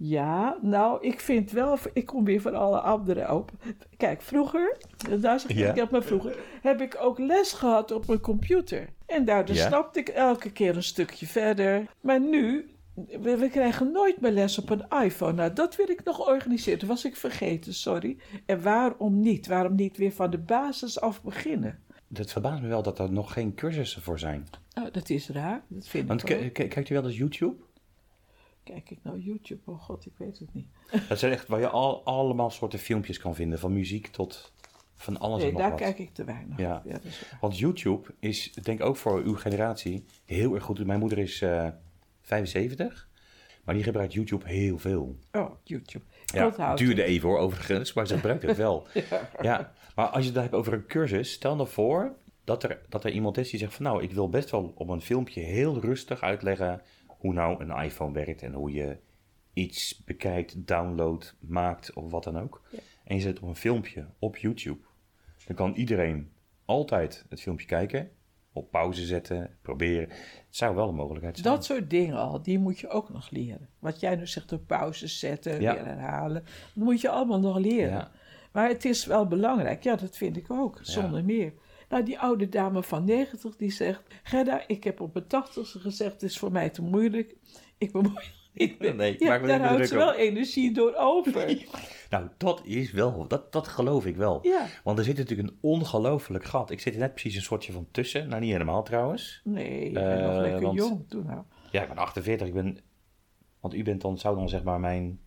Ja, 0.00 0.58
nou, 0.62 0.98
ik 1.06 1.20
vind 1.20 1.50
wel, 1.50 1.78
ik 1.92 2.06
kom 2.06 2.24
weer 2.24 2.40
van 2.40 2.54
alle 2.54 2.80
anderen 2.80 3.34
op. 3.34 3.50
Kijk, 3.96 4.22
vroeger, 4.22 4.76
daar 5.20 5.40
zeg 5.40 5.50
ik, 5.50 5.56
Ja. 5.56 5.70
ik 5.70 5.76
heb 5.76 5.90
maar 5.90 6.02
vroeger, 6.02 6.36
heb 6.62 6.80
ik 6.80 6.96
ook 7.00 7.18
les 7.18 7.52
gehad 7.52 7.90
op 7.92 8.06
mijn 8.06 8.20
computer. 8.20 8.88
En 9.06 9.24
daardoor 9.24 9.56
Ja. 9.56 9.66
snapte 9.66 9.98
ik 9.98 10.08
elke 10.08 10.50
keer 10.52 10.76
een 10.76 10.82
stukje 10.82 11.26
verder. 11.26 11.86
Maar 12.00 12.20
nu, 12.20 12.70
we, 12.94 13.36
we 13.36 13.48
krijgen 13.48 13.92
nooit 13.92 14.20
meer 14.20 14.32
les 14.32 14.58
op 14.58 14.70
een 14.70 14.84
iPhone. 15.04 15.32
Nou, 15.32 15.52
dat 15.52 15.76
wil 15.76 15.88
ik 15.90 16.04
nog 16.04 16.26
organiseren. 16.28 16.78
Dat 16.78 16.88
was 16.88 17.04
ik 17.04 17.16
vergeten, 17.16 17.74
sorry. 17.74 18.16
En 18.46 18.62
waarom 18.62 19.20
niet? 19.20 19.46
Waarom 19.46 19.74
niet 19.74 19.96
weer 19.96 20.12
van 20.12 20.30
de 20.30 20.38
basis 20.38 21.00
af 21.00 21.22
beginnen? 21.22 21.78
Het 22.14 22.32
verbaast 22.32 22.62
me 22.62 22.68
wel 22.68 22.82
dat 22.82 22.98
er 22.98 23.12
nog 23.12 23.32
geen 23.32 23.54
cursussen 23.54 24.02
voor 24.02 24.18
zijn. 24.18 24.46
Nou, 24.74 24.90
dat 24.90 25.10
is 25.10 25.28
raar. 25.28 25.62
Dat 25.68 25.88
vind 25.88 26.08
Want 26.08 26.28
ik 26.28 26.36
k- 26.36 26.42
ook. 26.44 26.52
k- 26.66 26.70
kijkt 26.70 26.88
u 26.90 26.94
wel 26.94 27.04
eens 27.06 27.16
YouTube? 27.16 27.54
Kijk 28.72 28.90
ik 28.90 28.98
nou 29.02 29.20
YouTube? 29.20 29.60
Oh 29.64 29.80
god, 29.80 30.06
ik 30.06 30.12
weet 30.16 30.38
het 30.38 30.54
niet. 30.54 30.66
Dat 31.08 31.18
zijn 31.18 31.32
echt 31.32 31.46
waar 31.46 31.60
je 31.60 31.68
al, 31.68 32.04
allemaal 32.04 32.50
soorten 32.50 32.78
filmpjes 32.78 33.18
kan 33.18 33.34
vinden. 33.34 33.58
Van 33.58 33.72
muziek 33.72 34.06
tot 34.06 34.52
van 34.94 35.18
alles 35.18 35.38
Nee, 35.38 35.46
en 35.46 35.52
nog 35.52 35.60
daar 35.60 35.70
wat. 35.70 35.80
kijk 35.80 35.98
ik 35.98 36.14
te 36.14 36.24
weinig 36.24 36.58
Ja. 36.58 36.82
Want 37.40 37.58
YouTube 37.58 38.14
is, 38.18 38.50
ik 38.54 38.64
denk 38.64 38.82
ook 38.82 38.96
voor 38.96 39.22
uw 39.22 39.36
generatie, 39.36 40.04
heel 40.24 40.54
erg 40.54 40.64
goed. 40.64 40.86
Mijn 40.86 40.98
moeder 40.98 41.18
is 41.18 41.42
eh 41.42 41.68
75, 42.22 43.08
maar 43.64 43.74
die 43.74 43.84
gebruikt 43.84 44.12
YouTube 44.12 44.48
heel 44.48 44.78
veel. 44.78 45.18
Oh, 45.32 45.50
YouTube. 45.62 46.04
Ik 46.26 46.34
Ja, 46.34 46.68
het 46.68 46.78
duurde 46.78 47.02
even 47.02 47.28
hoor, 47.28 47.38
overigens, 47.38 47.92
maar 47.92 48.06
ze 48.06 48.14
gebruikt 48.14 48.42
het 48.42 48.56
wel. 48.56 48.86
ja. 49.40 49.72
maar 49.94 50.06
als 50.06 50.18
je 50.18 50.24
het 50.24 50.34
dan 50.34 50.42
hebt 50.42 50.54
over 50.54 50.72
een 50.72 50.86
cursus, 50.86 51.32
stel 51.32 51.56
nou 51.56 51.68
voor 51.68 52.16
dat 52.44 52.62
er, 52.62 52.80
dat 52.88 53.04
er 53.04 53.10
iemand 53.10 53.36
is 53.38 53.50
die 53.50 53.58
zegt 53.58 53.74
van 53.74 53.84
nou, 53.84 54.02
ik 54.02 54.12
wil 54.12 54.28
best 54.28 54.50
wel 54.50 54.72
op 54.74 54.88
een 54.88 55.00
filmpje 55.00 55.40
heel 55.40 55.80
rustig 55.80 56.20
uitleggen 56.20 56.82
hoe 57.18 57.32
nou 57.32 57.64
een 57.64 57.84
iPhone 57.84 58.12
werkt 58.12 58.42
en 58.42 58.52
hoe 58.52 58.72
je 58.72 58.96
iets 59.52 60.02
bekijkt, 60.04 60.66
downloadt, 60.66 61.36
maakt 61.40 61.92
of 61.92 62.10
wat 62.10 62.24
dan 62.24 62.38
ook. 62.38 62.62
Ja. 62.70 62.78
En 63.04 63.14
je 63.16 63.22
zet 63.22 63.40
op 63.40 63.48
een 63.48 63.56
filmpje 63.56 64.06
op 64.18 64.36
YouTube. 64.36 64.80
Dan 65.46 65.56
kan 65.56 65.72
iedereen 65.74 66.32
altijd 66.64 67.24
het 67.28 67.40
filmpje 67.40 67.66
kijken, 67.66 68.10
op 68.52 68.70
pauze 68.70 69.04
zetten, 69.06 69.56
proberen. 69.62 70.08
Het 70.08 70.46
zou 70.50 70.74
wel 70.74 70.88
een 70.88 70.94
mogelijkheid 70.94 71.38
zijn. 71.38 71.54
Dat 71.54 71.64
soort 71.64 71.90
dingen 71.90 72.16
al, 72.16 72.42
die 72.42 72.58
moet 72.58 72.78
je 72.78 72.88
ook 72.88 73.08
nog 73.08 73.30
leren. 73.30 73.68
Wat 73.78 74.00
jij 74.00 74.16
nu 74.16 74.26
zegt, 74.26 74.52
op 74.52 74.66
pauze 74.66 75.06
zetten, 75.08 75.60
Ja. 75.60 75.74
weer 75.74 75.84
herhalen. 75.84 76.44
Dat 76.74 76.84
moet 76.84 77.00
je 77.00 77.08
allemaal 77.10 77.40
nog 77.40 77.58
leren. 77.58 77.90
Ja. 77.90 78.10
Maar 78.52 78.68
het 78.68 78.84
is 78.84 79.04
wel 79.06 79.26
belangrijk. 79.26 79.82
Ja, 79.82 79.96
dat 79.96 80.16
vind 80.16 80.36
ik 80.36 80.50
ook, 80.50 80.78
zonder 80.82 81.24
meer. 81.24 81.52
Nou, 81.88 82.04
die 82.04 82.18
oude 82.18 82.48
dame 82.48 82.82
van 82.82 83.04
90 83.04 83.56
die 83.56 83.70
zegt... 83.70 84.02
Gerda, 84.22 84.64
ik 84.66 84.84
heb 84.84 85.00
op 85.00 85.14
mijn 85.14 85.26
tachtigste 85.26 85.78
gezegd, 85.78 86.12
het 86.12 86.22
is 86.22 86.38
voor 86.38 86.52
mij 86.52 86.70
te 86.70 86.82
moeilijk. 86.82 87.36
Ik 87.78 87.92
bemoei 87.92 88.24
me 88.58 88.92
nee, 88.92 89.16
Ja, 89.18 89.28
maak 89.28 89.40
me 89.40 89.46
daar 89.46 89.58
niet 89.58 89.68
houdt 89.68 89.88
ze 89.88 89.96
wel 89.96 90.14
energie 90.14 90.72
door 90.72 90.94
over. 90.96 91.46
Nou, 92.10 92.28
dat 92.36 92.60
is 92.64 92.90
wel, 92.92 93.26
dat, 93.26 93.52
dat 93.52 93.68
geloof 93.68 94.06
ik 94.06 94.16
wel. 94.16 94.38
Ja. 94.42 94.66
Want 94.84 94.98
er 94.98 95.04
zit 95.04 95.16
natuurlijk 95.16 95.48
een 95.48 95.56
ongelooflijk 95.60 96.44
gat. 96.44 96.70
Ik 96.70 96.80
zit 96.80 96.94
er 96.94 97.00
net 97.00 97.12
precies 97.12 97.34
een 97.36 97.42
soortje 97.42 97.72
van 97.72 97.88
tussen. 97.90 98.28
Nou, 98.28 98.40
niet 98.40 98.52
helemaal 98.52 98.82
trouwens. 98.82 99.40
Nee, 99.44 99.84
je 99.84 99.90
bent 99.90 100.20
nog 100.20 100.34
Eh, 100.34 100.40
lekker 100.40 100.60
want- 100.60 100.78
jong. 100.78 101.08
Doe 101.08 101.22
nou. 101.24 101.42
Ja, 101.70 101.82
ik 101.82 101.88
ben 101.88 101.96
48. 101.98 102.46
Ik 102.46 102.54
ben, 102.54 102.78
want 103.60 103.74
u 103.74 103.82
bent 103.82 104.00
dan, 104.00 104.18
zou 104.18 104.36
dan 104.36 104.48
zeg 104.48 104.62
maar 104.62 104.80
mijn... 104.80 105.20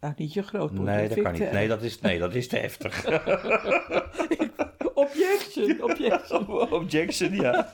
Nou, 0.00 0.14
niet 0.16 0.32
je 0.32 0.42
grootmoeder. 0.42 0.94
Nee, 0.94 1.08
dat 1.08 1.20
kan 1.22 1.34
ik 1.34 1.40
niet. 1.40 1.52
Nee, 1.52 1.68
dat 1.68 1.82
is, 1.82 2.00
nee, 2.00 2.18
dat 2.18 2.34
is 2.34 2.48
te 2.48 2.56
heftig. 2.56 3.04
Objection, 5.00 5.82
objection. 5.82 6.48
Objection, 6.80 7.34
ja. 7.34 7.72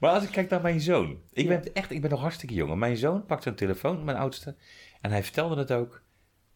Maar 0.00 0.10
als 0.10 0.22
ik 0.24 0.30
kijk 0.30 0.50
naar 0.50 0.60
mijn 0.60 0.80
zoon. 0.80 1.20
Ik 1.32 1.44
Ja. 1.44 1.48
ben 1.48 1.74
echt, 1.74 1.90
ik 1.90 2.00
ben 2.00 2.10
nog 2.10 2.20
hartstikke 2.20 2.54
jong. 2.54 2.70
En 2.70 2.78
Mijn 2.78 2.96
zoon 2.96 3.24
pakt 3.26 3.42
zijn 3.42 3.54
telefoon, 3.54 4.04
mijn 4.04 4.16
oudste. 4.16 4.56
En 5.00 5.10
hij 5.10 5.22
vertelde 5.22 5.56
het 5.56 5.72
ook. 5.72 6.02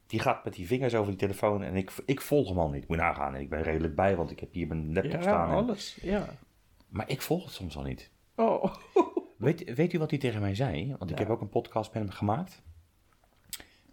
Die 0.07 0.21
gaat 0.21 0.45
met 0.45 0.55
die 0.55 0.67
vingers 0.67 0.95
over 0.95 1.11
die 1.11 1.21
telefoon. 1.21 1.63
En 1.63 1.77
ik, 1.77 1.91
ik 2.07 2.21
volg 2.21 2.49
hem 2.49 2.59
al 2.59 2.69
niet. 2.71 2.89
Moet 2.89 2.97
nagaan. 2.97 3.35
En 3.35 3.41
ik 3.41 3.49
ben 3.51 3.63
redelijk 3.63 3.95
bij, 3.95 4.17
want 4.17 4.31
ik 4.31 4.41
heb 4.41 4.53
hier 4.53 4.67
mijn 4.67 4.93
laptop 4.93 5.13
Ja, 5.13 5.23
staan. 5.23 5.49
en- 5.51 5.55
alles. 5.57 5.99
Ja. 6.03 6.29
maar 6.89 7.09
ik 7.11 7.23
volg 7.23 7.45
het 7.45 7.53
soms 7.55 7.77
al 7.77 7.83
niet. 7.83 8.11
Oh. 8.37 8.75
Weet, 9.39 9.75
weet 9.75 9.93
u 9.93 9.99
wat 9.99 10.11
hij 10.11 10.19
tegen 10.19 10.41
mij 10.41 10.55
zei? 10.55 10.95
Want 10.99 11.11
ik 11.11 11.19
heb 11.19 11.29
ook 11.31 11.41
een 11.41 11.49
podcast 11.49 11.93
met 11.95 12.03
hem 12.03 12.13
gemaakt. 12.13 12.63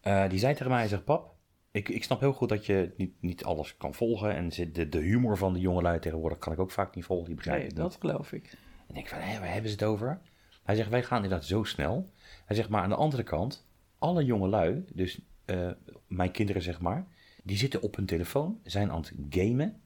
Eh, 0.02 0.30
die 0.30 0.40
zei 0.40 0.54
tegen 0.54 0.70
mij, 0.70 0.80
hij 0.80 0.88
zegt, 0.88 1.04
pap, 1.04 1.36
ik, 1.72 1.90
ik 1.90 2.04
snap 2.04 2.20
heel 2.20 2.34
goed 2.34 2.50
dat 2.50 2.66
je 2.66 2.94
niet, 2.98 3.14
niet 3.22 3.44
alles 3.44 3.78
kan 3.78 3.94
volgen. 3.94 4.36
En 4.36 4.52
zit- 4.52 4.76
de, 4.76 4.90
de 4.90 5.00
humor 5.00 5.38
van 5.38 5.54
de 5.54 5.60
jongelui 5.60 6.00
tegenwoordig 6.00 6.38
kan 6.38 6.54
ik 6.54 6.60
ook 6.60 6.72
vaak 6.72 6.96
niet 6.96 7.06
volgen. 7.06 7.26
Die 7.26 7.36
begrijp 7.36 7.58
Nee, 7.60 7.68
ik 7.70 7.76
dat 7.76 7.90
niet. 7.90 7.98
geloof 8.00 8.32
ik. 8.32 8.44
En 8.54 8.88
ik 8.88 8.94
denk 8.94 9.08
van, 9.08 9.20
hé, 9.20 9.40
waar 9.40 9.52
hebben 9.52 9.70
ze 9.72 9.76
het 9.76 9.86
over? 9.86 10.22
Hij 10.64 10.76
zegt, 10.76 10.90
wij 10.90 11.04
gaan 11.04 11.24
inderdaad 11.24 11.46
zo 11.48 11.64
snel. 11.64 12.10
Hij 12.46 12.56
zegt, 12.56 12.70
maar 12.70 12.82
aan 12.82 12.90
de 12.90 12.96
andere 12.96 13.24
kant, 13.24 13.68
alle 13.98 14.26
jongelui, 14.26 14.86
dus 14.94 15.22
eh, 15.46 15.72
mijn 16.08 16.32
kinderen 16.32 16.62
zeg 16.62 16.80
maar, 16.82 17.08
die 17.44 17.58
zitten 17.58 17.82
op 17.82 17.96
hun 17.96 18.06
telefoon, 18.06 18.60
zijn 18.64 18.92
aan 18.92 19.00
het 19.02 19.14
gamen, 19.30 19.82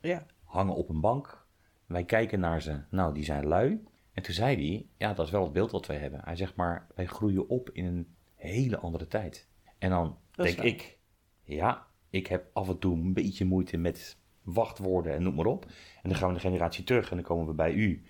Ja. 0.00 0.26
hangen 0.44 0.74
op 0.74 0.88
een 0.88 1.00
bank. 1.00 1.46
Wij 1.86 2.04
kijken 2.04 2.40
naar 2.40 2.62
ze, 2.62 2.80
nou, 2.90 3.14
die 3.14 3.24
zijn 3.24 3.46
lui. 3.46 3.84
En 4.12 4.22
toen 4.22 4.34
zei 4.34 4.56
hij, 4.56 4.86
ja, 4.96 5.14
dat 5.14 5.26
is 5.26 5.32
wel 5.32 5.42
het 5.42 5.52
beeld 5.52 5.70
wat 5.70 5.86
wij 5.86 5.96
hebben. 5.96 6.20
Hij 6.24 6.36
zegt, 6.36 6.54
maar 6.56 6.86
wij 6.94 7.06
groeien 7.06 7.48
op 7.48 7.70
in 7.70 7.84
een 7.84 8.14
hele 8.34 8.78
andere 8.78 9.06
tijd. 9.06 9.48
En 9.78 9.90
dan 9.90 10.18
denk 10.30 10.56
waar. 10.56 10.66
ik, 10.66 10.98
ja, 11.44 11.86
ik 12.10 12.26
heb 12.26 12.46
af 12.52 12.68
en 12.68 12.78
toe 12.78 12.96
een 12.96 13.12
beetje 13.12 13.44
moeite 13.44 13.76
met 13.76 14.16
wachtwoorden 14.42 15.14
en 15.14 15.22
noem 15.22 15.34
maar 15.34 15.46
op. 15.46 15.64
En 16.02 16.10
dan 16.10 16.18
gaan 16.18 16.28
we 16.28 16.34
een 16.34 16.40
generatie 16.40 16.84
terug 16.84 17.10
en 17.10 17.16
dan 17.16 17.24
komen 17.24 17.46
we 17.46 17.52
bij 17.52 17.72
u. 17.72 18.02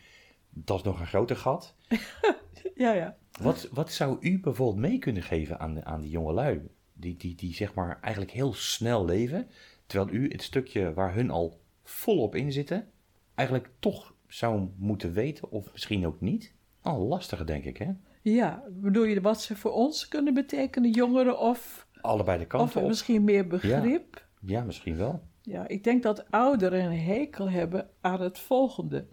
Dat 0.50 0.78
is 0.78 0.82
nog 0.84 1.00
een 1.00 1.06
groter 1.06 1.36
gat. 1.36 1.74
Ja, 2.74 2.92
ja. 2.92 3.16
Wat, 3.40 3.68
wat 3.72 3.92
zou 3.92 4.16
u 4.20 4.40
bijvoorbeeld 4.40 4.78
mee 4.78 4.98
kunnen 4.98 5.22
geven 5.22 5.58
aan, 5.58 5.74
de, 5.74 5.84
aan 5.84 6.00
die 6.00 6.10
jongelui? 6.10 6.62
Die, 6.92 7.16
die, 7.16 7.34
die 7.34 7.54
zeg 7.54 7.74
maar 7.74 7.98
eigenlijk 8.00 8.32
heel 8.32 8.52
snel 8.52 9.04
leven. 9.04 9.48
Terwijl 9.86 10.18
u 10.18 10.28
het 10.28 10.42
stukje 10.42 10.92
waar 10.92 11.14
hun 11.14 11.30
al 11.30 11.60
volop 11.82 12.34
in 12.34 12.52
zitten, 12.52 12.88
eigenlijk 13.34 13.70
toch 13.78 14.14
zou 14.28 14.68
moeten 14.76 15.12
weten, 15.12 15.50
of 15.50 15.72
misschien 15.72 16.06
ook 16.06 16.20
niet. 16.20 16.54
Al 16.80 17.00
lastiger, 17.00 17.46
denk 17.46 17.64
ik, 17.64 17.76
hè? 17.76 17.90
Ja, 18.22 18.64
bedoel 18.70 19.04
je 19.04 19.20
wat 19.20 19.42
ze 19.42 19.56
voor 19.56 19.72
ons 19.72 20.08
kunnen 20.08 20.34
betekenen, 20.34 20.90
jongeren, 20.90 21.38
of, 21.38 21.83
Allebei 22.04 22.38
de 22.38 22.44
of 22.44 22.48
kanten 22.48 22.80
op. 22.80 22.88
misschien 22.88 23.24
meer 23.24 23.46
begrip? 23.46 24.26
Ja, 24.40 24.62
misschien 24.62 24.96
wel. 24.96 25.22
Ja, 25.42 25.68
ik 25.68 25.84
denk 25.84 26.02
dat 26.02 26.30
ouderen 26.30 26.84
een 26.84 26.98
hekel 26.98 27.50
hebben 27.50 27.88
aan 28.00 28.20
het 28.20 28.38
volgende. 28.38 29.06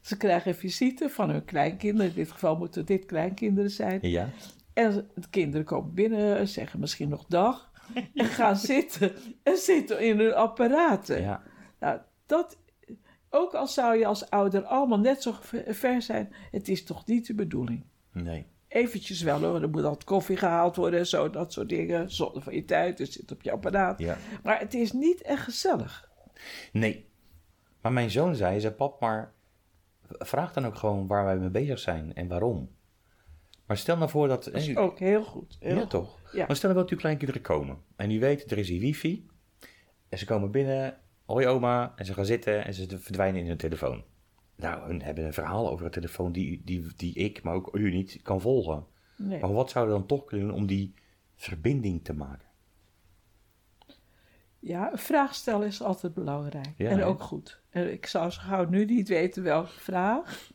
Ze 0.00 0.16
krijgen 0.16 0.54
visite 0.54 1.08
van 1.08 1.30
hun 1.30 1.44
kleinkinderen, 1.44 2.10
in 2.10 2.16
dit 2.16 2.32
geval 2.32 2.56
moeten 2.56 2.86
dit 2.86 3.04
kleinkinderen 3.04 3.70
zijn. 3.70 3.98
Ja, 4.02 4.28
En 4.72 5.08
de 5.14 5.28
kinderen 5.30 5.66
komen 5.66 5.94
binnen, 5.94 6.48
zeggen 6.48 6.80
misschien 6.80 7.08
nog 7.08 7.24
dag, 7.28 7.70
en 8.14 8.24
gaan 8.24 8.56
zitten 8.56 9.12
en 9.42 9.56
zitten 9.56 10.00
in 10.00 10.18
hun 10.18 10.34
apparaten. 10.34 11.20
ja. 11.20 11.42
Nou, 11.80 12.00
dat, 12.26 12.58
ook 13.30 13.54
al 13.54 13.66
zou 13.66 13.98
je 13.98 14.06
als 14.06 14.30
ouder 14.30 14.64
allemaal 14.64 14.98
net 14.98 15.22
zo 15.22 15.34
ver 15.68 16.02
zijn, 16.02 16.32
het 16.50 16.68
is 16.68 16.84
toch 16.84 17.06
niet 17.06 17.26
de 17.26 17.34
bedoeling. 17.34 17.84
Nee. 18.12 18.46
Eventjes 18.74 19.22
wel 19.22 19.40
hoor, 19.40 19.62
er 19.62 19.70
moet 19.70 19.84
altijd 19.84 20.04
koffie 20.04 20.36
gehaald 20.36 20.76
worden 20.76 20.98
en 20.98 21.06
zo, 21.06 21.30
dat 21.30 21.52
soort 21.52 21.68
dingen. 21.68 22.10
Zonder 22.10 22.42
van 22.42 22.54
je 22.54 22.64
tijd, 22.64 22.98
het 22.98 23.12
zit 23.12 23.32
op 23.32 23.42
je 23.42 23.50
apparaat. 23.50 23.98
Ja. 23.98 24.16
Maar 24.42 24.58
het 24.58 24.74
is 24.74 24.92
niet 24.92 25.22
echt 25.22 25.42
gezellig. 25.42 26.10
Nee. 26.72 27.08
Maar 27.80 27.92
mijn 27.92 28.10
zoon 28.10 28.34
zei, 28.34 28.60
zei 28.60 28.72
pap, 28.72 29.00
maar 29.00 29.32
vraag 30.08 30.52
dan 30.52 30.66
ook 30.66 30.76
gewoon 30.76 31.06
waar 31.06 31.24
wij 31.24 31.36
mee 31.36 31.50
bezig 31.50 31.78
zijn 31.78 32.14
en 32.14 32.28
waarom. 32.28 32.70
Maar 33.66 33.76
stel 33.76 33.96
nou 33.96 34.10
voor 34.10 34.28
dat... 34.28 34.44
Dat 34.44 34.54
is 34.54 34.76
ook 34.76 34.98
heel 34.98 35.24
goed. 35.24 35.56
Heel 35.60 35.74
ja, 35.74 35.80
goed. 35.80 35.90
toch? 35.90 36.18
Ja. 36.32 36.46
Maar 36.46 36.56
stel 36.56 36.70
nou 36.70 36.82
dat 36.82 36.90
uw 36.90 36.98
kleinkinderen 36.98 37.42
komen 37.42 37.78
en 37.96 38.08
die 38.08 38.20
weten, 38.20 38.48
er 38.48 38.58
is 38.58 38.68
hier 38.68 38.80
wifi. 38.80 39.26
En 40.08 40.18
ze 40.18 40.24
komen 40.24 40.50
binnen, 40.50 40.98
hoi 41.24 41.46
oma, 41.46 41.92
en 41.96 42.04
ze 42.04 42.14
gaan 42.14 42.26
zitten 42.26 42.64
en 42.64 42.74
ze 42.74 42.98
verdwijnen 42.98 43.40
in 43.40 43.46
hun 43.46 43.56
telefoon. 43.56 44.04
Nou, 44.56 44.86
hun 44.86 45.02
hebben 45.02 45.24
een 45.24 45.32
verhaal 45.32 45.70
over 45.70 45.84
een 45.84 45.90
telefoon 45.90 46.32
die, 46.32 46.62
die, 46.64 46.86
die 46.96 47.14
ik, 47.14 47.42
maar 47.42 47.54
ook 47.54 47.76
u 47.76 47.90
niet, 47.90 48.20
kan 48.22 48.40
volgen. 48.40 48.86
Nee. 49.16 49.40
Maar 49.40 49.52
wat 49.52 49.70
zouden 49.70 49.94
we 49.94 50.00
dan 50.00 50.08
toch 50.08 50.24
kunnen 50.24 50.46
doen 50.46 50.56
om 50.56 50.66
die 50.66 50.94
verbinding 51.36 52.04
te 52.04 52.12
maken? 52.12 52.48
Ja, 54.58 54.92
een 54.92 54.98
vraag 54.98 55.34
stellen 55.34 55.66
is 55.66 55.82
altijd 55.82 56.14
belangrijk. 56.14 56.74
Ja, 56.76 56.90
en 56.90 57.02
ook 57.02 57.22
goed. 57.22 57.60
En 57.70 57.92
ik 57.92 58.06
zou 58.06 58.30
zo 58.30 58.40
gauw 58.42 58.68
nu 58.68 58.84
niet 58.84 59.08
weten 59.08 59.42
welke 59.42 59.80
vraag. 59.80 60.52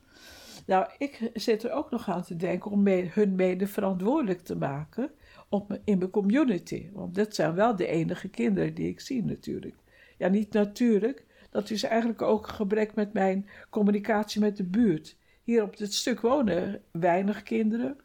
Nou, 0.65 0.89
ik 0.97 1.31
zit 1.33 1.63
er 1.63 1.71
ook 1.71 1.91
nog 1.91 2.09
aan 2.09 2.23
te 2.23 2.35
denken 2.35 2.71
om 2.71 2.83
mee- 2.83 3.09
hun 3.13 3.35
mede 3.35 3.67
verantwoordelijk 3.67 4.41
te 4.41 4.55
maken 4.55 5.11
op, 5.49 5.79
in 5.83 5.97
mijn 5.97 6.09
community. 6.09 6.89
Want 6.93 7.15
dat 7.15 7.35
zijn 7.35 7.53
wel 7.53 7.75
de 7.75 7.87
enige 7.87 8.27
kinderen 8.27 8.73
die 8.73 8.87
ik 8.87 8.99
zie 8.99 9.23
natuurlijk. 9.23 9.75
Ja, 10.17 10.27
niet 10.27 10.53
natuurlijk. 10.53 11.25
Dat 11.49 11.69
is 11.69 11.83
eigenlijk 11.83 12.21
ook 12.21 12.47
een 12.47 12.53
gebrek 12.53 12.95
met 12.95 13.13
mijn 13.13 13.49
communicatie 13.69 14.41
met 14.41 14.57
de 14.57 14.63
buurt. 14.63 15.17
Hier 15.43 15.63
op 15.63 15.77
dit 15.77 15.93
stuk 15.93 16.21
wonen 16.21 16.81
weinig 16.91 17.43
kinderen. 17.43 17.97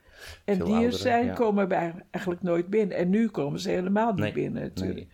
En 0.45 0.57
Veel 0.57 0.67
die 0.67 0.85
er 0.87 0.93
zijn, 0.93 1.27
ja. 1.27 1.35
komen 1.35 1.69
bij 1.69 1.95
eigenlijk 2.11 2.43
nooit 2.43 2.69
binnen. 2.69 2.97
En 2.97 3.11
nu 3.11 3.29
komen 3.29 3.61
ze 3.61 3.71
helemaal 3.71 4.11
niet 4.13 4.21
Nee, 4.21 4.33
binnen 4.33 4.63
natuurlijk. 4.63 4.99
Nee. 4.99 5.09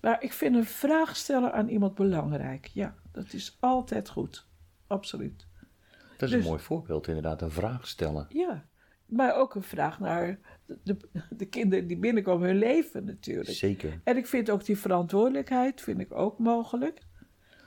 Maar 0.00 0.22
ik 0.22 0.32
vind 0.32 0.54
een 0.56 0.64
vraag 0.64 1.16
stellen 1.16 1.52
aan 1.52 1.68
iemand 1.68 1.94
belangrijk. 1.94 2.66
Ja, 2.72 2.94
dat 3.12 3.32
is 3.32 3.56
altijd 3.60 4.08
goed. 4.08 4.46
Absoluut. 4.86 5.46
Dat 6.16 6.28
is 6.28 6.34
Dus- 6.34 6.44
een 6.44 6.50
mooi 6.50 6.62
voorbeeld 6.62 7.06
inderdaad, 7.08 7.42
een 7.42 7.50
vraag 7.50 7.86
stellen. 7.86 8.26
Ja, 8.28 8.64
maar 9.06 9.34
ook 9.36 9.54
een 9.54 9.62
vraag 9.62 10.00
naar 10.00 10.38
de, 10.66 10.78
de, 10.84 10.96
de 11.30 11.46
kinderen 11.46 11.86
die 11.86 11.98
binnenkomen, 11.98 12.48
hun 12.48 12.58
leven 12.58 13.04
natuurlijk. 13.04 13.48
Zeker. 13.48 14.00
En 14.04 14.16
ik 14.16 14.26
vind 14.26 14.50
ook 14.50 14.64
die 14.64 14.78
verantwoordelijkheid, 14.78 15.80
vind 15.80 16.00
ik 16.00 16.12
ook 16.14 16.38
mogelijk. 16.38 16.98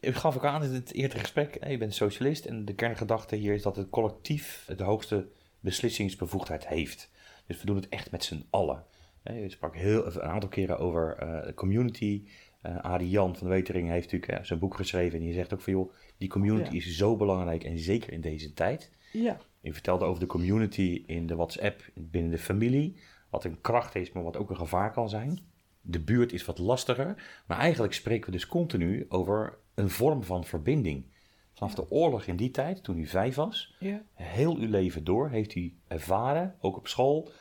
Ik 0.01 0.15
gaf 0.15 0.35
ook 0.35 0.45
aan 0.45 0.63
in 0.63 0.73
het 0.73 0.93
eerdere 0.93 1.19
gesprek, 1.19 1.67
je 1.67 1.77
bent 1.77 1.93
socialist 1.93 2.45
en 2.45 2.65
de 2.65 2.73
kerngedachte 2.73 3.35
hier 3.35 3.53
is 3.53 3.61
dat 3.61 3.75
het 3.75 3.89
collectief 3.89 4.69
de 4.77 4.83
hoogste 4.83 5.27
beslissingsbevoegdheid 5.59 6.67
heeft. 6.67 7.11
Dus 7.47 7.59
we 7.59 7.65
doen 7.65 7.75
het 7.75 7.89
echt 7.89 8.11
met 8.11 8.23
z'n 8.23 8.45
allen. 8.49 8.83
Je 9.23 9.49
sprak 9.49 9.75
heel, 9.75 10.05
een 10.05 10.21
aantal 10.21 10.49
keren 10.49 10.79
over 10.79 11.15
eh, 11.17 11.45
de 11.45 11.53
community. 11.53 12.23
Eh 12.61 12.77
Adi 12.77 13.09
Jan 13.09 13.35
van 13.35 13.47
de 13.47 13.53
Wetering 13.53 13.89
heeft 13.89 14.11
natuurlijk 14.11 14.45
zijn 14.45 14.59
boek 14.59 14.75
geschreven 14.75 15.19
en 15.19 15.25
die 15.25 15.33
zegt 15.33 15.53
ook 15.53 15.61
van 15.61 15.73
joh, 15.73 15.93
die 16.17 16.29
community 16.29 16.71
Ja. 16.71 16.77
is 16.77 16.97
zo 16.97 17.15
belangrijk 17.15 17.63
en 17.63 17.77
zeker 17.79 18.13
in 18.13 18.21
deze 18.21 18.53
tijd. 18.53 18.91
Ja, 19.11 19.37
Je 19.61 19.73
vertelde 19.73 20.05
over 20.05 20.19
de 20.19 20.25
community 20.27 21.03
in 21.05 21.27
de 21.27 21.35
WhatsApp 21.35 21.81
binnen 21.93 22.31
de 22.31 22.37
familie. 22.37 22.95
Wat 23.29 23.43
een 23.43 23.61
kracht 23.61 23.95
is, 23.95 24.11
maar 24.11 24.23
wat 24.23 24.37
ook 24.37 24.49
een 24.49 24.55
gevaar 24.55 24.91
kan 24.91 25.09
zijn. 25.09 25.39
De 25.81 25.99
buurt 25.99 26.33
is 26.33 26.45
wat 26.45 26.57
lastiger. 26.57 27.41
Maar 27.47 27.57
eigenlijk 27.57 27.93
spreken 27.93 28.25
we 28.25 28.31
dus 28.31 28.47
continu 28.47 29.05
over 29.09 29.57
een 29.73 29.89
vorm 29.89 30.23
van 30.23 30.45
verbinding. 30.45 31.05
Vanaf 31.53 31.75
de 31.75 31.91
oorlog 31.91 32.25
in 32.25 32.35
die 32.35 32.51
tijd, 32.51 32.83
toen 32.83 32.97
u 32.97 33.05
vijf 33.05 33.35
was, 33.35 33.75
ja, 33.79 34.03
heel 34.13 34.55
uw 34.55 34.69
leven 34.69 35.03
door 35.03 35.29
heeft 35.29 35.55
u 35.55 35.75
ervaren, 35.87 36.55
ook 36.59 36.77
op 36.77 36.87
school. 36.87 37.31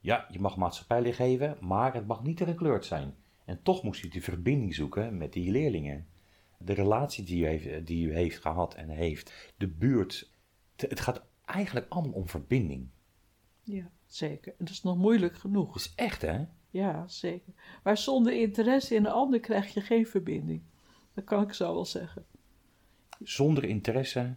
Ja, 0.00 0.26
je 0.30 0.40
mag 0.40 0.56
maatschappijleer 0.56 1.14
geven, 1.14 1.56
maar 1.60 1.94
het 1.94 2.06
mag 2.06 2.22
niet 2.22 2.36
te 2.36 2.44
gekleurd 2.44 2.84
zijn. 2.84 3.14
En 3.44 3.62
toch 3.62 3.82
moest 3.82 4.04
u 4.04 4.08
die 4.08 4.22
verbinding 4.22 4.74
zoeken 4.74 5.16
met 5.16 5.32
die 5.32 5.50
leerlingen. 5.50 6.06
De 6.58 6.72
relatie 6.72 7.24
die 7.24 7.42
u 7.42 7.46
heeft, 7.46 7.86
die 7.86 8.06
u 8.06 8.14
heeft 8.14 8.38
gehad 8.38 8.74
en 8.74 8.88
heeft. 8.88 9.52
De 9.56 9.68
buurt. 9.68 10.30
Het 10.76 11.00
gaat 11.00 11.22
eigenlijk 11.44 11.86
allemaal 11.88 12.12
om 12.12 12.28
verbinding. 12.28 12.88
ja, 13.62 13.90
zeker. 14.06 14.52
En 14.58 14.64
dat 14.64 14.74
is 14.74 14.82
nog 14.82 14.96
moeilijk 14.96 15.36
genoeg. 15.36 15.66
Dat 15.66 15.76
is 15.76 15.92
echt, 15.94 16.22
hè? 16.22 16.44
Ja, 16.70 17.08
zeker. 17.08 17.52
Maar 17.82 17.98
zonder 17.98 18.32
interesse 18.32 18.94
in 18.94 19.04
een 19.04 19.12
ander 19.12 19.40
krijg 19.40 19.74
je 19.74 19.80
geen 19.80 20.06
verbinding. 20.06 20.62
Dat 21.14 21.24
kan 21.24 21.42
ik 21.42 21.52
zo 21.52 21.74
wel 21.74 21.84
zeggen. 21.84 22.24
Zonder 23.22 23.64
interesse 23.64 24.36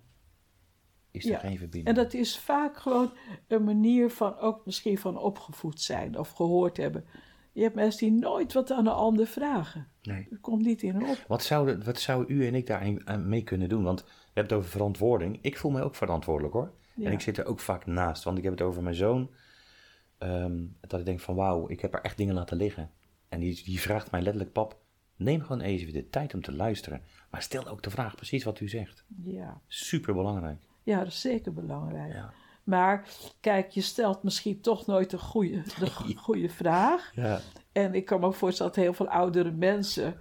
is 1.11 1.25
er 1.25 1.31
Ja, 1.31 1.37
geen 1.37 1.57
verbinding. 1.57 1.97
En 1.97 2.03
dat 2.03 2.13
is 2.13 2.39
vaak 2.39 2.77
gewoon 2.77 3.11
een 3.47 3.63
manier 3.63 4.09
van 4.09 4.37
ook 4.37 4.65
misschien 4.65 4.97
van 4.97 5.17
opgevoed 5.17 5.81
zijn 5.81 6.19
of 6.19 6.31
gehoord 6.31 6.77
hebben. 6.77 7.05
Je 7.51 7.61
hebt 7.61 7.75
mensen 7.75 8.09
die 8.09 8.19
nooit 8.19 8.53
wat 8.53 8.71
aan 8.71 8.87
een 8.87 8.93
ander 8.93 9.27
vragen. 9.27 9.87
Nee. 10.01 10.27
Dat 10.29 10.39
komt 10.39 10.65
niet 10.65 10.81
in 10.81 11.05
op. 11.05 11.25
Wat 11.27 11.43
zou, 11.43 11.77
wat 11.83 11.99
zou 11.99 12.25
u 12.27 12.47
en 12.47 12.55
ik 12.55 12.67
daar 12.67 13.01
aan 13.05 13.29
mee 13.29 13.43
kunnen 13.43 13.69
doen? 13.69 13.83
Want 13.83 14.03
we 14.03 14.09
hebben 14.23 14.43
het 14.43 14.53
over 14.53 14.69
verantwoording. 14.69 15.37
Ik 15.41 15.57
voel 15.57 15.71
mij 15.71 15.83
ook 15.83 15.95
verantwoordelijk 15.95 16.53
hoor. 16.53 16.73
Ja. 16.95 17.05
En 17.07 17.11
ik 17.11 17.21
zit 17.21 17.37
er 17.37 17.45
ook 17.45 17.59
vaak 17.59 17.85
naast, 17.85 18.23
want 18.23 18.37
ik 18.37 18.43
heb 18.43 18.53
het 18.53 18.61
over 18.61 18.83
mijn 18.83 18.95
zoon. 18.95 19.29
Ehm, 20.23 20.65
dat 20.81 20.99
ik 20.99 21.05
denk 21.05 21.19
van 21.19 21.35
wauw, 21.35 21.69
ik 21.69 21.79
heb 21.81 21.93
er 21.93 22.01
echt 22.01 22.17
dingen 22.17 22.33
laten 22.33 22.57
liggen. 22.57 22.89
En 23.29 23.39
die, 23.39 23.63
die 23.63 23.79
vraagt 23.81 24.11
mij 24.11 24.21
letterlijk, 24.21 24.51
pap, 24.53 24.77
neem 25.15 25.41
gewoon 25.41 25.61
even 25.61 25.93
de 25.93 26.09
tijd 26.09 26.33
om 26.33 26.41
te 26.41 26.53
luisteren. 26.55 27.01
Maar 27.31 27.41
stel 27.41 27.67
ook 27.67 27.81
de 27.83 27.89
vraag, 27.89 28.15
precies 28.15 28.43
wat 28.43 28.59
u 28.59 28.69
zegt. 28.69 29.05
Ja, 29.23 29.61
Super 29.67 30.13
belangrijk. 30.13 30.61
ja 30.83 30.97
dat 30.97 31.07
is 31.07 31.21
zeker 31.21 31.53
belangrijk. 31.53 32.13
Ja. 32.13 32.33
Maar 32.63 33.07
kijk, 33.39 33.71
je 33.71 33.81
stelt 33.81 34.23
misschien 34.23 34.61
toch 34.61 34.85
nooit 34.85 35.09
de 35.09 35.17
goede, 35.17 35.61
de 35.79 35.89
go- 35.97 36.13
goede 36.15 36.49
vraag. 36.49 37.11
Ja. 37.15 37.39
En 37.71 37.93
ik 37.93 38.05
kan 38.05 38.19
me 38.19 38.25
ook 38.25 38.35
voorstellen 38.35 38.73
dat 38.73 38.83
heel 38.83 38.93
veel 38.93 39.07
oudere 39.09 39.51
mensen 39.51 40.15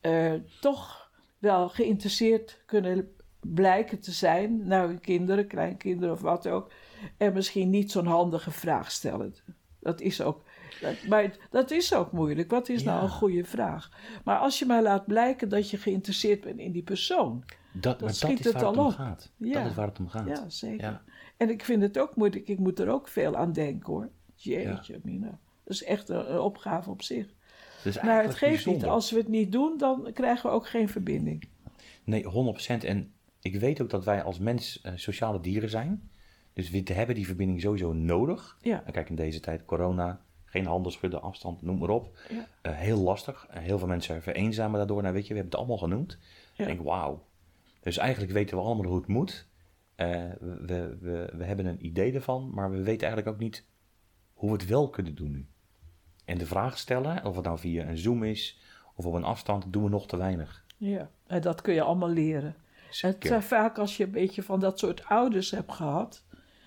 eh, 0.00 0.34
toch 0.60 1.10
wel 1.38 1.68
geïnteresseerd 1.68 2.62
kunnen 2.66 3.14
blijken 3.40 4.00
te 4.00 4.12
zijn 4.12 4.66
naar 4.66 4.86
hun 4.86 5.00
kinderen, 5.00 5.46
kleinkinderen 5.46 6.14
of 6.14 6.20
wat 6.20 6.48
ook. 6.48 6.70
En 7.16 7.32
misschien 7.32 7.70
niet 7.70 7.90
zo'n 7.90 8.06
handige 8.06 8.50
vraag 8.50 8.90
stellen. 8.90 9.34
Dat 9.80 10.00
is 10.00 10.20
ook, 10.20 10.42
dat, 10.80 10.94
maar 11.08 11.36
dat 11.50 11.70
is 11.70 11.94
ook 11.94 12.12
moeilijk. 12.12 12.50
Wat 12.50 12.68
is 12.68 12.82
nou 12.82 13.02
een 13.02 13.08
goede 13.08 13.44
vraag? 13.44 13.90
Maar 14.24 14.38
als 14.38 14.58
je 14.58 14.66
maar 14.66 14.82
laat 14.82 15.06
blijken 15.06 15.48
dat 15.48 15.70
je 15.70 15.76
geïnteresseerd 15.76 16.40
bent 16.40 16.58
in 16.58 16.72
die 16.72 16.82
persoon. 16.82 17.44
Dat, 17.72 18.00
maar 18.00 18.08
dat 18.08 18.18
schiet 18.18 18.38
is 18.38 18.44
het 18.52 18.62
al 18.62 18.72
om 18.72 18.78
op. 18.78 18.92
gaat. 18.92 19.32
Ja. 19.36 19.52
Dat 19.52 19.70
is 19.70 19.74
waar 19.76 19.86
het 19.86 19.98
om 19.98 20.08
gaat. 20.08 20.28
Ja, 20.28 20.48
zeker. 20.48 20.90
Ja. 20.90 21.02
En 21.36 21.50
ik 21.50 21.64
vind 21.64 21.82
het 21.82 21.98
ook 21.98 22.16
moeilijk. 22.16 22.48
Ik 22.48 22.58
moet 22.58 22.78
er 22.78 22.88
ook 22.88 23.08
veel 23.08 23.36
aan 23.36 23.52
denken 23.52 23.92
hoor. 23.92 24.08
Jeetje, 24.34 25.00
Mina. 25.02 25.38
Dat 25.64 25.74
is 25.74 25.84
echt 25.84 26.08
een, 26.08 26.32
een 26.32 26.40
opgave 26.40 26.90
op 26.90 27.02
zich. 27.02 27.26
Dus 27.82 28.00
Maar 28.00 28.22
het 28.22 28.34
geeft 28.34 28.52
bijzonder. 28.52 28.82
niet. 28.82 28.90
Als 28.90 29.10
we 29.10 29.16
het 29.16 29.28
niet 29.28 29.52
doen, 29.52 29.78
dan 29.78 30.10
krijgen 30.12 30.50
we 30.50 30.56
ook 30.56 30.68
geen 30.68 30.88
verbinding. 30.88 31.48
Nee, 32.04 32.24
100%. 32.24 32.84
En 32.84 33.12
ik 33.40 33.56
weet 33.60 33.80
ook 33.80 33.90
dat 33.90 34.04
wij 34.04 34.22
als 34.22 34.38
mens 34.38 34.80
eh, 34.80 34.92
sociale 34.96 35.40
dieren 35.40 35.70
zijn. 35.70 36.10
Dus 36.52 36.70
we 36.70 36.82
hebben 36.92 37.14
die 37.14 37.26
verbinding 37.26 37.60
sowieso 37.60 37.92
nodig. 37.92 38.58
Ja, 38.60 38.82
En 38.84 38.92
kijk, 38.92 39.08
in 39.08 39.14
deze 39.14 39.40
tijd, 39.40 39.64
corona, 39.64 40.20
geen 40.44 40.66
handen 40.66 40.92
schudden, 40.92 41.22
afstand, 41.22 41.62
noem 41.62 41.78
maar 41.78 41.88
op. 41.88 42.18
ja, 42.28 42.46
Eh, 42.62 42.72
heel 42.76 42.98
lastig. 42.98 43.46
Eh, 43.50 43.62
heel 43.62 43.78
veel 43.78 43.88
mensen 43.88 44.22
vereenzamen 44.22 44.78
daardoor. 44.78 45.02
Nou 45.02 45.14
weet 45.14 45.26
je, 45.26 45.34
we 45.34 45.40
hebben 45.40 45.50
het 45.50 45.60
allemaal 45.60 45.88
genoemd. 45.88 46.18
Ja. 46.54 46.64
Ik 46.64 46.66
denk, 46.66 46.82
wauw. 46.86 47.24
Dus 47.80 47.96
eigenlijk 47.96 48.32
weten 48.32 48.56
we 48.56 48.62
allemaal 48.62 48.86
hoe 48.86 48.96
het 48.98 49.06
moet. 49.06 49.48
Eh, 49.94 50.08
we, 50.40 50.96
we, 51.00 51.30
we, 51.32 51.44
hebben 51.44 51.66
een 51.66 51.86
idee 51.86 52.12
ervan, 52.12 52.50
maar 52.54 52.70
we 52.70 52.76
weten 52.82 53.06
eigenlijk 53.06 53.28
ook 53.28 53.42
niet 53.42 53.64
hoe 54.34 54.50
we 54.50 54.56
het 54.56 54.66
wel 54.66 54.90
kunnen 54.90 55.14
doen 55.14 55.30
nu. 55.30 55.46
En 56.24 56.38
de 56.38 56.46
vraag 56.46 56.78
stellen, 56.78 57.24
of 57.24 57.36
het 57.36 57.44
nou 57.44 57.58
via 57.58 57.88
een 57.88 57.98
Zoom 57.98 58.24
is 58.24 58.60
of 58.94 59.06
op 59.06 59.14
een 59.14 59.24
afstand, 59.24 59.72
doen 59.72 59.82
we 59.82 59.88
nog 59.88 60.06
te 60.06 60.16
weinig. 60.16 60.64
ja. 60.76 61.10
En 61.26 61.40
dat 61.40 61.60
kun 61.60 61.74
je 61.74 61.82
allemaal 61.82 62.08
leren. 62.08 62.56
Het 62.74 62.96
Zeker. 62.96 63.28
zijn 63.28 63.42
vaak 63.42 63.78
als 63.78 63.96
je 63.96 64.04
een 64.04 64.10
beetje 64.10 64.42
van 64.42 64.60
dat 64.60 64.78
soort 64.78 65.04
ouders 65.04 65.50
hebt 65.50 65.72
gehad, 65.72 66.24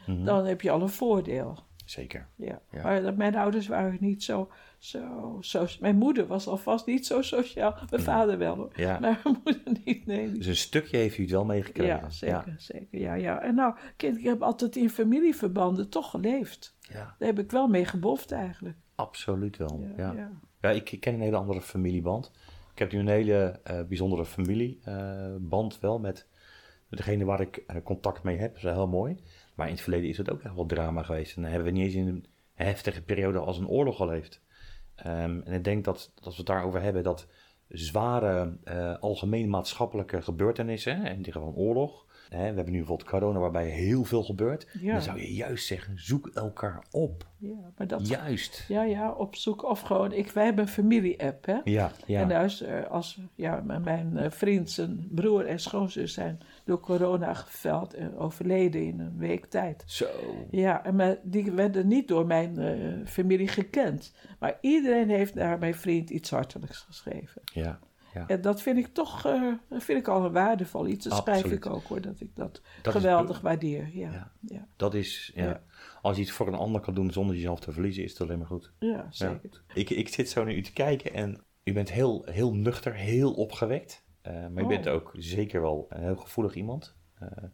Mhm. 0.08 0.24
dan 0.24 0.46
heb 0.46 0.62
je 0.62 0.72
al 0.72 0.82
een 0.82 0.90
voordeel. 0.90 1.58
Zeker. 1.86 2.28
Ja. 2.36 2.62
Ja. 2.72 2.84
Maar 2.84 3.14
mijn 3.14 3.36
ouders 3.36 3.68
waren 3.68 3.98
niet 4.00 4.24
zo, 4.24 4.50
zo, 4.78 5.38
zo. 5.42 5.66
Mijn 5.80 5.96
moeder 5.96 6.28
was 6.28 6.48
alvast 6.48 6.86
niet 6.86 7.06
zo 7.06 7.22
sociaal. 7.22 7.76
Mijn 7.90 8.02
vader 8.04 8.38
wel 8.38 8.56
hoor. 8.56 8.72
Ja. 8.76 9.00
Maar 9.00 9.20
mijn 9.24 9.38
moeder 9.44 9.62
niet. 9.86 10.06
Nee, 10.06 10.32
Dus 10.32 10.46
een 10.46 10.56
stukje 10.56 10.98
heeft 10.98 11.18
u 11.18 11.22
het 11.22 11.32
wel 11.32 11.46
meegekregen. 11.46 11.98
Ja, 12.02 12.10
zeker, 12.10 12.56
zeker. 12.58 13.00
Ja, 13.00 13.14
ja. 13.14 13.42
En 13.42 13.56
nou, 13.56 13.76
kind, 13.98 14.18
ik 14.18 14.24
heb 14.24 14.42
altijd 14.42 14.76
in 14.76 14.90
familieverbanden 14.90 15.90
toch 15.90 16.10
geleefd. 16.10 16.78
Ja, 16.80 17.16
Daar 17.20 17.28
heb 17.28 17.40
ik 17.40 17.52
wel 17.52 17.68
mee 17.68 17.86
geboft 17.86 18.32
eigenlijk. 18.32 18.78
absoluut 18.96 19.58
wel. 19.58 19.88
Ja, 19.98 20.32
Ja, 20.62 20.70
ik, 20.70 20.92
ik 20.92 21.00
ken 21.00 21.14
een 21.14 21.22
hele 21.22 21.38
andere 21.38 21.62
familieband. 21.62 22.32
Ik 22.74 22.80
heb 22.80 22.92
nu 22.92 23.00
een 23.00 23.08
hele 23.08 23.60
eh, 23.64 23.82
bijzondere 23.88 24.26
familieband 24.26 25.80
wel 25.80 26.00
met 26.00 26.28
degene 26.90 27.26
waar 27.26 27.42
ik 27.42 27.64
eh, 27.68 27.76
contact 27.84 28.24
mee 28.24 28.38
heb. 28.38 28.48
Dat 28.48 28.58
is 28.58 28.64
wel 28.64 28.74
heel 28.74 28.88
mooi. 28.88 29.18
Maar 29.56 29.68
in 29.68 29.74
het 29.74 29.82
verleden 29.82 30.10
is 30.10 30.18
het 30.18 30.32
ook 30.32 30.42
echt 30.42 30.56
wel 30.56 30.66
drama 30.66 31.04
geweest. 31.04 31.36
En 31.36 31.42
dan 31.42 31.52
hebben 31.52 31.74
we 31.74 31.80
niet 31.80 31.86
eens 31.86 31.96
in 31.96 32.08
een 32.08 32.26
heftige 32.54 33.04
periode 33.04 33.40
als 33.40 33.58
een 33.58 33.68
oorlog 33.68 33.96
geleefd. 33.96 34.42
Ehm, 34.96 35.40
en 35.44 35.54
ik 35.54 35.64
denk 35.64 35.86
dat, 35.86 36.12
dat 36.16 36.32
we 36.32 36.38
het 36.38 36.46
daarover 36.46 36.82
hebben, 36.82 37.04
dat 37.04 37.28
zware 37.68 38.58
eh, 38.64 38.98
algemeen 39.00 39.50
maatschappelijke 39.50 40.22
gebeurtenissen, 40.22 41.06
in 41.06 41.22
dit 41.22 41.34
geval 41.34 41.54
oorlog. 41.54 42.06
Hè, 42.34 42.50
we 42.50 42.56
hebben 42.56 42.72
nu 42.72 42.78
bijvoorbeeld 42.78 43.10
corona 43.10 43.40
waarbij 43.40 43.68
heel 43.68 44.04
veel 44.04 44.24
gebeurt. 44.24 44.68
Ja. 44.82 44.94
Dan 44.94 45.02
zou 45.02 45.20
je 45.20 45.34
juist 45.34 45.66
zeggen, 45.66 46.00
zoek 46.00 46.28
elkaar 46.28 46.84
op. 46.92 47.32
Ja, 47.38 47.72
maar 47.78 47.88
dat, 47.88 48.08
Juist. 48.08 48.66
ja, 48.68 48.84
ja, 48.84 49.12
op 49.12 49.36
zoek 49.36 49.64
of 49.64 49.82
gewoon. 49.82 50.12
Ik, 50.12 50.32
wij 50.32 50.46
hebben 50.46 50.64
een 50.64 50.70
familie-app, 50.70 51.46
hè? 51.46 51.60
Ja, 51.64 51.92
ja. 52.06 52.22
En 52.22 52.32
als, 52.32 52.62
eh, 52.62 52.84
als 52.90 53.20
ja, 53.36 53.62
mijn 53.62 54.18
eh, 54.18 54.32
vriend, 54.32 54.72
zijn 54.72 55.08
broer 55.12 55.46
en 55.46 55.60
schoonzus 55.60 56.14
zijn 56.14 56.40
door 56.64 56.80
corona 56.80 57.34
geveld 57.34 57.94
en 57.94 58.18
overleden 58.18 58.86
in 58.86 59.00
een 59.00 59.18
week 59.18 59.46
tijd. 59.46 59.84
Zo. 59.86 60.08
Ja, 60.52 60.86
en 60.86 60.96
maar 60.96 61.18
die 61.24 61.52
werden 61.52 61.88
niet 61.88 62.08
door 62.08 62.26
mijn 62.26 62.58
eh, 62.58 63.06
familie 63.06 63.48
gekend. 63.48 64.14
Maar 64.40 64.58
iedereen 64.62 65.10
heeft 65.10 65.34
naar 65.34 65.60
mijn 65.60 65.76
vriend 65.76 66.10
iets 66.10 66.30
hartelijks 66.30 66.80
geschreven. 66.80 67.42
Ja, 67.54 67.80
ja. 68.14 68.28
En 68.28 68.42
dat 68.42 68.62
vind 68.62 68.78
ik 68.78 68.88
toch 68.88 69.26
eh, 69.26 69.52
vind 69.70 70.00
ik 70.00 70.08
al 70.08 70.26
een 70.26 70.32
waardevol 70.32 70.88
iets. 70.88 71.06
Dat 71.06 71.18
schrijf 71.18 71.46
ik 71.52 71.66
ook 71.66 71.84
hoor, 71.84 72.02
dat 72.02 72.20
ik 72.20 72.30
dat, 72.36 72.62
geweldig 72.84 73.42
waardeer. 73.42 73.90
Ja, 73.94 74.12
Ja. 74.12 74.32
ja. 74.40 74.68
Dat 74.76 74.94
is, 74.94 75.32
ja. 75.36 75.64
Als 76.02 76.16
je 76.16 76.22
iets 76.22 76.32
voor 76.32 76.48
een 76.48 76.54
ander 76.54 76.82
kan 76.82 76.94
doen 76.94 77.12
zonder 77.12 77.36
jezelf 77.36 77.60
te 77.60 77.72
verliezen, 77.72 78.04
is 78.04 78.12
het 78.12 78.22
alleen 78.22 78.38
maar 78.38 78.48
goed. 78.48 78.72
ja, 78.80 79.08
zeker. 79.10 79.64
Ik, 79.74 79.90
ik 79.90 80.08
zit 80.08 80.30
zo 80.30 80.44
naar 80.44 80.54
u 80.54 80.62
te 80.62 80.74
kijken 80.74 81.14
en 81.14 81.44
u 81.64 81.74
bent 81.74 81.92
heel, 81.92 82.24
heel 82.26 82.54
nuchter, 82.56 82.94
heel 82.94 83.34
opgewekt. 83.34 84.04
Eh, 84.22 84.34
maar 84.34 84.60
u 84.60 84.62
Oh. 84.62 84.68
bent 84.68 84.88
ook 84.88 85.12
zeker 85.14 85.62
wel 85.62 85.86
een 85.90 86.02
heel 86.02 86.16
gevoelig 86.16 86.56
iemand. 86.56 86.96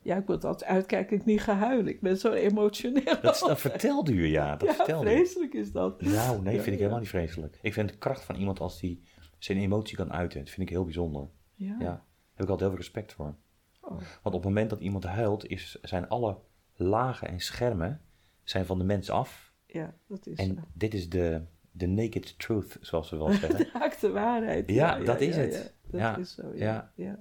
Ja, 0.01 0.15
ik 0.15 0.27
moet 0.27 0.45
altijd 0.45 0.71
uitkijken 0.71 1.09
dat 1.11 1.19
ik 1.19 1.25
niet 1.33 1.41
ga 1.41 1.55
huilen. 1.55 1.87
Ik 1.87 2.01
ben 2.01 2.17
zo 2.17 2.31
emotioneel. 2.31 3.03
Dat, 3.21 3.39
dat 3.47 3.59
vertelde 3.59 4.11
u, 4.11 4.25
ja. 4.27 4.55
Dat 4.55 4.67
ja, 4.69 4.73
vertelde 4.75 5.05
u. 5.05 5.13
vreselijk 5.15 5.53
is 5.53 5.71
dat. 5.71 6.01
Nou, 6.01 6.41
nee, 6.41 6.55
Ja, 6.55 6.61
vind 6.61 6.65
ik 6.65 6.71
ja. 6.73 6.77
helemaal 6.77 6.99
niet 6.99 7.09
vreselijk. 7.09 7.59
Ik 7.61 7.73
vind 7.73 7.89
de 7.89 7.97
kracht 7.97 8.23
van 8.23 8.35
iemand 8.35 8.59
als 8.59 8.79
die 8.79 9.03
zijn 9.39 9.57
emotie 9.57 9.95
kan 9.97 10.13
uiten, 10.13 10.39
dat 10.39 10.49
vind 10.49 10.61
ik 10.61 10.73
heel 10.73 10.83
bijzonder. 10.83 11.27
Ja. 11.55 11.65
Ja, 11.65 11.77
daar 11.79 12.03
heb 12.33 12.43
ik 12.45 12.49
altijd 12.49 12.59
heel 12.59 12.69
veel 12.69 12.77
respect 12.77 13.13
voor. 13.13 13.35
Oh. 13.81 13.89
Want 13.91 14.23
op 14.23 14.33
het 14.33 14.43
moment 14.43 14.69
dat 14.69 14.79
iemand 14.79 15.03
huilt, 15.03 15.47
is, 15.47 15.77
zijn 15.81 16.07
alle 16.07 16.37
lagen 16.75 17.27
en 17.27 17.39
schermen 17.39 18.01
zijn 18.43 18.65
van 18.65 18.77
de 18.77 18.83
mens 18.83 19.09
af. 19.09 19.53
ja, 19.65 19.93
dat 20.07 20.27
is 20.27 20.37
En 20.37 20.55
zo. 20.55 20.61
dit 20.73 20.93
is 20.93 21.09
de, 21.09 21.41
de 21.71 21.87
naked 21.87 22.39
truth, 22.39 22.77
zoals 22.81 23.09
we 23.09 23.17
wel 23.17 23.31
zeggen. 23.43 23.57
De 23.57 23.69
naakte 23.73 24.11
waarheid. 24.11 24.69
Ja, 24.69 24.99
dat 24.99 25.21
is 25.21 25.35
het. 25.35 25.73
Dat 25.91 26.17
is 26.17 26.33
zo, 26.33 26.51
ja. 26.55 26.91
ja. 26.95 27.05
ja. 27.05 27.19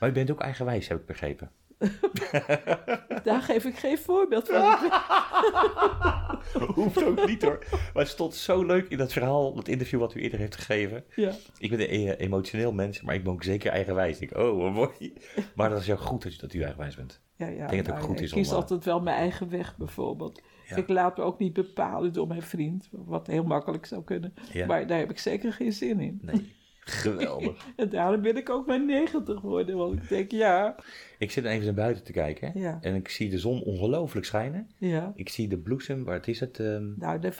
Maar 0.00 0.08
u 0.08 0.12
bent 0.12 0.30
ook 0.30 0.40
eigenwijs, 0.40 0.88
heb 0.88 1.00
ik 1.00 1.06
begrepen. 1.06 1.50
Daar 3.24 3.42
geef 3.42 3.64
ik 3.64 3.76
geen 3.78 3.98
voorbeeld 3.98 4.48
van. 4.48 4.76
Hoeft 6.74 7.04
ook 7.04 7.26
niet 7.26 7.42
hoor. 7.42 7.58
Maar 7.70 8.02
het 8.02 8.08
stond 8.08 8.34
zo 8.34 8.64
leuk 8.64 8.88
in 8.88 8.98
dat 8.98 9.12
verhaal, 9.12 9.54
dat 9.54 9.68
interview 9.68 10.00
wat 10.00 10.14
u 10.14 10.20
eerder 10.20 10.38
heeft 10.38 10.56
gegeven. 10.56 11.04
Ja, 11.16 11.32
Ik 11.58 11.70
ben 11.70 11.80
een 11.80 12.08
e- 12.08 12.12
emotioneel 12.16 12.72
mens, 12.72 13.02
maar 13.02 13.14
ik 13.14 13.24
ben 13.24 13.32
ook 13.32 13.42
zeker 13.44 13.70
eigenwijs. 13.70 14.18
Ik 14.20 14.28
denk, 14.34 14.42
oh, 14.46 14.74
mooi. 14.74 15.12
Maar 15.54 15.68
dat 15.70 15.78
is 15.80 15.86
jou 15.86 15.98
goed 15.98 16.22
dat, 16.22 16.32
je- 16.34 16.40
dat 16.40 16.52
u 16.54 16.60
eigenwijs 16.62 16.96
bent. 16.96 17.20
ja, 17.36 17.46
ja. 17.46 17.64
Ik 17.64 17.70
denk 17.70 17.84
dat 17.84 17.94
het 17.94 18.02
ook 18.04 18.08
goed 18.10 18.18
ik 18.18 18.24
is 18.24 18.32
kies 18.32 18.46
om, 18.46 18.52
eh, 18.52 18.58
altijd 18.60 18.84
wel 18.84 19.00
mijn 19.00 19.16
eigen 19.16 19.50
weg, 19.50 19.76
bijvoorbeeld. 19.76 20.42
Ja. 20.68 20.76
Ik 20.76 20.88
laat 20.88 21.16
me 21.16 21.22
ook 21.22 21.38
niet 21.38 21.52
bepalen 21.52 22.12
door 22.12 22.26
mijn 22.26 22.42
vriend, 22.42 22.88
wat 22.90 23.26
heel 23.26 23.44
makkelijk 23.44 23.86
zou 23.86 24.04
kunnen. 24.04 24.34
Ja. 24.52 24.66
Maar 24.66 24.86
daar 24.86 24.98
heb 24.98 25.10
ik 25.10 25.18
zeker 25.18 25.52
geen 25.52 25.72
zin 25.72 26.00
in. 26.00 26.18
Nee, 26.22 26.52
geweldig. 26.84 27.66
En 27.76 27.88
daarom 27.88 28.22
ben 28.22 28.36
ik 28.36 28.50
ook 28.50 28.66
maar 28.66 28.80
90 28.84 29.40
geworden, 29.40 29.76
want 29.76 30.02
ik 30.02 30.08
denk, 30.08 30.30
ja, 30.30 30.74
ik 31.18 31.30
zit 31.30 31.44
even 31.44 31.64
naar 31.64 31.74
buiten 31.74 32.04
te 32.04 32.12
kijken 32.12 32.52
Ja. 32.54 32.78
en 32.80 32.94
ik 32.94 33.08
zie 33.08 33.30
de 33.30 33.38
zon 33.38 33.62
ongelooflijk 33.62 34.26
schijnen. 34.26 34.70
ja. 34.78 35.12
Ik 35.14 35.28
zie 35.28 35.48
de 35.48 35.58
bloesem, 35.58 36.04
waar 36.04 36.14
het 36.14 36.28
is 36.28 36.40
het? 36.40 36.58
ehm, 36.60 36.98
Nou, 36.98 37.18
daar, 37.18 37.36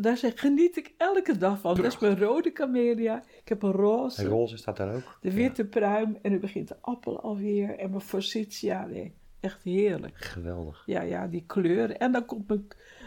daar, 0.00 0.18
geniet 0.34 0.76
ik 0.76 0.94
elke 0.96 1.38
dag 1.38 1.60
van. 1.60 1.74
Dat 1.76 1.84
is 1.84 1.98
mijn 1.98 2.18
rode 2.18 2.52
camellia. 2.52 3.22
Ik 3.42 3.48
heb 3.48 3.62
een 3.62 3.72
roze, 3.72 4.22
de 4.22 4.28
roze 4.28 4.56
staat 4.56 4.76
daar 4.76 4.94
ook. 4.94 5.18
de 5.20 5.32
witte 5.32 5.64
pruim 5.64 6.18
en 6.22 6.30
nu 6.30 6.38
begint 6.38 6.68
de 6.68 6.76
appel 6.80 7.20
alweer. 7.20 7.78
En 7.78 7.90
mijn 7.90 8.00
forsythia, 8.02 8.86
nee, 8.86 9.12
echt 9.40 9.62
heerlijk. 9.62 10.16
Geweldig. 10.16 10.82
Ja, 10.86 11.02
ja, 11.02 11.26
die 11.26 11.44
kleuren. 11.46 11.98
En 11.98 12.12
dan 12.12 12.24
komt 12.24 12.48
mijn, 12.48 12.66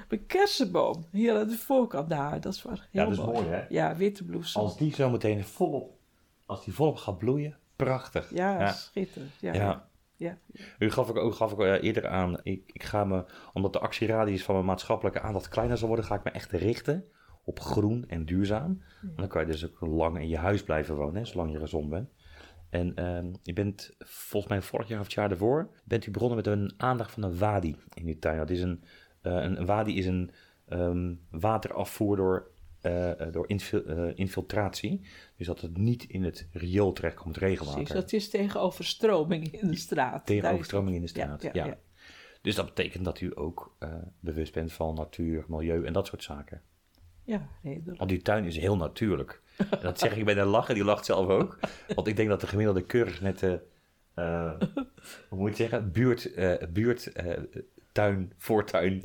mijn 0.09 0.25
kersenboom 0.25 1.05
hier 1.11 1.37
aan 1.39 1.47
de 1.47 1.57
voorkant. 1.57 2.07
Nou, 2.07 2.39
dat 2.39 2.53
is 2.53 2.63
wel 2.63 2.79
heel 2.91 3.03
dat 3.03 3.11
is 3.11 3.25
mooi, 3.25 3.47
hè? 3.47 3.65
Ja, 3.69 3.95
witte 3.95 4.23
bloesem. 4.23 4.61
Als 4.61 4.77
die 4.77 4.93
zo 4.93 5.09
meteen 5.09 5.43
volop, 5.43 5.97
als 6.45 6.63
die 6.63 6.73
volop 6.73 6.97
gaat 6.97 7.17
bloeien, 7.17 7.57
prachtig. 7.75 8.29
Ja, 8.33 8.59
ja. 8.59 8.71
schitterend. 8.71 9.31
Ja, 9.39 9.53
Ja. 9.53 9.89
ja. 10.15 10.37
ja. 10.45 10.63
U 10.79 10.91
gaf 10.91 11.09
ik 11.09 11.17
ook 11.17 11.33
gaf 11.33 11.51
ik, 11.51 11.59
eh, 11.59 11.83
eerder 11.83 12.07
aan, 12.07 12.39
ik, 12.43 12.63
ik 12.65 12.83
ga 12.83 13.03
me, 13.03 13.25
omdat 13.53 13.73
de 13.73 13.79
actieradius 13.79 14.43
van 14.43 14.55
mijn 14.55 14.67
maatschappelijke 14.67 15.21
aandacht 15.21 15.49
kleiner 15.49 15.77
zal 15.77 15.87
worden, 15.87 16.05
ga 16.05 16.15
ik 16.15 16.23
me 16.23 16.31
echt 16.31 16.51
richten 16.51 17.05
op 17.43 17.59
groen 17.59 18.05
en 18.07 18.25
duurzaam. 18.25 18.83
En 19.01 19.13
dan 19.15 19.27
kan 19.27 19.41
je 19.41 19.47
dus 19.47 19.65
ook 19.65 19.79
lang 19.81 20.19
in 20.19 20.27
je 20.27 20.37
huis 20.37 20.63
blijven 20.63 20.95
wonen, 20.95 21.15
hè, 21.15 21.25
zolang 21.25 21.51
je 21.51 21.59
gezond 21.59 21.89
bent. 21.89 22.09
En 22.69 22.95
ehm, 22.95 23.33
je 23.43 23.53
bent 23.53 23.91
volgens 23.99 24.51
mij 24.51 24.61
vorig 24.61 24.87
jaar 24.87 24.99
of 24.99 25.05
het 25.05 25.13
jaar 25.13 25.29
daarvoor, 25.29 25.69
bent 25.83 26.05
u 26.05 26.11
begonnen 26.11 26.37
met 26.37 26.47
een 26.47 26.73
aandacht 26.77 27.11
van 27.11 27.23
een 27.23 27.37
wadi 27.37 27.75
in 27.93 28.07
uw 28.07 28.19
tuin. 28.19 28.37
Dat 28.37 28.49
is 28.49 28.61
een, 28.61 28.83
een, 29.21 29.59
een 29.59 29.65
wadi 29.65 29.97
is 29.97 30.05
een 30.05 30.31
ehm, 30.67 31.13
waterafvoer 31.29 32.15
door, 32.15 32.51
eh, 32.81 33.19
eh, 33.21 33.33
door 33.33 33.49
infil- 33.49 33.85
eh, 33.85 34.17
infiltratie. 34.17 35.01
Dus 35.35 35.47
dat 35.47 35.61
het 35.61 35.77
niet 35.77 36.03
in 36.03 36.23
het 36.23 36.47
riool 36.51 36.93
terechtkomt, 36.93 37.37
regenwater. 37.37 37.83
Precies, 37.83 38.01
dat 38.01 38.13
is 38.13 38.29
tegen 38.29 38.61
overstroming 38.61 39.51
in 39.51 39.67
de 39.67 39.77
straat. 39.77 40.25
Tegen 40.25 40.51
overstroming 40.51 40.95
in 40.95 41.01
de 41.01 41.07
straat, 41.07 41.41
Ja, 41.41 41.49
ja. 41.53 41.63
ja, 41.63 41.69
ja. 41.69 41.77
Dus 42.41 42.55
dat 42.55 42.65
betekent 42.65 43.05
dat 43.05 43.21
u 43.21 43.31
ook 43.35 43.75
eh, 43.79 43.93
bewust 44.19 44.53
bent 44.53 44.73
van 44.73 44.95
natuur, 44.95 45.45
milieu 45.47 45.85
en 45.85 45.93
dat 45.93 46.07
soort 46.07 46.23
zaken. 46.23 46.61
Ja, 47.23 47.49
redelijk. 47.63 47.97
Want 47.97 48.09
die 48.09 48.21
tuin 48.21 48.45
is 48.45 48.57
heel 48.57 48.77
natuurlijk. 48.77 49.41
En 49.57 49.67
dat 49.81 49.99
zeg 49.99 50.15
ik 50.15 50.25
bij 50.25 50.37
een 50.37 50.47
lachen, 50.47 50.75
die 50.75 50.83
lacht 50.83 51.05
zelf 51.05 51.27
ook. 51.27 51.59
Want 51.95 52.07
ik 52.07 52.15
denk 52.15 52.29
dat 52.29 52.41
de 52.41 52.47
gemiddelde 52.47 52.85
keurig 52.85 53.21
net 53.21 53.39
de, 53.39 53.61
eh, 54.13 54.51
hoe 55.29 55.39
moet 55.39 55.49
je 55.49 55.55
zeggen, 55.55 55.91
buurt, 55.91 56.33
eh, 56.33 56.67
buurt 56.69 57.11
eh, 57.11 57.37
tuin, 57.91 58.33
voortuin, 58.37 59.03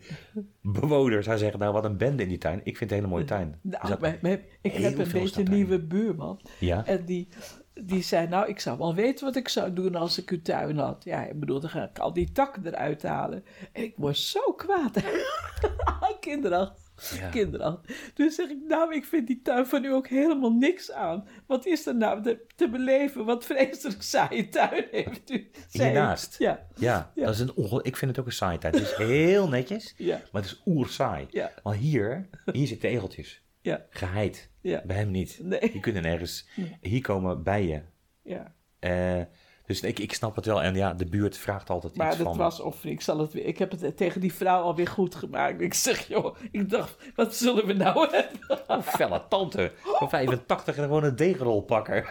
bewoner 0.60 1.22
zou 1.22 1.38
zeggen, 1.38 1.58
nou 1.58 1.72
wat 1.72 1.84
een 1.84 1.96
bende 1.96 2.22
in 2.22 2.28
die 2.28 2.38
tuin. 2.38 2.58
Ik 2.58 2.76
vind 2.76 2.78
het 2.78 2.90
een 2.90 2.96
hele 2.96 3.08
mooie 3.08 3.24
tuin. 3.24 3.58
Nou, 3.62 3.80
Dus 4.00 4.38
ik 4.60 4.72
heb 4.72 4.98
een 4.98 5.12
beetje 5.12 5.40
een 5.44 5.50
nieuwe 5.50 5.80
buurman. 5.80 6.40
ja, 6.58 6.86
En 6.86 7.04
die, 7.04 7.28
die 7.74 8.02
zei, 8.02 8.28
nou, 8.28 8.48
ik 8.48 8.60
zou 8.60 8.78
wel 8.78 8.94
weten 8.94 9.24
wat 9.24 9.36
ik 9.36 9.48
zou 9.48 9.72
doen 9.72 9.94
als 9.94 10.18
ik 10.18 10.30
een 10.30 10.42
tuin 10.42 10.78
had. 10.78 11.04
Ja, 11.04 11.24
ik 11.26 11.40
bedoel, 11.40 11.60
dan 11.60 11.70
ga 11.70 11.88
ik 11.88 11.98
al 11.98 12.12
die 12.12 12.32
takken 12.32 12.66
eruit 12.66 13.02
halen. 13.02 13.44
En 13.72 13.82
ik 13.82 13.94
word 13.96 14.16
zo 14.16 14.52
kwaad. 14.52 15.02
Kinderachtig. 16.20 16.83
Ja. 17.18 17.28
Kinderachtig. 17.36 18.10
Dus 18.14 18.34
zeg 18.34 18.48
ik, 18.48 18.58
nou, 18.68 18.94
ik 18.94 19.04
vind 19.04 19.26
die 19.26 19.40
tuin 19.42 19.66
van 19.66 19.84
u 19.84 19.92
ook 19.92 20.08
helemaal 20.08 20.52
niks 20.52 20.92
aan. 20.92 21.28
Wat 21.46 21.66
is 21.66 21.86
er 21.86 21.96
nou 21.96 22.22
te, 22.22 22.44
te 22.56 22.68
beleven? 22.68 23.24
Wat 23.24 23.44
vreselijk 23.44 24.02
saaie 24.02 24.48
tuin 24.48 24.86
heeft 24.90 25.30
u. 25.30 25.50
Hiernaast? 25.70 26.38
Ja, 26.38 26.66
ja, 26.74 27.12
Ja. 27.14 27.24
Dat 27.24 27.34
is 27.34 27.40
een 27.40 27.54
onge- 27.54 27.82
ik 27.82 27.96
vind 27.96 28.10
het 28.10 28.20
ook 28.20 28.26
een 28.26 28.32
saai 28.32 28.58
tuin. 28.58 28.74
Het 28.74 28.82
is 28.82 28.94
heel 28.94 29.48
netjes, 29.48 29.94
ja, 30.10 30.20
maar 30.32 30.42
het 30.42 30.50
is 30.50 30.62
oerzaai. 30.66 31.26
ja, 31.30 31.52
Maar 31.62 31.74
hier, 31.74 32.28
hier 32.52 32.66
zitten 32.66 32.88
egeltjes. 32.88 33.42
ja, 33.60 33.86
Geheid. 33.90 34.50
ja. 34.60 34.82
Bij 34.86 34.96
hem 34.96 35.10
niet. 35.10 35.38
Nee, 35.42 35.60
Die 35.60 35.80
kunnen 35.80 36.02
nergens. 36.02 36.48
Nee. 36.56 36.76
Hier 36.80 37.00
komen 37.02 37.42
bijen. 37.42 37.90
ja. 38.22 38.54
Eh, 38.78 39.20
dus 39.66 39.80
ik, 39.80 39.98
ik 39.98 40.14
snap 40.14 40.36
het 40.36 40.46
wel. 40.46 40.62
En 40.62 40.74
ja, 40.74 40.94
de 40.94 41.06
buurt 41.06 41.36
vraagt 41.36 41.70
altijd 41.70 41.96
Maar 41.96 42.08
iets 42.08 42.16
dat 42.16 42.26
van... 42.26 42.36
was 42.36 42.60
of 42.60 42.84
ik 42.84 43.00
zal 43.00 43.18
het 43.18 43.32
weer. 43.32 43.44
Ik 43.44 43.58
heb 43.58 43.70
het 43.70 43.96
tegen 43.96 44.20
die 44.20 44.34
vrouw 44.34 44.62
alweer 44.62 44.86
goed 44.86 45.14
gemaakt. 45.14 45.60
Ik 45.60 45.74
zeg, 45.74 46.08
joh, 46.08 46.36
ik 46.50 46.70
dacht, 46.70 46.96
wat 47.14 47.34
zullen 47.34 47.66
we 47.66 47.72
nou 47.72 48.10
hebben? 48.10 48.60
Een 48.66 48.82
felle 48.82 49.22
tante 49.28 49.72
van 49.82 50.08
85 50.08 50.76
en 50.76 50.82
gewoon 50.82 51.04
een 51.04 51.16
degenrol 51.16 51.62
pakken. 51.62 52.04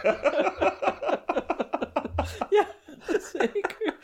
ja, 2.56 2.66
zeker. 3.32 3.96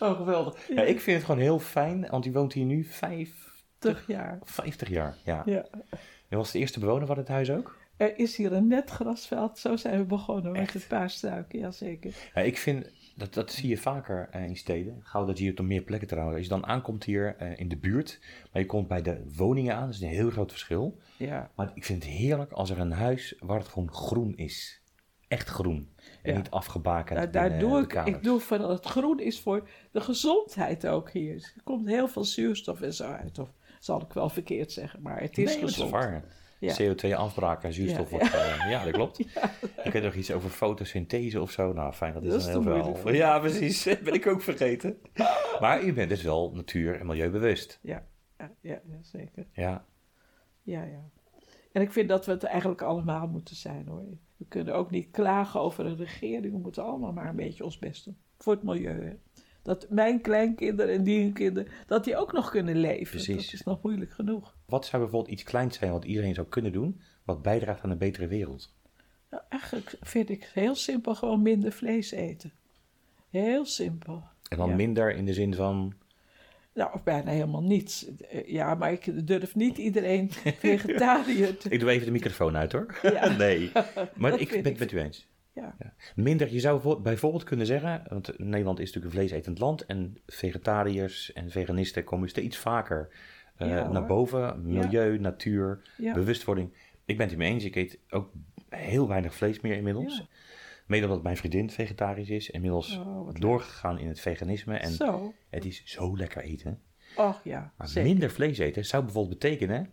oh, 0.00 0.16
geweldig. 0.16 0.68
Ja, 0.68 0.82
ik 0.82 1.00
vind 1.00 1.16
het 1.16 1.26
gewoon 1.26 1.40
heel 1.40 1.58
fijn, 1.58 2.06
want 2.10 2.26
u 2.26 2.32
woont 2.32 2.52
hier 2.52 2.64
nu 2.64 2.84
vijf, 2.84 3.30
50 3.78 4.06
jaar. 4.06 4.38
50 4.44 4.88
jaar. 4.88 5.16
Ja. 5.24 5.42
Ja. 5.44 5.64
En 6.28 6.38
was 6.38 6.50
de 6.50 6.58
eerste 6.58 6.80
bewoner 6.80 7.06
van 7.06 7.16
het 7.16 7.28
huis 7.28 7.50
ook? 7.50 7.80
Er 8.02 8.18
is 8.18 8.36
hier 8.36 8.52
een 8.52 8.66
net 8.66 8.90
grasveld. 8.90 9.58
Zo 9.58 9.76
zijn 9.76 9.98
we 9.98 10.04
begonnen 10.04 10.52
met 10.52 10.74
een 10.74 10.82
paar 10.88 11.10
struiken. 11.10 11.58
Jazeker. 11.58 12.14
Ja, 12.34 12.40
ik 12.40 12.58
vind, 12.58 12.90
dat, 13.16 13.34
dat 13.34 13.52
zie 13.52 13.68
je 13.68 13.76
vaker 13.76 14.28
eh, 14.30 14.44
in 14.44 14.56
steden. 14.56 15.00
Gauw 15.02 15.24
dat 15.24 15.38
je 15.38 15.44
hier 15.44 15.58
op 15.58 15.64
meer 15.64 15.82
plekken 15.82 16.08
trouwens. 16.08 16.36
Als 16.36 16.46
je 16.46 16.52
dan 16.52 16.66
aankomt 16.66 17.04
hier 17.04 17.36
eh, 17.36 17.58
in 17.58 17.68
de 17.68 17.76
buurt, 17.76 18.20
maar 18.52 18.62
je 18.62 18.68
komt 18.68 18.88
bij 18.88 19.02
de 19.02 19.24
woningen 19.36 19.74
aan, 19.74 19.84
dat 19.86 19.94
is 19.94 20.00
een 20.00 20.08
heel 20.08 20.30
groot 20.30 20.50
verschil. 20.50 20.98
Ja. 21.16 21.50
Maar 21.54 21.70
ik 21.74 21.84
vind 21.84 22.02
het 22.02 22.12
heerlijk 22.12 22.52
als 22.52 22.70
er 22.70 22.78
een 22.80 22.92
huis 22.92 23.34
waar 23.38 23.58
het 23.58 23.68
gewoon 23.68 23.92
groen 23.92 24.36
is. 24.36 24.80
Echt 25.28 25.48
groen. 25.48 25.88
En 26.22 26.30
Ja. 26.32 26.36
niet 26.36 26.50
afgebakend. 26.50 27.18
Nou, 27.18 27.30
daar 27.30 27.58
doe 27.58 27.80
ik, 27.80 27.92
ik 27.92 28.22
doe 28.22 28.40
van 28.40 28.70
het 28.70 28.84
groen 28.84 29.20
is 29.20 29.40
voor 29.40 29.68
de 29.92 30.00
gezondheid 30.00 30.86
ook 30.86 31.10
hier. 31.10 31.52
Er 31.56 31.62
komt 31.64 31.88
heel 31.88 32.08
veel 32.08 32.24
zuurstof 32.24 32.80
en 32.80 32.94
zo 32.94 33.04
uit. 33.04 33.38
Of 33.38 33.48
zal 33.80 34.00
ik 34.02 34.12
wel 34.12 34.28
verkeerd 34.28 34.72
zeggen, 34.72 35.02
maar 35.02 35.20
het 35.20 35.38
is 35.38 35.54
nee, 35.54 35.64
is 35.64 35.70
gezond. 35.74 35.90
waar. 35.90 36.24
Ja. 36.62 36.76
CO2-afbraak 36.80 37.62
en 37.64 37.72
zuurstof. 37.72 38.10
Ja. 38.10 38.16
wordt, 38.16 38.34
eh, 38.34 38.70
ja, 38.70 38.84
dat 38.84 38.92
klopt. 38.92 39.18
Ik 39.84 39.92
weet 39.92 40.02
nog 40.02 40.14
iets 40.14 40.32
over 40.32 40.50
fotosynthese 40.50 41.40
of 41.40 41.50
zo. 41.50 41.72
Nou, 41.72 41.92
fijn, 41.92 42.12
dat 42.14 42.22
is, 42.22 42.30
Dat 42.30 42.40
is 42.40 42.46
heel 42.46 42.94
veel. 42.96 43.12
Ja, 43.12 43.38
precies. 43.38 43.84
ben 44.04 44.12
ik 44.14 44.26
ook 44.26 44.42
vergeten. 44.42 44.98
Maar 45.60 45.82
u 45.82 45.92
bent 45.92 46.08
dus 46.08 46.22
wel 46.22 46.52
natuur- 46.54 47.00
en 47.00 47.06
milieubewust. 47.06 47.78
Ja, 47.82 48.06
ja, 48.38 48.50
ja, 48.60 48.80
ja, 48.88 48.98
zeker. 49.00 49.46
Ja, 49.52 49.84
Ja, 50.62 50.82
ja. 50.84 51.10
En 51.72 51.82
ik 51.82 51.92
vind 51.92 52.08
dat 52.08 52.26
we 52.26 52.32
het 52.32 52.44
eigenlijk 52.44 52.82
allemaal 52.82 53.26
moeten 53.26 53.56
zijn 53.56 53.86
hoor. 53.86 54.04
We 54.36 54.44
kunnen 54.48 54.74
ook 54.74 54.90
niet 54.90 55.10
klagen 55.10 55.60
over 55.60 55.86
een 55.86 55.96
regering. 55.96 56.52
We 56.52 56.58
moeten 56.58 56.84
allemaal 56.84 57.12
maar 57.12 57.28
een 57.28 57.36
beetje 57.36 57.64
ons 57.64 57.78
best 57.78 58.04
doen. 58.04 58.16
Voor 58.38 58.52
het 58.52 58.62
milieu. 58.62 59.04
Hè. 59.04 59.12
Dat 59.62 59.86
mijn 59.90 60.20
kleinkinderen 60.20 60.94
en 60.94 61.02
die 61.02 61.32
kinderen, 61.32 61.72
dat 61.86 62.04
die 62.04 62.16
ook 62.16 62.32
nog 62.32 62.50
kunnen 62.50 62.76
leven. 62.76 63.06
Precies. 63.10 63.44
Dat 63.44 63.52
is 63.52 63.62
nog 63.62 63.82
moeilijk 63.82 64.12
genoeg. 64.12 64.54
Wat 64.66 64.86
zou 64.86 65.02
bijvoorbeeld 65.02 65.32
iets 65.32 65.42
kleins 65.42 65.78
zijn 65.78 65.92
wat 65.92 66.04
iedereen 66.04 66.34
zou 66.34 66.46
kunnen 66.46 66.72
doen, 66.72 67.00
wat 67.24 67.42
bijdraagt 67.42 67.82
aan 67.82 67.90
een 67.90 67.98
betere 67.98 68.26
wereld? 68.26 68.74
Nou, 69.30 69.42
eigenlijk 69.48 69.94
vind 70.00 70.28
ik 70.30 70.50
heel 70.54 70.74
simpel 70.74 71.14
gewoon 71.14 71.42
minder 71.42 71.72
vlees 71.72 72.10
eten. 72.10 72.52
Heel 73.30 73.64
simpel. 73.64 74.22
En 74.48 74.58
dan 74.58 74.68
Ja. 74.68 74.74
minder 74.74 75.14
in 75.14 75.24
de 75.24 75.32
zin 75.32 75.54
van, 75.54 75.94
Nou, 76.74 76.92
of 76.94 77.02
bijna 77.02 77.30
helemaal 77.30 77.62
niets. 77.62 78.06
Eh, 78.16 78.46
Ja, 78.48 78.74
maar 78.74 78.92
ik 78.92 79.26
durf 79.26 79.54
niet 79.54 79.78
iedereen 79.78 80.30
vegetariër 80.58 81.56
te... 81.56 81.68
ik 81.68 81.80
doe 81.80 81.90
even 81.90 82.06
de 82.06 82.12
microfoon 82.12 82.56
uit 82.56 82.72
hoor. 82.72 82.98
Ja. 83.02 83.28
nee, 83.36 83.72
maar 84.16 84.40
ik 84.40 84.48
ben 84.48 84.64
het 84.64 84.78
met 84.78 84.92
u 84.92 84.98
eens. 85.00 85.26
Ja, 85.54 85.74
Minder, 86.14 86.52
je 86.52 86.60
zou 86.60 86.80
vo- 86.80 87.00
bijvoorbeeld 87.00 87.44
kunnen 87.44 87.66
zeggen, 87.66 88.02
want 88.08 88.38
Nederland 88.38 88.78
is 88.78 88.86
natuurlijk 88.92 89.14
een 89.14 89.20
vleesetend 89.20 89.58
land 89.58 89.86
en 89.86 90.16
vegetariërs 90.26 91.32
en 91.32 91.50
veganisten 91.50 92.04
komen 92.04 92.28
steeds 92.28 92.56
vaker 92.56 93.08
eh, 93.56 93.68
Ja, 93.68 93.88
naar 93.88 94.06
boven. 94.06 94.62
Milieu, 94.62 95.18
natuur, 95.18 95.80
bewustwording. 96.14 96.72
Ik 97.04 97.16
ben 97.16 97.26
het 97.26 97.32
ermee 97.34 97.52
eens, 97.52 97.64
ik 97.64 97.76
eet 97.76 97.98
ook 98.10 98.30
heel 98.68 99.08
weinig 99.08 99.34
vlees 99.34 99.60
meer 99.60 99.76
inmiddels. 99.76 100.26
Mede 100.86 101.06
omdat 101.06 101.22
mijn 101.22 101.36
vriendin 101.36 101.70
vegetarisch 101.70 102.28
is, 102.30 102.50
inmiddels 102.50 102.96
Oh, 102.98 103.34
doorgegaan 103.34 103.98
in 103.98 104.08
het 104.08 104.20
veganisme 104.20 104.76
en 104.76 104.90
Zo. 104.92 105.34
het 105.50 105.64
is 105.64 105.82
zo 105.84 106.16
lekker 106.16 106.42
eten. 106.42 106.80
Och 107.16 107.40
ja, 107.44 107.72
Maar 107.76 107.88
zeker. 107.88 108.08
minder 108.10 108.30
vlees 108.30 108.58
eten 108.58 108.84
zou 108.84 109.04
bijvoorbeeld 109.04 109.38
betekenen, 109.38 109.88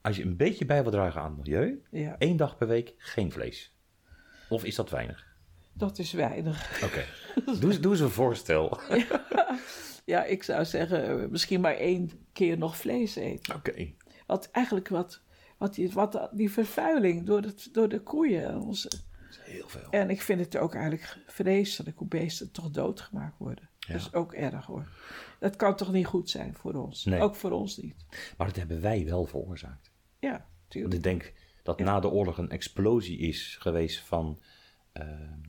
als 0.00 0.16
je 0.16 0.22
een 0.22 0.36
beetje 0.36 0.66
bij 0.66 0.82
wil 0.82 0.90
dragen 0.90 1.20
aan 1.20 1.36
het 1.36 1.46
milieu, 1.46 1.82
één 2.18 2.36
dag 2.36 2.56
per 2.56 2.66
week 2.66 2.94
geen 2.98 3.32
vlees. 3.32 3.73
Of 4.48 4.64
is 4.64 4.74
dat 4.74 4.90
weinig? 4.90 5.32
dat 5.76 5.98
is 5.98 6.12
weinig. 6.12 6.82
Oké, 6.84 7.04
doe, 7.80 7.90
eens 7.90 8.00
een 8.00 8.10
voorstel. 8.10 8.78
Ja, 10.06 10.24
ik 10.24 10.42
zou 10.42 10.64
zeggen, 10.64 11.22
eh, 11.22 11.28
misschien 11.28 11.60
maar 11.60 11.74
één 11.74 12.10
keer 12.32 12.58
nog 12.58 12.76
vlees 12.76 13.16
eten. 13.16 13.54
Oké. 13.54 13.92
Want 14.26 14.50
eigenlijk 14.50 14.88
wat, 14.88 15.20
wat, 15.58 15.74
die, 15.74 15.92
wat 15.92 16.28
die 16.32 16.50
vervuiling 16.50 17.26
door, 17.26 17.40
het, 17.42 17.68
door 17.72 17.88
de 17.88 18.00
koeien. 18.00 18.60
Onze, 18.60 18.90
Heel 19.40 19.68
veel. 19.68 19.90
en 19.90 20.10
ik 20.10 20.22
vind 20.22 20.40
het 20.40 20.56
ook 20.56 20.74
eigenlijk 20.74 21.18
vreselijk 21.26 21.98
hoe 21.98 22.08
beesten 22.08 22.50
toch 22.50 22.70
doodgemaakt 22.70 23.38
worden. 23.38 23.68
Ja. 23.78 23.92
Dat 23.92 24.02
is 24.02 24.12
ook 24.12 24.32
erg 24.32 24.66
hoor. 24.66 24.88
Dat 25.40 25.56
kan 25.56 25.76
toch 25.76 25.92
niet 25.92 26.06
goed 26.06 26.30
zijn 26.30 26.54
voor 26.54 26.74
ons? 26.74 27.04
Nee. 27.04 27.20
Ook 27.20 27.36
voor 27.36 27.50
ons 27.50 27.76
niet. 27.76 28.04
Maar 28.36 28.46
dat 28.46 28.56
hebben 28.56 28.80
wij 28.80 29.04
wel 29.04 29.26
veroorzaakt. 29.26 29.90
Ja, 30.18 30.30
Want 30.30 30.42
tuurlijk. 30.68 30.94
ik 30.94 31.02
denk 31.02 31.32
dat 31.64 31.78
na 31.78 32.00
de 32.00 32.10
oorlog 32.10 32.38
een 32.38 32.50
explosie 32.50 33.18
is 33.18 33.56
geweest 33.60 34.00
van 34.00 34.40
eh, 34.92 35.02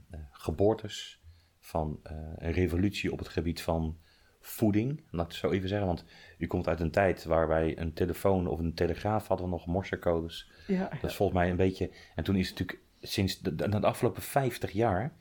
eh, 0.09 0.19
geboortes, 0.31 1.21
van 1.59 1.99
eh, 2.03 2.15
een 2.35 2.51
revolutie 2.51 3.11
op 3.11 3.19
het 3.19 3.27
gebied 3.27 3.61
van 3.61 3.97
voeding, 4.39 5.03
laat 5.09 5.25
ik 5.25 5.31
het 5.31 5.39
zo 5.39 5.51
even 5.51 5.69
zeggen. 5.69 5.87
Want 5.87 6.05
u 6.37 6.47
komt 6.47 6.67
uit 6.67 6.79
een 6.79 6.91
tijd 6.91 7.23
waar 7.23 7.47
wij 7.47 7.77
een 7.77 7.93
telefoon 7.93 8.47
of 8.47 8.59
een 8.59 8.73
telegraaf 8.73 9.27
hadden, 9.27 9.45
we 9.45 9.51
nog 9.51 9.65
morsecodes. 9.65 10.49
Ja, 10.67 10.89
Dat 11.01 11.09
is 11.09 11.15
volgens 11.15 11.37
mij 11.37 11.49
een 11.49 11.55
beetje. 11.55 11.91
En 12.15 12.23
toen 12.23 12.35
is 12.35 12.49
het 12.49 12.59
natuurlijk 12.59 12.87
sinds 13.01 13.39
de, 13.39 13.55
de, 13.55 13.69
de 13.69 13.87
afgelopen 13.87 14.21
50 14.21 14.71
jaar 14.71 15.15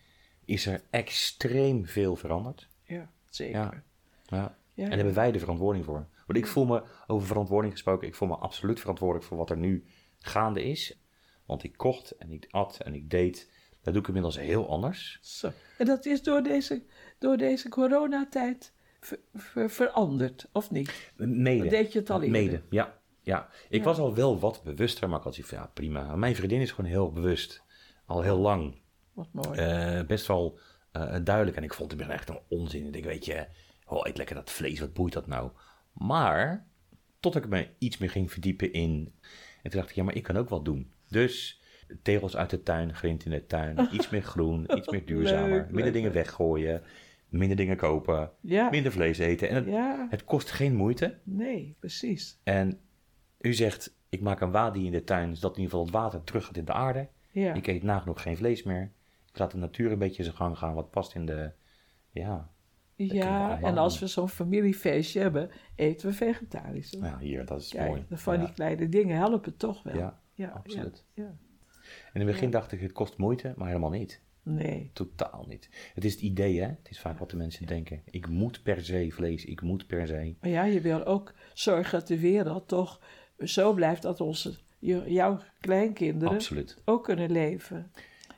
is 0.44 0.66
er 0.66 0.82
extreem 0.90 1.86
veel 1.86 2.16
veranderd. 2.16 2.68
ja, 2.84 3.10
zeker. 3.30 3.60
Ja. 3.60 3.82
Ja. 4.26 4.56
Ja, 4.74 4.82
En 4.82 4.88
daar 4.88 4.98
hebben 4.98 5.14
wij 5.14 5.32
de 5.32 5.38
verantwoording 5.38 5.84
voor. 5.84 6.06
Want 6.26 6.38
ik 6.38 6.46
voel 6.46 6.64
me, 6.64 6.82
over 7.06 7.26
verantwoording 7.26 7.72
gesproken, 7.72 8.08
ik 8.08 8.14
voel 8.14 8.28
me 8.28 8.36
absoluut 8.36 8.80
verantwoordelijk 8.80 9.26
voor 9.26 9.36
wat 9.36 9.50
er 9.50 9.56
nu 9.56 9.84
gaande 10.26 10.64
is. 10.64 10.98
Want 11.46 11.62
ik 11.64 11.76
kocht 11.76 12.10
en 12.10 12.30
ik 12.30 12.46
at 12.50 12.78
en 12.80 12.94
ik 12.94 13.10
deed. 13.10 13.50
Dat 13.82 13.92
doe 13.92 14.02
ik 14.02 14.08
inmiddels 14.08 14.38
heel 14.38 14.68
anders. 14.68 15.18
Zo. 15.22 15.52
En 15.78 15.86
dat 15.86 16.06
is 16.06 16.22
door 16.22 16.42
deze, 16.42 16.82
door 17.18 17.36
deze 17.36 17.68
coronatijd 17.68 18.72
ver- 19.00 19.18
ver- 19.34 19.70
veranderd, 19.70 20.48
of 20.52 20.70
niet? 20.70 21.10
Mede. 21.16 21.68
Deed 21.68 21.92
je 21.92 21.98
het 21.98 22.10
al 22.10 22.22
eerder? 22.22 22.42
Mede, 22.42 22.62
ja. 22.70 22.98
ja. 23.22 23.48
Ik 23.68 23.78
Ja. 23.78 23.84
was 23.84 23.98
al 23.98 24.14
wel 24.14 24.38
wat 24.38 24.62
bewuster, 24.62 25.08
maar 25.08 25.18
ik 25.18 25.24
had 25.24 25.34
zoiets 25.34 25.52
van, 25.52 25.62
ja, 25.62 25.70
prima. 25.74 26.16
Mijn 26.16 26.34
vriendin 26.36 26.60
is 26.60 26.70
gewoon 26.72 26.90
heel 26.90 27.12
bewust. 27.12 27.62
Al 28.06 28.22
heel 28.22 28.38
lang. 28.38 28.76
Wat 29.12 29.28
mooi. 29.32 29.58
Eh, 29.58 30.06
best 30.06 30.26
wel 30.26 30.58
eh, 30.92 31.16
duidelijk. 31.24 31.56
En 31.56 31.62
ik 31.62 31.74
vond 31.74 31.90
het 31.92 32.00
echt 32.00 32.28
een 32.28 32.40
onzin. 32.48 32.86
Ik 32.86 32.92
denk, 32.92 33.04
weet 33.04 33.24
je, 33.24 33.46
oh, 33.86 34.00
eet 34.06 34.16
lekker 34.16 34.34
dat 34.34 34.50
vlees, 34.50 34.80
wat 34.80 34.92
boeit 34.92 35.12
dat 35.12 35.26
nou? 35.26 35.50
Maar, 35.92 36.66
tot 37.20 37.36
ik 37.36 37.48
me 37.48 37.68
iets 37.78 37.98
meer 37.98 38.10
ging 38.10 38.32
verdiepen 38.32 38.72
in... 38.72 39.14
En 39.64 39.70
toen 39.70 39.80
dacht 39.80 39.90
ik, 39.90 39.96
ja, 39.96 40.02
maar 40.04 40.14
ik 40.14 40.22
kan 40.22 40.36
ook 40.36 40.48
wat 40.48 40.64
doen. 40.64 40.92
Dus, 41.08 41.62
tegels 42.02 42.36
uit 42.36 42.50
de 42.50 42.62
tuin, 42.62 42.94
grind 42.94 43.24
in 43.24 43.30
de 43.30 43.46
tuin, 43.46 43.88
iets 43.96 44.10
meer 44.10 44.22
groen, 44.22 44.76
iets 44.76 44.88
meer 44.88 45.04
duurzamer. 45.10 45.48
Leuk, 45.48 45.64
minder 45.64 45.84
leuk, 45.84 45.92
dingen 45.92 46.12
weggooien, 46.12 46.82
minder 47.28 47.56
dingen 47.56 47.76
kopen, 47.76 48.30
ja, 48.40 48.70
minder 48.70 48.92
vlees 48.92 49.18
eten. 49.18 49.48
En 49.48 49.54
het, 49.54 49.66
ja, 49.66 50.06
het 50.10 50.24
kost 50.24 50.50
geen 50.50 50.74
moeite. 50.74 51.18
nee, 51.22 51.76
precies. 51.78 52.38
En 52.42 52.80
u 53.40 53.54
zegt, 53.54 53.96
ik 54.08 54.20
maak 54.20 54.40
een 54.40 54.50
wadi 54.50 54.86
in 54.86 54.92
de 54.92 55.04
tuin, 55.04 55.34
zodat 55.36 55.56
in 55.56 55.62
ieder 55.62 55.70
geval 55.70 55.84
het 55.84 55.94
water 55.94 56.24
terug 56.24 56.44
gaat 56.44 56.56
in 56.56 56.64
de 56.64 56.72
aarde. 56.72 57.08
Ja, 57.30 57.54
Ik 57.54 57.66
eet 57.66 57.82
nagenoeg 57.82 58.22
geen 58.22 58.36
vlees 58.36 58.62
meer. 58.62 58.92
Ik 59.32 59.38
laat 59.38 59.50
de 59.50 59.56
natuur 59.56 59.92
een 59.92 59.98
beetje 59.98 60.22
zijn 60.22 60.36
gang 60.36 60.58
gaan, 60.58 60.74
wat 60.74 60.90
past 60.90 61.14
in 61.14 61.26
de, 61.26 61.50
ja, 62.10 62.50
Ja, 62.96 63.60
en 63.60 63.78
als 63.78 63.98
we 63.98 64.06
zo'n 64.06 64.28
familiefeestje 64.28 65.20
hebben, 65.20 65.50
eten 65.74 66.08
we 66.08 66.14
vegetarisch. 66.14 66.92
hoor. 66.92 67.04
Ja, 67.04 67.18
hier, 67.18 67.44
dat 67.46 67.60
is 67.60 67.68
Kijk, 67.68 67.88
mooi. 67.88 68.04
van 68.10 68.34
ja. 68.38 68.44
die 68.44 68.54
kleine 68.54 68.88
dingen 68.88 69.16
helpen 69.16 69.56
toch 69.56 69.82
wel. 69.82 69.96
Ja, 69.96 70.20
ja 70.34 70.48
absoluut. 70.48 71.04
Ja, 71.14 71.22
ja. 71.22 71.34
In 72.12 72.20
het 72.20 72.26
begin 72.26 72.50
dacht 72.50 72.72
ik, 72.72 72.80
het 72.80 72.92
kost 72.92 73.16
moeite, 73.16 73.54
maar 73.56 73.66
helemaal 73.66 73.90
niet. 73.90 74.20
Nee. 74.42 74.90
Totaal 74.92 75.44
niet. 75.48 75.68
Het 75.94 76.04
is 76.04 76.12
het 76.12 76.20
idee, 76.22 76.60
hè? 76.60 76.66
Het 76.66 76.90
is 76.90 77.00
vaak 77.00 77.18
wat 77.18 77.30
de 77.30 77.36
mensen 77.36 77.66
denken. 77.66 78.02
Ik 78.10 78.28
moet 78.28 78.62
per 78.62 78.84
se 78.84 79.10
vlees, 79.10 79.44
ik 79.44 79.60
moet 79.60 79.86
per 79.86 80.06
se. 80.06 80.34
Maar 80.40 80.50
ja, 80.50 80.64
je 80.64 80.80
wil 80.80 81.04
ook 81.04 81.34
zorgen 81.54 81.98
dat 81.98 82.08
de 82.08 82.18
wereld 82.20 82.68
toch 82.68 83.00
zo 83.38 83.72
blijft 83.72 84.02
dat 84.02 84.20
onze, 84.20 84.54
jouw 85.06 85.40
kleinkinderen 85.60 86.34
Absoluut. 86.34 86.82
ook 86.84 87.04
kunnen 87.04 87.30
leven. 87.30 87.92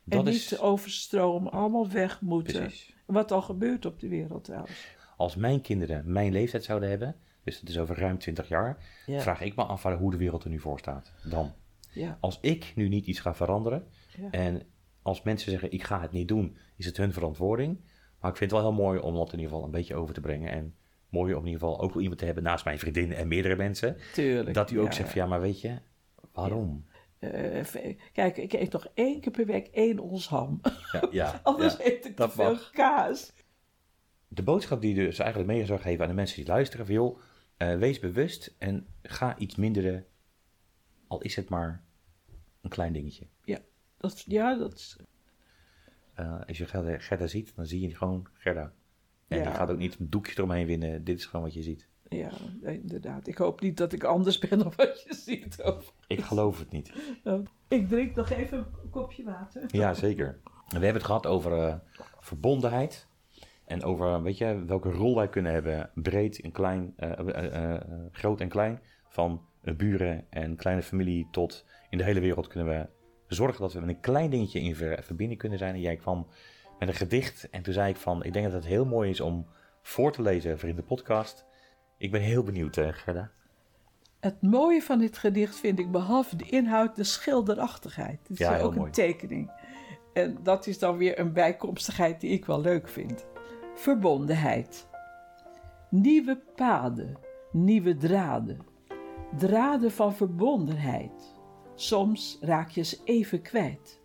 en 0.08 0.24
niet 0.24 0.34
is 0.34 0.60
overstromen, 0.60 1.52
allemaal 1.52 1.90
weg 1.90 2.20
moeten. 2.20 2.60
precies. 2.60 2.94
Wat 3.06 3.32
al 3.32 3.42
gebeurt 3.42 3.86
op 3.86 4.00
de 4.00 4.08
wereld 4.08 4.44
trouwens. 4.44 4.86
Als 5.16 5.36
mijn 5.36 5.60
kinderen 5.60 6.12
mijn 6.12 6.32
leeftijd 6.32 6.64
zouden 6.64 6.88
hebben, 6.88 7.16
dus 7.44 7.60
dat 7.60 7.68
is 7.68 7.78
over 7.78 7.98
ruim 7.98 8.18
20 8.18 8.48
jaar, 8.48 8.84
Ja. 9.06 9.20
vraag 9.20 9.40
ik 9.40 9.56
me 9.56 9.64
af 9.64 9.82
hoe 9.82 10.10
de 10.10 10.16
wereld 10.16 10.44
er 10.44 10.50
nu 10.50 10.58
voor 10.58 10.78
staat. 10.78 11.12
Dan. 11.24 11.52
Ja, 11.92 12.18
Als 12.20 12.38
ik 12.40 12.72
nu 12.74 12.88
niet 12.88 13.06
iets 13.06 13.20
ga 13.20 13.34
veranderen 13.34 13.86
ja. 14.16 14.30
en 14.30 14.62
als 15.02 15.22
mensen 15.22 15.50
zeggen 15.50 15.72
ik 15.72 15.82
ga 15.82 16.00
het 16.00 16.12
niet 16.12 16.28
doen, 16.28 16.56
is 16.76 16.86
het 16.86 16.96
hun 16.96 17.12
verantwoording. 17.12 17.80
Maar 18.20 18.30
ik 18.30 18.36
vind 18.36 18.50
het 18.50 18.60
wel 18.60 18.70
heel 18.70 18.82
mooi 18.84 18.98
om 19.00 19.14
dat 19.14 19.26
in 19.32 19.38
ieder 19.38 19.50
geval 19.50 19.64
een 19.64 19.70
beetje 19.70 19.94
over 19.94 20.14
te 20.14 20.20
brengen. 20.20 20.50
En 20.50 20.74
mooi 21.08 21.34
om 21.34 21.40
in 21.40 21.46
ieder 21.46 21.60
geval 21.60 21.80
ook 21.80 21.92
wel 21.92 22.00
iemand 22.02 22.18
te 22.18 22.24
hebben 22.24 22.42
naast 22.42 22.64
mijn 22.64 22.78
vriendin 22.78 23.12
en 23.12 23.28
meerdere 23.28 23.56
mensen. 23.56 23.96
tuurlijk. 24.12 24.54
Dat 24.54 24.70
u 24.70 24.80
ook 24.80 24.92
zegt 24.92 25.10
van 25.10 25.20
ja, 25.20 25.26
maar 25.26 25.40
weet 25.40 25.60
je, 25.60 25.78
waarom? 26.32 26.86
Eh, 27.32 27.96
kijk, 28.12 28.36
ik 28.36 28.52
eet 28.52 28.72
nog 28.72 28.86
één 28.94 29.20
keer 29.20 29.32
per 29.32 29.46
week 29.46 29.66
één 29.66 29.98
ons 29.98 30.28
ham. 30.28 30.60
Ja, 30.92 31.08
ja, 31.10 31.40
Anders 31.42 31.76
ja. 31.76 31.84
eet 31.84 32.04
ik 32.04 32.16
te 32.16 32.28
veel 32.30 32.50
mag. 32.52 32.70
kaas. 32.70 33.32
De 34.28 34.42
boodschap 34.42 34.80
die 34.80 34.94
je 34.94 35.04
dus 35.04 35.18
eigenlijk 35.18 35.50
mee 35.50 35.66
zou 35.66 35.80
geven 35.80 36.02
aan 36.02 36.08
de 36.08 36.14
mensen 36.14 36.36
die 36.36 36.46
luisteren, 36.46 36.86
van 36.86 36.94
joh, 36.94 37.18
eh, 37.56 37.78
wees 37.78 37.98
bewust 37.98 38.54
en 38.58 38.86
ga 39.02 39.38
iets 39.38 39.56
minderen, 39.56 40.06
al 41.06 41.20
is 41.20 41.36
het 41.36 41.48
maar 41.48 41.84
een 42.62 42.70
klein 42.70 42.92
dingetje. 42.92 43.26
Dat, 43.98 44.22
ja, 44.26 44.54
dat 44.54 44.74
is... 44.74 44.96
Eh, 46.14 46.40
als 46.46 46.58
je 46.58 46.66
Gerda, 46.66 46.98
Gerda 46.98 47.26
ziet, 47.26 47.52
dan 47.56 47.66
zie 47.66 47.80
je 47.88 47.96
gewoon 47.96 48.26
Gerda. 48.32 48.72
En 49.28 49.38
Ja. 49.38 49.44
je 49.48 49.54
gaat 49.54 49.70
ook 49.70 49.78
niet 49.78 49.98
een 49.98 50.10
doekje 50.10 50.32
eromheen 50.36 50.66
winnen, 50.66 51.04
dit 51.04 51.18
is 51.18 51.26
gewoon 51.26 51.44
wat 51.44 51.54
je 51.54 51.62
ziet. 51.62 51.88
Ja, 52.08 52.30
inderdaad. 52.62 53.26
Ik 53.26 53.38
hoop 53.38 53.60
niet 53.60 53.76
dat 53.76 53.92
ik 53.92 54.04
anders 54.04 54.38
ben 54.38 54.58
dan 54.58 54.72
wat 54.76 55.02
je 55.02 55.14
ziet. 55.14 55.62
Of- 55.62 55.92
Ik 56.06 56.20
geloof 56.20 56.58
het 56.58 56.70
niet. 56.70 56.92
Ik 57.68 57.88
drink 57.88 58.14
nog 58.14 58.30
even 58.30 58.58
een 58.58 58.90
kopje 58.90 59.24
water. 59.24 59.62
Ja, 59.68 59.94
zeker. 59.94 60.38
We 60.66 60.72
hebben 60.72 60.92
het 60.94 61.04
gehad 61.04 61.26
over 61.26 61.52
eh, 61.68 61.74
verbondenheid. 62.20 63.06
En 63.64 63.82
over, 63.84 64.22
weet 64.22 64.38
je, 64.38 64.64
welke 64.66 64.90
rol 64.90 65.14
wij 65.16 65.28
kunnen 65.28 65.52
hebben, 65.52 65.90
breed 65.94 66.40
en 66.40 66.52
klein, 66.52 66.92
eh, 66.96 67.74
eh, 67.74 67.80
groot 68.12 68.40
en 68.40 68.48
klein. 68.48 68.80
Van 69.08 69.40
buren 69.76 70.24
en 70.30 70.56
kleine 70.56 70.82
familie 70.82 71.28
tot 71.30 71.64
in 71.90 71.98
de 71.98 72.04
hele 72.04 72.20
wereld 72.20 72.46
kunnen 72.46 72.68
we 72.78 72.86
zorgen 73.34 73.60
dat 73.60 73.72
we 73.72 73.80
met 73.80 73.88
een 73.88 74.00
klein 74.00 74.30
dingetje 74.30 74.60
in 74.60 74.76
ver- 74.76 75.02
verbinding 75.02 75.38
kunnen 75.40 75.58
zijn. 75.58 75.74
En 75.74 75.80
jij 75.80 75.96
kwam 75.96 76.26
met 76.78 76.88
een 76.88 76.94
gedicht 76.94 77.50
en 77.50 77.62
toen 77.62 77.72
zei 77.74 77.90
ik 77.90 77.96
van, 77.96 78.24
ik 78.24 78.32
denk 78.32 78.44
dat 78.44 78.54
het 78.54 78.66
heel 78.66 78.84
mooi 78.84 79.10
is 79.10 79.20
om 79.20 79.46
voor 79.82 80.12
te 80.12 80.22
lezen 80.22 80.58
voor 80.58 80.68
in 80.68 80.76
de 80.76 80.82
podcast. 80.82 81.44
Ik 81.98 82.10
ben 82.10 82.20
heel 82.20 82.42
benieuwd, 82.42 82.76
eh, 82.76 82.88
Gerda. 82.90 83.30
Het 84.20 84.42
mooie 84.42 84.82
van 84.82 84.98
dit 84.98 85.18
gedicht 85.18 85.56
vind 85.56 85.78
ik, 85.78 85.90
behalve 85.90 86.36
de 86.36 86.44
inhoud, 86.48 86.96
de 86.96 87.04
schilderachtigheid. 87.04 88.18
Het 88.22 88.30
is 88.30 88.38
Ja, 88.38 88.58
ook 88.58 88.74
mooi. 88.74 88.86
een 88.86 88.92
tekening. 88.92 89.50
En 90.12 90.38
dat 90.42 90.66
is 90.66 90.78
dan 90.78 90.96
weer 90.96 91.18
een 91.18 91.32
bijkomstigheid 91.32 92.20
die 92.20 92.30
ik 92.30 92.44
wel 92.44 92.60
leuk 92.60 92.88
vind. 92.88 93.26
Verbondenheid. 93.74 94.88
Nieuwe 95.90 96.42
paden, 96.56 97.16
nieuwe 97.52 97.96
draden. 97.96 98.58
Draden 99.36 99.90
van 99.92 100.14
verbondenheid. 100.14 101.34
Soms 101.74 102.38
raak 102.40 102.70
je 102.70 102.82
ze 102.82 102.98
even 103.04 103.42
kwijt. 103.42 104.00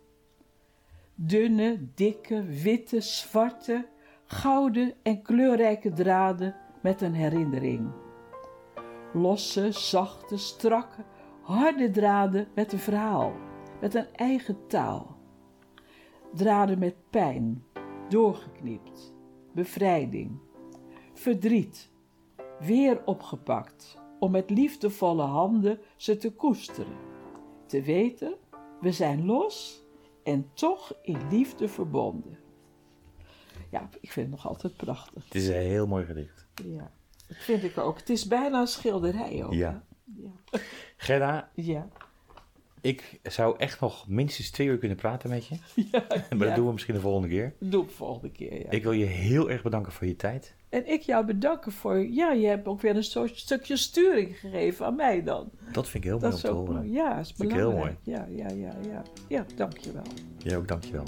Dunne, 1.14 1.78
dikke, 1.94 2.44
witte, 2.44 3.00
zwarte, 3.00 3.86
gouden 4.24 4.94
en 5.02 5.22
kleurrijke 5.22 5.92
draden 5.92 6.54
met 6.82 7.00
een 7.00 7.14
herinnering. 7.14 7.90
Losse, 9.12 9.72
zachte, 9.72 10.36
strakke, 10.36 11.04
harde 11.42 11.90
draden 11.90 12.48
met 12.54 12.72
een 12.72 12.78
verhaal, 12.78 13.32
met 13.80 13.94
een 13.94 14.14
eigen 14.14 14.66
taal. 14.66 15.16
Draden 16.34 16.78
met 16.78 16.94
pijn, 17.10 17.64
doorgeknipt, 18.08 19.14
bevrijding, 19.52 20.38
verdriet, 21.14 21.90
weer 22.60 23.04
opgepakt, 23.04 23.98
om 24.18 24.30
met 24.30 24.50
liefdevolle 24.50 25.22
handen 25.22 25.78
ze 25.96 26.16
te 26.16 26.32
koesteren. 26.32 26.96
Te 27.66 27.82
weten, 27.82 28.34
we 28.80 28.92
zijn 28.92 29.24
los 29.24 29.82
en 30.22 30.50
toch 30.54 30.94
in 31.02 31.28
liefde 31.30 31.68
verbonden. 31.68 32.38
Ja, 33.70 33.88
ik 34.00 34.12
vind 34.12 34.26
het 34.26 34.36
nog 34.36 34.46
altijd 34.48 34.76
prachtig. 34.76 35.24
Het 35.24 35.34
is 35.34 35.48
een 35.48 35.54
heel 35.54 35.86
mooi 35.86 36.04
gedicht. 36.04 36.41
Ja, 36.64 36.90
dat 37.28 37.36
vind 37.36 37.64
ik 37.64 37.78
ook. 37.78 37.98
Het 37.98 38.10
is 38.10 38.26
bijna 38.26 38.60
een 38.60 38.66
schilderij 38.66 39.44
ook. 39.44 39.52
Ja. 39.52 39.82
Ja. 40.16 40.30
Gerda, 40.96 41.50
Ja. 41.54 41.88
ik 42.80 43.20
zou 43.22 43.58
echt 43.58 43.80
nog 43.80 44.08
minstens 44.08 44.50
twee 44.50 44.66
uur 44.66 44.78
kunnen 44.78 44.96
praten 44.96 45.30
met 45.30 45.46
je. 45.46 45.54
ja. 45.92 46.04
Maar 46.08 46.24
ja. 46.30 46.36
dat 46.36 46.54
doen 46.54 46.66
we 46.66 46.72
misschien 46.72 46.94
de 46.94 47.00
volgende 47.00 47.28
keer. 47.28 47.54
Doe 47.58 47.82
het 47.84 47.92
volgende 47.92 48.30
keer, 48.30 48.58
ja. 48.58 48.70
Ik 48.70 48.82
wil 48.82 48.92
je 48.92 49.04
heel 49.04 49.50
erg 49.50 49.62
bedanken 49.62 49.92
voor 49.92 50.06
je 50.06 50.16
tijd. 50.16 50.54
En 50.68 50.86
ik 50.88 51.02
jou 51.02 51.24
bedanken 51.26 51.72
voor... 51.72 51.98
Ja, 52.06 52.32
je 52.32 52.46
hebt 52.46 52.66
ook 52.66 52.80
weer 52.80 52.96
een 52.96 53.04
soort 53.04 53.36
stukje 53.38 53.76
sturing 53.76 54.38
gegeven 54.38 54.86
aan 54.86 54.94
mij 54.96 55.22
dan. 55.22 55.50
Dat 55.72 55.88
vind 55.88 56.04
ik 56.04 56.10
heel 56.10 56.18
mooi 56.18 56.32
om 56.32 56.38
te 56.38 56.48
horen. 56.50 56.74
mooi. 56.74 56.92
Ja, 56.92 57.18
is 57.18 57.32
Vind 57.36 57.50
ik 57.50 57.56
heel 57.56 57.68
belangrijk. 57.70 57.98
Ja, 58.02 58.26
ja, 58.30 58.48
ja, 58.50 58.74
ja. 58.88 59.02
Ja, 59.28 59.46
dankjewel. 59.56 60.02
Jij 60.38 60.56
ook, 60.56 60.68
dankjewel. 60.68 61.04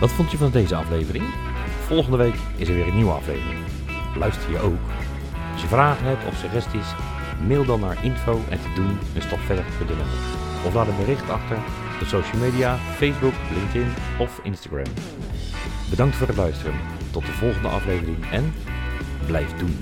Wat 0.00 0.10
vond 0.10 0.30
je 0.30 0.36
van 0.36 0.50
deze 0.50 0.74
aflevering? 0.74 1.24
Volgende 1.86 2.16
week 2.16 2.34
is 2.56 2.68
er 2.68 2.74
weer 2.74 2.86
een 2.86 2.94
nieuwe 2.94 3.12
aflevering. 3.12 3.58
Luister 4.16 4.50
je 4.50 4.58
ook? 4.58 4.80
Als 5.52 5.62
je 5.62 5.68
vragen 5.68 6.06
hebt 6.06 6.26
of 6.26 6.36
suggesties, 6.36 6.86
mail 7.46 7.64
dan 7.64 7.80
naar 7.80 8.04
info 8.04 8.40
en 8.48 8.58
te 8.60 8.72
doen 8.74 8.98
een 9.14 9.22
stap 9.22 9.38
verder 9.38 9.64
Of 10.66 10.74
laat 10.74 10.88
een 10.88 10.96
bericht 10.96 11.30
achter 11.30 11.56
op 12.00 12.06
social 12.06 12.40
media, 12.40 12.76
Facebook, 12.76 13.34
LinkedIn 13.54 13.92
of 14.18 14.40
Instagram. 14.42 14.92
Bedankt 15.90 16.16
voor 16.16 16.26
het 16.26 16.36
luisteren. 16.36 16.74
Tot 17.10 17.26
de 17.26 17.32
volgende 17.32 17.68
aflevering 17.68 18.30
en 18.30 18.54
blijf 19.26 19.52
doen. 19.56 19.76